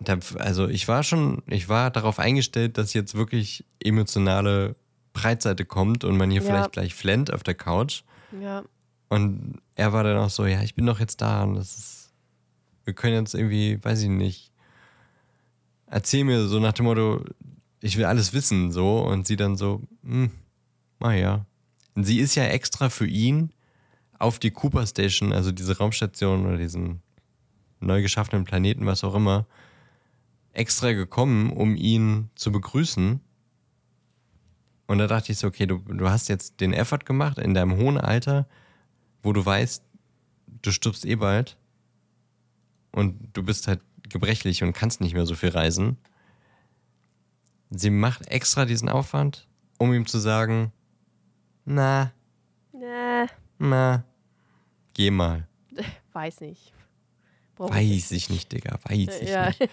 [0.00, 4.74] Da, also ich war schon, ich war darauf eingestellt, dass jetzt wirklich emotionale
[5.12, 6.46] Breitseite kommt und man hier ja.
[6.46, 8.02] vielleicht gleich flennt auf der Couch.
[8.40, 8.64] Ja.
[9.08, 12.12] Und er war dann auch so, ja, ich bin doch jetzt da und das ist,
[12.84, 14.50] wir können jetzt irgendwie, weiß ich nicht,
[15.86, 17.24] erzähl mir so nach dem Motto,
[17.80, 19.00] ich will alles wissen, so.
[19.00, 20.30] Und sie dann so, hm,
[20.98, 21.46] naja.
[21.96, 23.52] Sie ist ja extra für ihn
[24.18, 27.02] auf die Cooper Station, also diese Raumstation oder diesen
[27.80, 29.46] neu geschaffenen Planeten, was auch immer,
[30.52, 33.20] extra gekommen, um ihn zu begrüßen.
[34.86, 37.76] Und da dachte ich so, okay, du, du hast jetzt den Effort gemacht in deinem
[37.76, 38.48] hohen Alter,
[39.22, 39.82] wo du weißt,
[40.62, 41.56] du stirbst eh bald
[42.92, 45.96] und du bist halt gebrechlich und kannst nicht mehr so viel reisen.
[47.70, 49.46] Sie macht extra diesen Aufwand,
[49.78, 50.72] um ihm zu sagen,
[51.70, 52.12] na,
[52.72, 53.26] na,
[53.58, 54.04] na,
[54.94, 55.46] geh mal.
[56.12, 56.72] Weiß nicht.
[57.54, 59.48] Brauch weiß ich nicht, Digga, weiß ich ja.
[59.48, 59.68] nicht.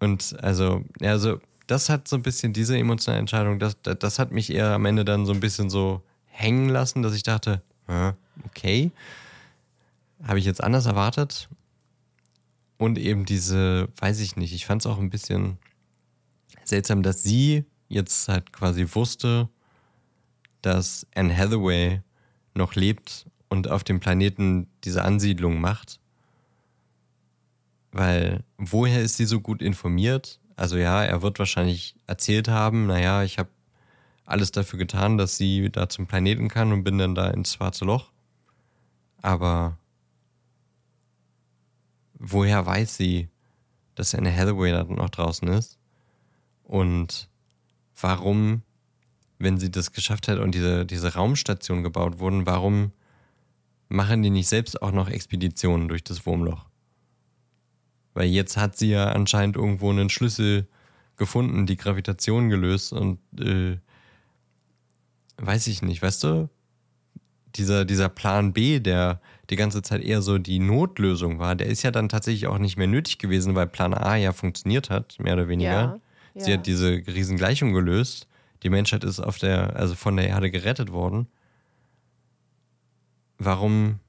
[0.00, 4.52] Und also, also, das hat so ein bisschen diese emotionale Entscheidung, das, das hat mich
[4.52, 7.62] eher am Ende dann so ein bisschen so hängen lassen, dass ich dachte,
[8.44, 8.90] okay,
[10.22, 11.48] habe ich jetzt anders erwartet.
[12.78, 15.58] Und eben diese, weiß ich nicht, ich fand es auch ein bisschen
[16.64, 19.48] seltsam, dass sie jetzt halt quasi wusste,
[20.62, 22.02] dass Anne Hathaway
[22.54, 26.00] noch lebt und auf dem Planeten diese Ansiedlung macht.
[27.92, 30.40] Weil woher ist sie so gut informiert?
[30.56, 33.48] Also ja, er wird wahrscheinlich erzählt haben, naja, ich habe
[34.24, 37.84] alles dafür getan, dass sie da zum Planeten kann und bin dann da ins schwarze
[37.84, 38.12] Loch.
[39.22, 39.76] Aber
[42.14, 43.28] woher weiß sie,
[43.96, 45.78] dass Anne Hathaway da noch draußen ist?
[46.62, 47.28] Und
[48.00, 48.62] warum,
[49.40, 52.92] wenn sie das geschafft hat und diese, diese Raumstation gebaut wurden, warum
[53.88, 56.66] machen die nicht selbst auch noch Expeditionen durch das Wurmloch?
[58.14, 60.68] Weil jetzt hat sie ja anscheinend irgendwo einen Schlüssel
[61.16, 63.78] gefunden, die Gravitation gelöst und äh,
[65.38, 66.48] weiß ich nicht, weißt du?
[67.56, 71.82] Dieser, dieser Plan B, der die ganze Zeit eher so die Notlösung war, der ist
[71.82, 75.34] ja dann tatsächlich auch nicht mehr nötig gewesen, weil Plan A ja funktioniert hat, mehr
[75.34, 76.00] oder weniger.
[76.34, 76.44] Ja.
[76.44, 78.28] Sie hat diese Riesengleichung gelöst.
[78.62, 81.26] Die Menschheit ist auf der, also von der Erde gerettet worden.
[83.38, 84.00] Warum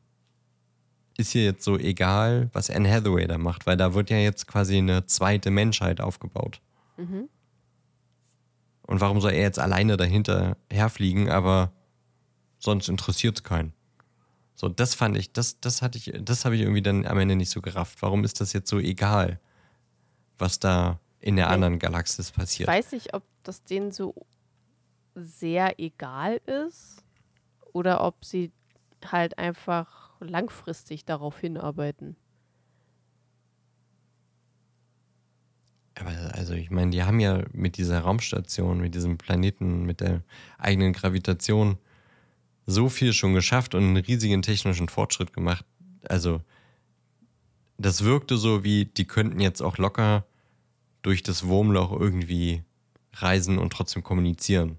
[1.17, 3.65] ist hier jetzt so egal, was Anne Hathaway da macht?
[3.65, 6.59] Weil da wird ja jetzt quasi eine zweite Menschheit aufgebaut.
[6.97, 7.29] Mhm.
[8.87, 11.71] Und warum soll er jetzt alleine dahinter herfliegen, aber
[12.59, 13.73] sonst interessiert es keinen?
[14.55, 17.35] So, das fand ich, das, das hatte ich, das habe ich irgendwie dann am Ende
[17.35, 18.01] nicht so gerafft.
[18.01, 19.39] Warum ist das jetzt so egal,
[20.37, 22.67] was da in der anderen Galaxis passiert.
[22.67, 24.13] Ich weiß nicht, ob das denen so
[25.15, 27.03] sehr egal ist
[27.73, 28.51] oder ob sie
[29.05, 32.15] halt einfach langfristig darauf hinarbeiten.
[35.95, 40.23] Aber also ich meine, die haben ja mit dieser Raumstation, mit diesem Planeten, mit der
[40.57, 41.77] eigenen Gravitation
[42.65, 45.65] so viel schon geschafft und einen riesigen technischen Fortschritt gemacht.
[46.07, 46.41] Also
[47.77, 50.25] das wirkte so wie, die könnten jetzt auch locker
[51.01, 52.63] durch das Wurmloch irgendwie
[53.13, 54.77] reisen und trotzdem kommunizieren.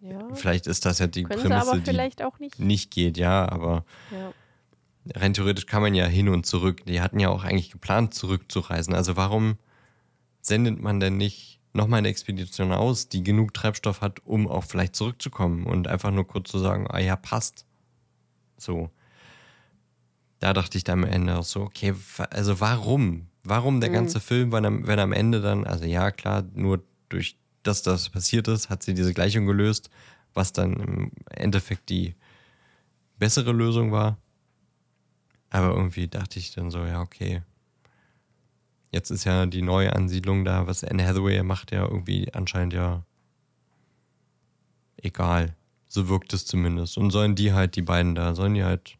[0.00, 0.34] Ja.
[0.34, 1.90] Vielleicht ist das ja die Können Prämisse, die
[2.38, 2.58] nicht.
[2.58, 2.90] nicht.
[2.90, 4.32] geht, ja, aber ja.
[5.14, 6.84] rein theoretisch kann man ja hin und zurück.
[6.86, 8.94] Die hatten ja auch eigentlich geplant, zurückzureisen.
[8.94, 9.56] Also warum
[10.40, 14.96] sendet man denn nicht nochmal eine Expedition aus, die genug Treibstoff hat, um auch vielleicht
[14.96, 17.66] zurückzukommen und einfach nur kurz zu sagen, ah ja, passt.
[18.56, 18.90] So.
[20.38, 21.94] Da dachte ich dann am Ende auch so, okay,
[22.30, 23.28] also warum?
[23.44, 23.94] Warum der mhm.
[23.94, 28.08] ganze Film, wenn am, wenn am Ende dann, also ja, klar, nur durch das, das
[28.08, 29.90] passiert ist, hat sie diese Gleichung gelöst,
[30.34, 32.14] was dann im Endeffekt die
[33.18, 34.18] bessere Lösung war.
[35.50, 37.42] Aber irgendwie dachte ich dann so, ja, okay.
[38.90, 43.04] Jetzt ist ja die neue Ansiedlung da, was Anne Hathaway macht, ja irgendwie anscheinend ja
[44.96, 45.54] egal.
[45.88, 46.98] So wirkt es zumindest.
[46.98, 48.96] Und sollen die halt, die beiden da, sollen die halt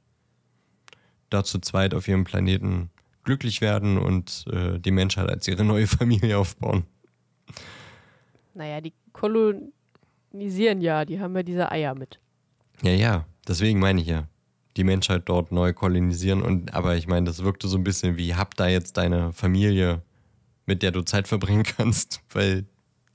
[1.30, 2.90] da zu zweit auf ihrem Planeten
[3.24, 6.84] glücklich werden und äh, die Menschheit als ihre neue Familie aufbauen.
[8.56, 12.18] Naja, die kolonisieren ja, die haben ja diese Eier mit.
[12.82, 14.28] Ja, ja, deswegen meine ich ja.
[14.76, 18.34] Die Menschheit dort neu kolonisieren und aber ich meine, das wirkte so ein bisschen wie,
[18.34, 20.02] hab da jetzt deine Familie,
[20.64, 22.64] mit der du Zeit verbringen kannst, weil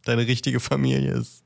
[0.06, 1.44] deine richtige Familie ist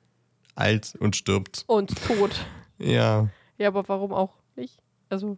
[0.55, 1.63] alt und stirbt.
[1.67, 2.45] Und tot.
[2.77, 3.29] Ja.
[3.57, 4.81] Ja, aber warum auch nicht?
[5.07, 5.37] Also.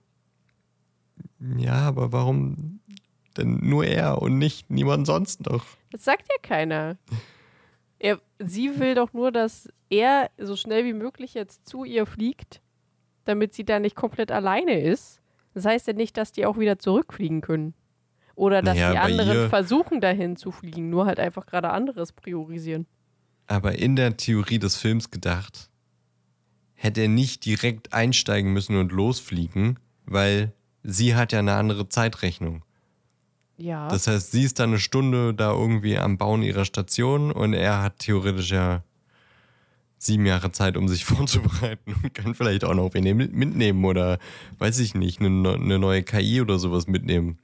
[1.58, 2.80] Ja, aber warum
[3.38, 5.64] denn nur er und nicht niemand sonst noch?
[5.92, 6.98] Das sagt ja keiner.
[8.00, 12.62] Er, sie will doch nur, dass er so schnell wie möglich jetzt zu ihr fliegt,
[13.26, 15.22] damit sie da nicht komplett alleine ist.
[15.54, 17.74] Das heißt ja nicht, dass die auch wieder zurückfliegen können.
[18.36, 22.86] Oder dass Naja, die anderen versuchen, dahin zu fliegen, nur halt einfach gerade anderes priorisieren.
[23.48, 25.72] Aber in der Theorie des Films gedacht,
[26.76, 30.54] hätte er nicht direkt einsteigen müssen und losfliegen, weil
[30.84, 32.64] sie hat ja eine andere Zeitrechnung.
[33.58, 33.88] Ja.
[33.88, 37.82] Das heißt, sie ist dann eine Stunde da irgendwie am Bauen ihrer Station und er
[37.82, 38.84] hat theoretisch ja
[39.98, 44.20] sieben Jahre Zeit, um sich vorzubereiten und kann vielleicht auch noch wen mit- mitnehmen oder
[44.60, 47.40] weiß ich nicht, eine, eine neue KI oder sowas mitnehmen.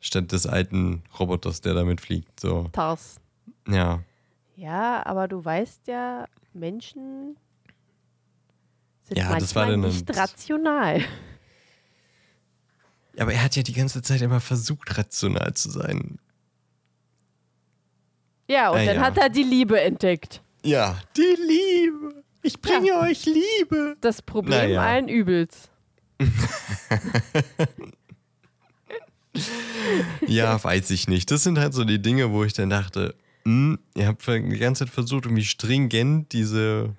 [0.00, 2.40] Statt des alten Roboters, der damit fliegt.
[2.40, 3.20] So, Tars.
[3.68, 4.00] ja.
[4.56, 7.36] Ja, aber du weißt ja, Menschen
[9.04, 11.00] sind Ja, manchmal nicht rational.
[13.18, 16.18] Aber er hat ja die ganze Zeit immer versucht, rational zu sein.
[18.48, 19.02] Ja, und Ah, dann ja.
[19.02, 20.42] hat er die Liebe entdeckt.
[20.64, 22.22] Ja, die Liebe.
[22.42, 23.96] Ich bringe euch Liebe.
[24.00, 24.82] Das Problem Naja.
[24.82, 25.70] allen Übels.
[30.26, 31.30] Ja, weiß ich nicht.
[31.30, 33.14] Das sind halt so die Dinge, wo ich dann dachte,
[33.44, 36.94] hm, ihr habt die ganze Zeit versucht, irgendwie stringent diese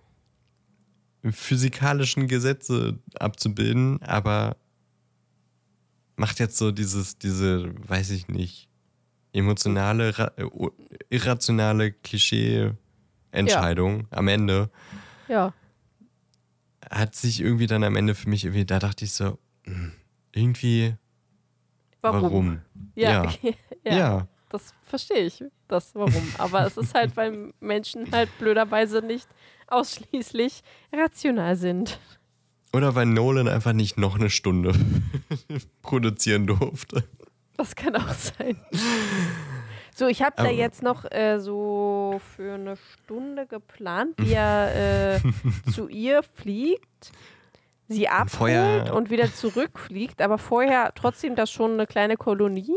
[1.29, 4.57] physikalischen Gesetze abzubilden, aber
[6.15, 8.69] macht jetzt so dieses, diese, weiß ich nicht,
[9.33, 10.45] emotionale, äh,
[11.09, 14.69] irrationale Klischee-Entscheidung am Ende.
[15.27, 15.53] Ja.
[16.91, 19.93] hat sich irgendwie dann am Ende für mich irgendwie, da dachte ich so, hm,
[20.33, 20.95] irgendwie,
[22.01, 22.21] Warum?
[22.21, 22.61] warum?
[22.95, 23.23] Ja.
[23.23, 23.31] Ja.
[23.85, 23.97] ja.
[23.97, 24.27] Ja.
[24.49, 26.31] Das verstehe ich, das warum.
[26.37, 29.27] Aber es ist halt, weil Menschen halt blöderweise nicht
[29.67, 30.61] ausschließlich
[30.91, 31.97] rational sind.
[32.73, 34.73] Oder weil Nolan einfach nicht noch eine Stunde
[35.81, 37.03] produzieren durfte.
[37.55, 38.57] Das kann auch sein.
[39.95, 45.71] So, ich habe da jetzt noch äh, so für eine Stunde geplant, wie er äh,
[45.71, 47.11] zu ihr fliegt,
[47.87, 52.73] sie abholt und wieder zurückfliegt, aber vorher trotzdem da schon eine kleine Kolonie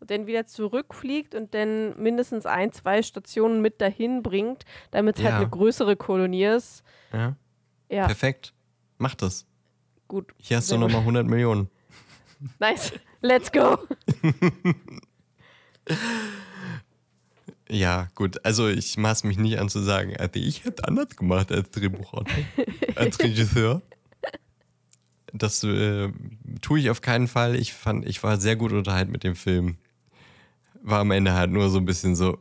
[0.00, 5.22] und dann wieder zurückfliegt und dann mindestens ein, zwei Stationen mit dahin bringt, damit es
[5.24, 5.38] halt Ja.
[5.42, 6.82] eine größere Kolonie ist.
[7.12, 7.36] Ja,
[7.88, 8.52] Ja, perfekt.
[8.98, 9.46] Mach das.
[10.08, 10.32] gut.
[10.38, 11.68] Hier hast du nochmal 100 Millionen.
[12.58, 12.92] Nice.
[13.22, 13.78] Let's go.
[17.68, 18.44] Ja, gut.
[18.44, 22.32] Also ich maß mich nicht an zu sagen, also ich hätte anders gemacht als Drehbuchautor,
[22.94, 23.82] als Regisseur.
[25.32, 26.12] Das äh,
[26.62, 27.56] tue ich auf keinen Fall.
[27.56, 29.76] Ich fand, ich war sehr gut unterhalten mit dem Film.
[30.82, 32.38] War am Ende halt nur so ein bisschen so,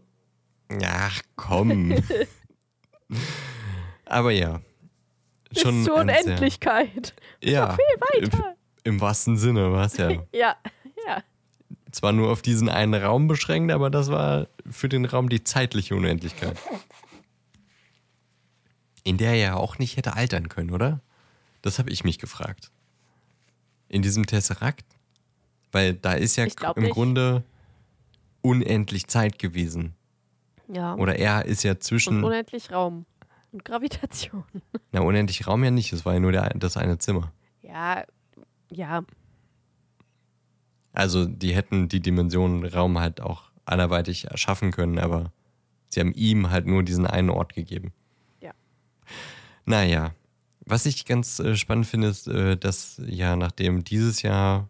[0.84, 1.96] ach komm.
[4.06, 4.62] Aber ja.
[5.58, 7.14] Schon Bis zur Unendlichkeit.
[7.44, 7.86] Ja, Viel
[8.24, 8.56] im, weiter.
[8.84, 10.10] im wahrsten Sinne war es ja.
[10.34, 10.56] Ja,
[11.08, 11.24] ja.
[11.92, 15.96] Zwar nur auf diesen einen Raum beschränkt, aber das war für den Raum die zeitliche
[15.96, 16.58] Unendlichkeit.
[19.04, 21.00] In der er ja auch nicht hätte altern können, oder?
[21.62, 22.72] Das habe ich mich gefragt.
[23.88, 24.84] In diesem Tesseract?
[25.72, 26.46] Weil da ist ja
[26.76, 26.94] im nicht.
[26.94, 27.44] Grunde
[28.42, 29.96] unendlich Zeit gewesen.
[30.68, 30.96] Ja.
[30.96, 32.24] Oder er ist ja Und zwischen.
[32.24, 33.06] unendlich Raum.
[33.56, 34.44] Und Gravitation.
[34.92, 35.94] Na, unendlich Raum ja nicht.
[35.94, 37.32] Es war ja nur der, das eine Zimmer.
[37.62, 38.04] Ja,
[38.70, 39.06] ja.
[40.92, 45.32] Also die hätten die Dimension Raum halt auch anderweitig erschaffen können, aber
[45.88, 47.94] sie haben ihm halt nur diesen einen Ort gegeben.
[48.42, 48.52] Ja.
[49.64, 50.14] Naja,
[50.66, 54.68] was ich ganz äh, spannend finde, ist, äh, dass ja nachdem dieses Jahr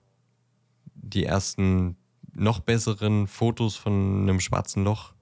[0.94, 1.98] die ersten
[2.36, 5.16] noch besseren Fotos von einem schwarzen Loch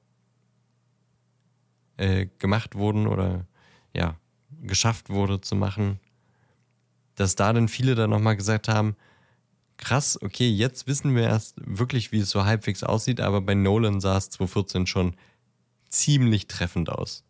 [1.95, 3.45] äh, gemacht wurden oder
[3.95, 4.17] ja,
[4.61, 5.99] geschafft wurde zu machen,
[7.15, 8.95] dass da dann viele dann nochmal gesagt haben,
[9.77, 13.99] krass, okay, jetzt wissen wir erst wirklich, wie es so halbwegs aussieht, aber bei Nolan
[13.99, 15.15] sah es 2014 schon
[15.89, 17.23] ziemlich treffend aus.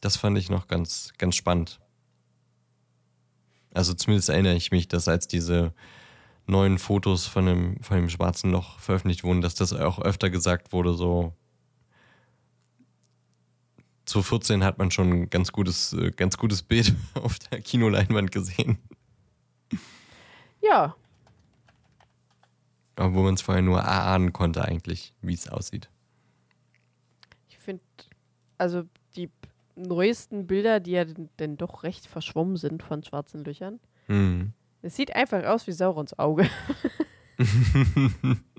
[0.00, 1.80] Das fand ich noch ganz, ganz spannend.
[3.72, 5.72] Also zumindest erinnere ich mich, dass als diese
[6.46, 10.72] neuen Fotos von dem, von dem schwarzen Loch veröffentlicht wurden, dass das auch öfter gesagt
[10.72, 11.34] wurde, so
[14.06, 18.78] 2014 hat man schon ein ganz gutes, äh, ganz gutes Bild auf der Kinoleinwand gesehen.
[20.60, 20.94] Ja,
[22.96, 25.88] Aber wo man es vorher nur erahnen konnte eigentlich, wie es aussieht.
[27.48, 27.82] ich finde,
[28.58, 28.84] also
[29.16, 29.30] die
[29.74, 33.80] neuesten Bilder, die ja denn, denn doch recht verschwommen sind von schwarzen Löchern.
[34.08, 34.52] Mhm.
[34.82, 36.48] Es sieht einfach aus wie Saurons Auge.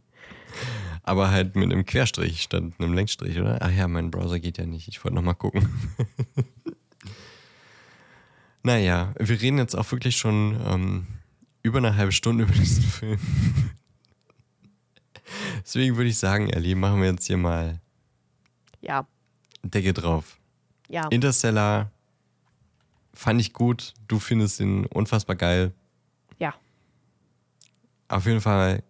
[1.03, 3.57] Aber halt mit einem Querstrich statt einem Längsstrich, oder?
[3.61, 4.87] Ach ja, mein Browser geht ja nicht.
[4.87, 5.67] Ich wollte nochmal gucken.
[8.63, 11.07] naja, wir reden jetzt auch wirklich schon ähm,
[11.61, 13.19] über eine halbe Stunde über diesen Film.
[15.65, 17.79] Deswegen würde ich sagen, Ellie, machen wir jetzt hier mal
[18.81, 19.07] Ja,
[19.63, 20.37] Decke drauf.
[20.89, 21.07] ja.
[21.09, 21.91] Interstellar
[23.13, 23.93] fand ich gut.
[24.07, 25.73] Du findest ihn unfassbar geil.
[26.39, 26.53] Ja.
[28.07, 28.83] Auf jeden Fall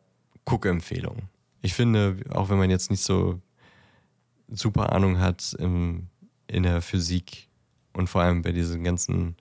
[0.46, 1.24] Guckempfehlung.
[1.64, 3.42] Ich finde, auch wenn man jetzt nicht so
[4.50, 6.08] super Ahnung hat im,
[6.46, 7.48] in der Physik
[7.94, 9.38] und vor allem bei diesen ganzen,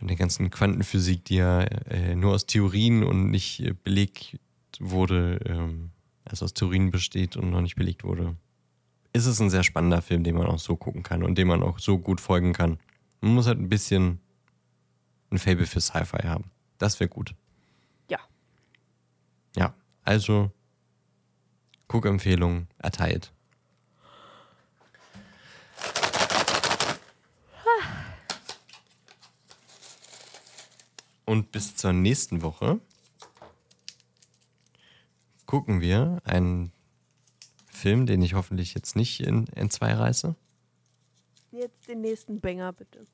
[0.00, 4.38] in der ganzen Quantenphysik, die ja äh, nur aus Theorien und nicht äh, belegt
[4.78, 5.92] wurde, ähm,
[6.26, 8.36] also aus Theorien besteht und noch nicht belegt wurde,
[9.14, 11.62] ist es ein sehr spannender Film, den man auch so gucken kann und dem man
[11.62, 12.78] auch so gut folgen kann.
[13.22, 14.20] Man muss halt ein bisschen
[15.30, 16.50] ein Fable für Sci-Fi haben.
[16.76, 17.34] Das wäre gut.
[18.10, 18.18] Ja.
[19.56, 19.74] Ja,
[20.04, 20.52] also
[21.88, 23.32] Guckempfehlung erteilt.
[31.24, 32.80] Und bis zur nächsten Woche
[35.44, 36.72] gucken wir einen
[37.70, 40.34] Film, den ich hoffentlich jetzt nicht in, in zwei reiße.
[41.52, 43.06] Jetzt den nächsten Banger, bitte.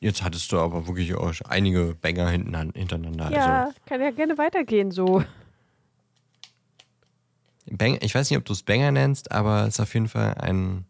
[0.00, 3.30] Jetzt hattest du aber wirklich auch einige Banger hintereinander.
[3.30, 5.24] Ja, Also, kann ja gerne weitergehen so.
[7.70, 10.34] Bang, ich weiß nicht, ob du es Banger nennst, aber es ist auf jeden Fall
[10.34, 10.84] ein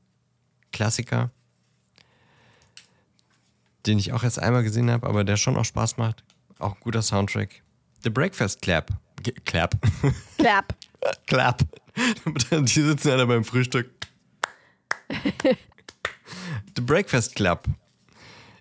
[0.73, 1.31] Klassiker,
[3.87, 6.23] den ich auch erst einmal gesehen habe, aber der schon auch Spaß macht.
[6.59, 7.63] Auch ein guter Soundtrack.
[8.03, 8.91] The Breakfast Clap.
[9.23, 9.75] G Clap.
[10.37, 10.75] Clap.
[11.27, 11.63] Clap.
[12.51, 13.91] Die sitzen alle beim Frühstück.
[16.77, 17.67] The Breakfast Club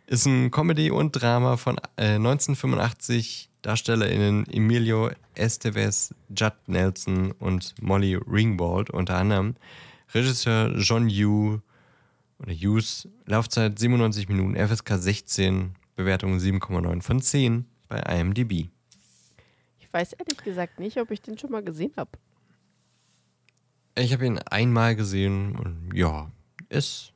[0.07, 8.15] ist ein Comedy und Drama von äh, 1985 DarstellerInnen Emilio Estevez, Judd Nelson und Molly
[8.15, 9.55] Ringwald unter anderem.
[10.13, 11.59] Regisseur John Yu
[12.37, 18.69] oder Hughes, Laufzeit 97 Minuten, FSK 16, Bewertung 7,9 von 10 bei IMDb.
[19.79, 22.11] Ich weiß ehrlich gesagt nicht, ob ich den schon mal gesehen habe.
[23.97, 26.29] Ich habe ihn einmal gesehen und ja,
[26.69, 27.13] ist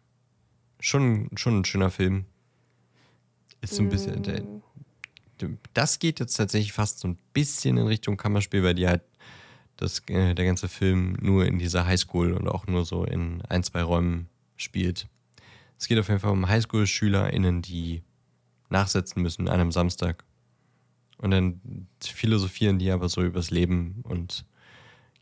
[0.79, 2.25] schon, schon ein schöner Film.
[3.61, 4.23] Ist so ein bisschen.
[4.23, 4.41] Der,
[5.73, 9.01] das geht jetzt tatsächlich fast so ein bisschen in Richtung Kammerspiel, weil die halt
[9.77, 13.63] das, äh, der ganze Film nur in dieser Highschool und auch nur so in ein,
[13.63, 15.07] zwei Räumen spielt.
[15.77, 18.03] Es geht auf jeden Fall um Highschool-SchülerInnen, die
[18.69, 20.25] nachsetzen müssen an einem Samstag.
[21.17, 24.45] Und dann philosophieren die aber so übers Leben und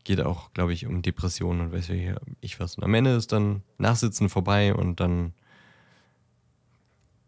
[0.04, 1.90] geht auch, glaube ich, um Depressionen und weiß
[2.40, 2.76] ich was.
[2.76, 5.32] Und am Ende ist dann Nachsitzen vorbei und dann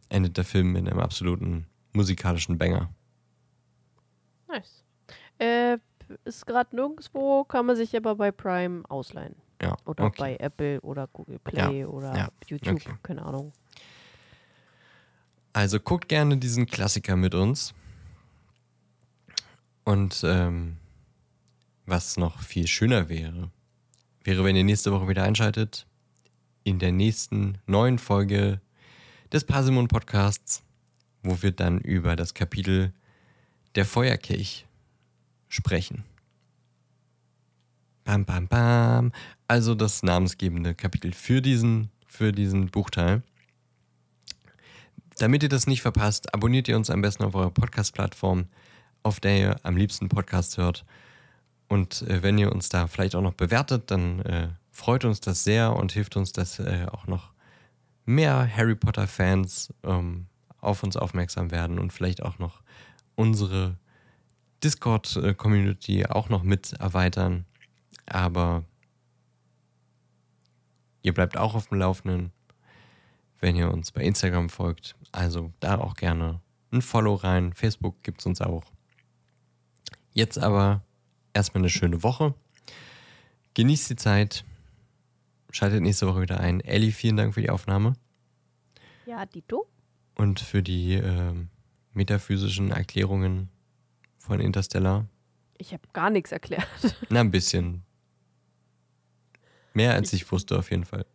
[0.09, 2.91] endet der Film mit einem absoluten musikalischen Banger.
[4.49, 4.85] Nice.
[5.39, 5.79] Äh,
[6.25, 9.37] ist gerade nirgendwo, kann man sich aber bei Prime ausleihen.
[9.63, 10.17] Ja, Oder okay.
[10.19, 12.95] bei Apple oder Google Play oder ja, YouTube, okay.
[13.03, 13.53] keine Ahnung.
[15.53, 17.75] Also guckt gerne diesen Klassiker mit uns.
[19.85, 20.79] Und ähm,
[21.85, 23.51] was noch viel schöner wäre,
[24.25, 25.87] wäre, wenn ihr nächste Woche wieder einschaltet
[26.65, 28.61] in der nächsten neuen Folge
[29.33, 30.63] des Parsimon Podcasts,
[31.23, 32.93] wo wir dann über das Kapitel
[33.75, 34.67] der Feuerkelch
[35.49, 36.05] sprechen.
[38.05, 39.13] Bam, bam, bam.
[39.47, 43.23] Also das namensgebende Kapitel für diesen, für diesen Buchteil.
[45.19, 48.47] Damit ihr das nicht verpasst, abonniert ihr uns am besten auf eurer Podcast-Plattform,
[49.03, 50.85] auf der ihr am liebsten Podcasts hört.
[51.69, 55.45] Und äh, wenn ihr uns da vielleicht auch noch bewertet, dann äh, freut uns das
[55.45, 57.33] sehr und hilft uns, dass äh, auch noch
[58.07, 60.27] mehr Harry Potter-Fans ähm,
[60.61, 62.63] auf uns aufmerksam werden und vielleicht auch noch
[63.15, 63.77] unsere
[64.63, 67.45] Discord-Community auch noch mit erweitern.
[68.07, 68.65] Aber
[71.03, 72.33] ihr bleibt auch auf dem Laufenden,
[73.41, 74.97] wenn ihr uns bei Instagram folgt.
[75.13, 76.41] Also da auch gerne
[76.73, 77.53] ein Follow rein.
[77.53, 78.65] Facebook gibt es uns auch.
[80.13, 80.83] Jetzt aber
[81.33, 82.35] erstmal eine schöne Woche.
[83.55, 84.45] Genießt die Zeit.
[85.51, 86.61] Schaltet nächste Woche wieder ein.
[86.61, 87.95] Ellie, vielen Dank für die Aufnahme
[89.07, 89.67] Ja, Dito?
[90.21, 91.49] Und für die ähm,
[91.95, 93.49] metaphysischen Erklärungen
[94.19, 95.07] von Interstellar.
[95.57, 96.67] Ich habe gar nichts erklärt.
[97.09, 97.83] Na, ein bisschen.
[99.73, 101.07] Mehr als ich wusste, auf jeden Fall.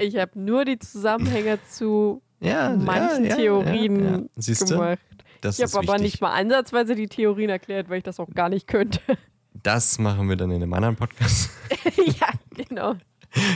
[0.00, 4.74] Ich habe nur die Zusammenhänge zu Ja, manchen Theorien Siehst du?
[4.76, 4.98] gemacht.
[5.40, 6.12] Das Ich habe aber wichtig.
[6.12, 9.00] nicht mal ansatzweise die Theorien erklärt, weil ich das auch gar nicht könnte.
[9.64, 11.50] Das machen wir dann in einem anderen Podcast.
[12.20, 12.94] ja, genau.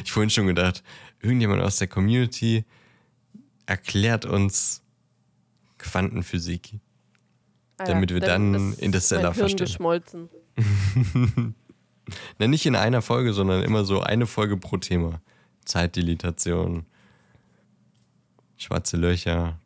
[0.04, 0.82] Ich vorhin schon gedacht,
[1.20, 2.64] irgendjemand aus der Community
[3.66, 4.82] erklärt uns
[5.78, 6.74] Quantenphysik.
[7.78, 9.66] Ah Damit wir dann Interstellar verstehen.
[9.66, 10.28] geschmolzen.
[12.38, 15.20] Na, nicht in einer Folge, sondern immer so eine Folge pro Thema.
[15.64, 16.84] Zeitdilatation,
[18.56, 19.58] schwarze Löcher,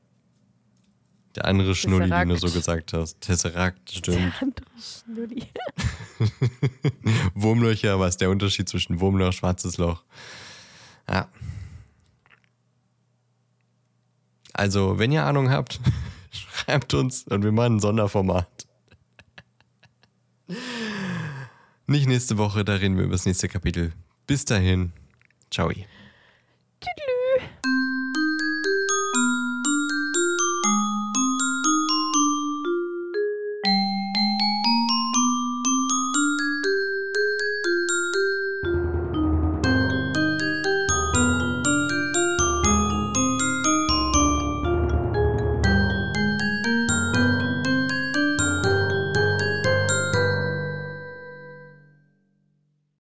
[1.35, 2.87] der andere Schnulli, den du so Tesseract.
[2.87, 3.21] gesagt hast.
[3.21, 4.33] Tesseract, stimmt.
[4.41, 5.43] Andere Schnulli.
[7.35, 10.03] Wurmlöcher, was ist der Unterschied zwischen Wurmloch, schwarzes Loch?
[11.09, 11.29] Ja.
[14.57, 15.81] Also, wenn ihr Ahnung habt,
[16.31, 18.49] schreibt uns und wir machen ein Sonderformat.
[21.87, 23.93] Nicht nächste Woche, da reden wir über das nächste Kapitel.
[24.27, 24.93] Bis dahin,
[25.51, 25.69] ciao.
[25.69, 27.16] Tüdelü.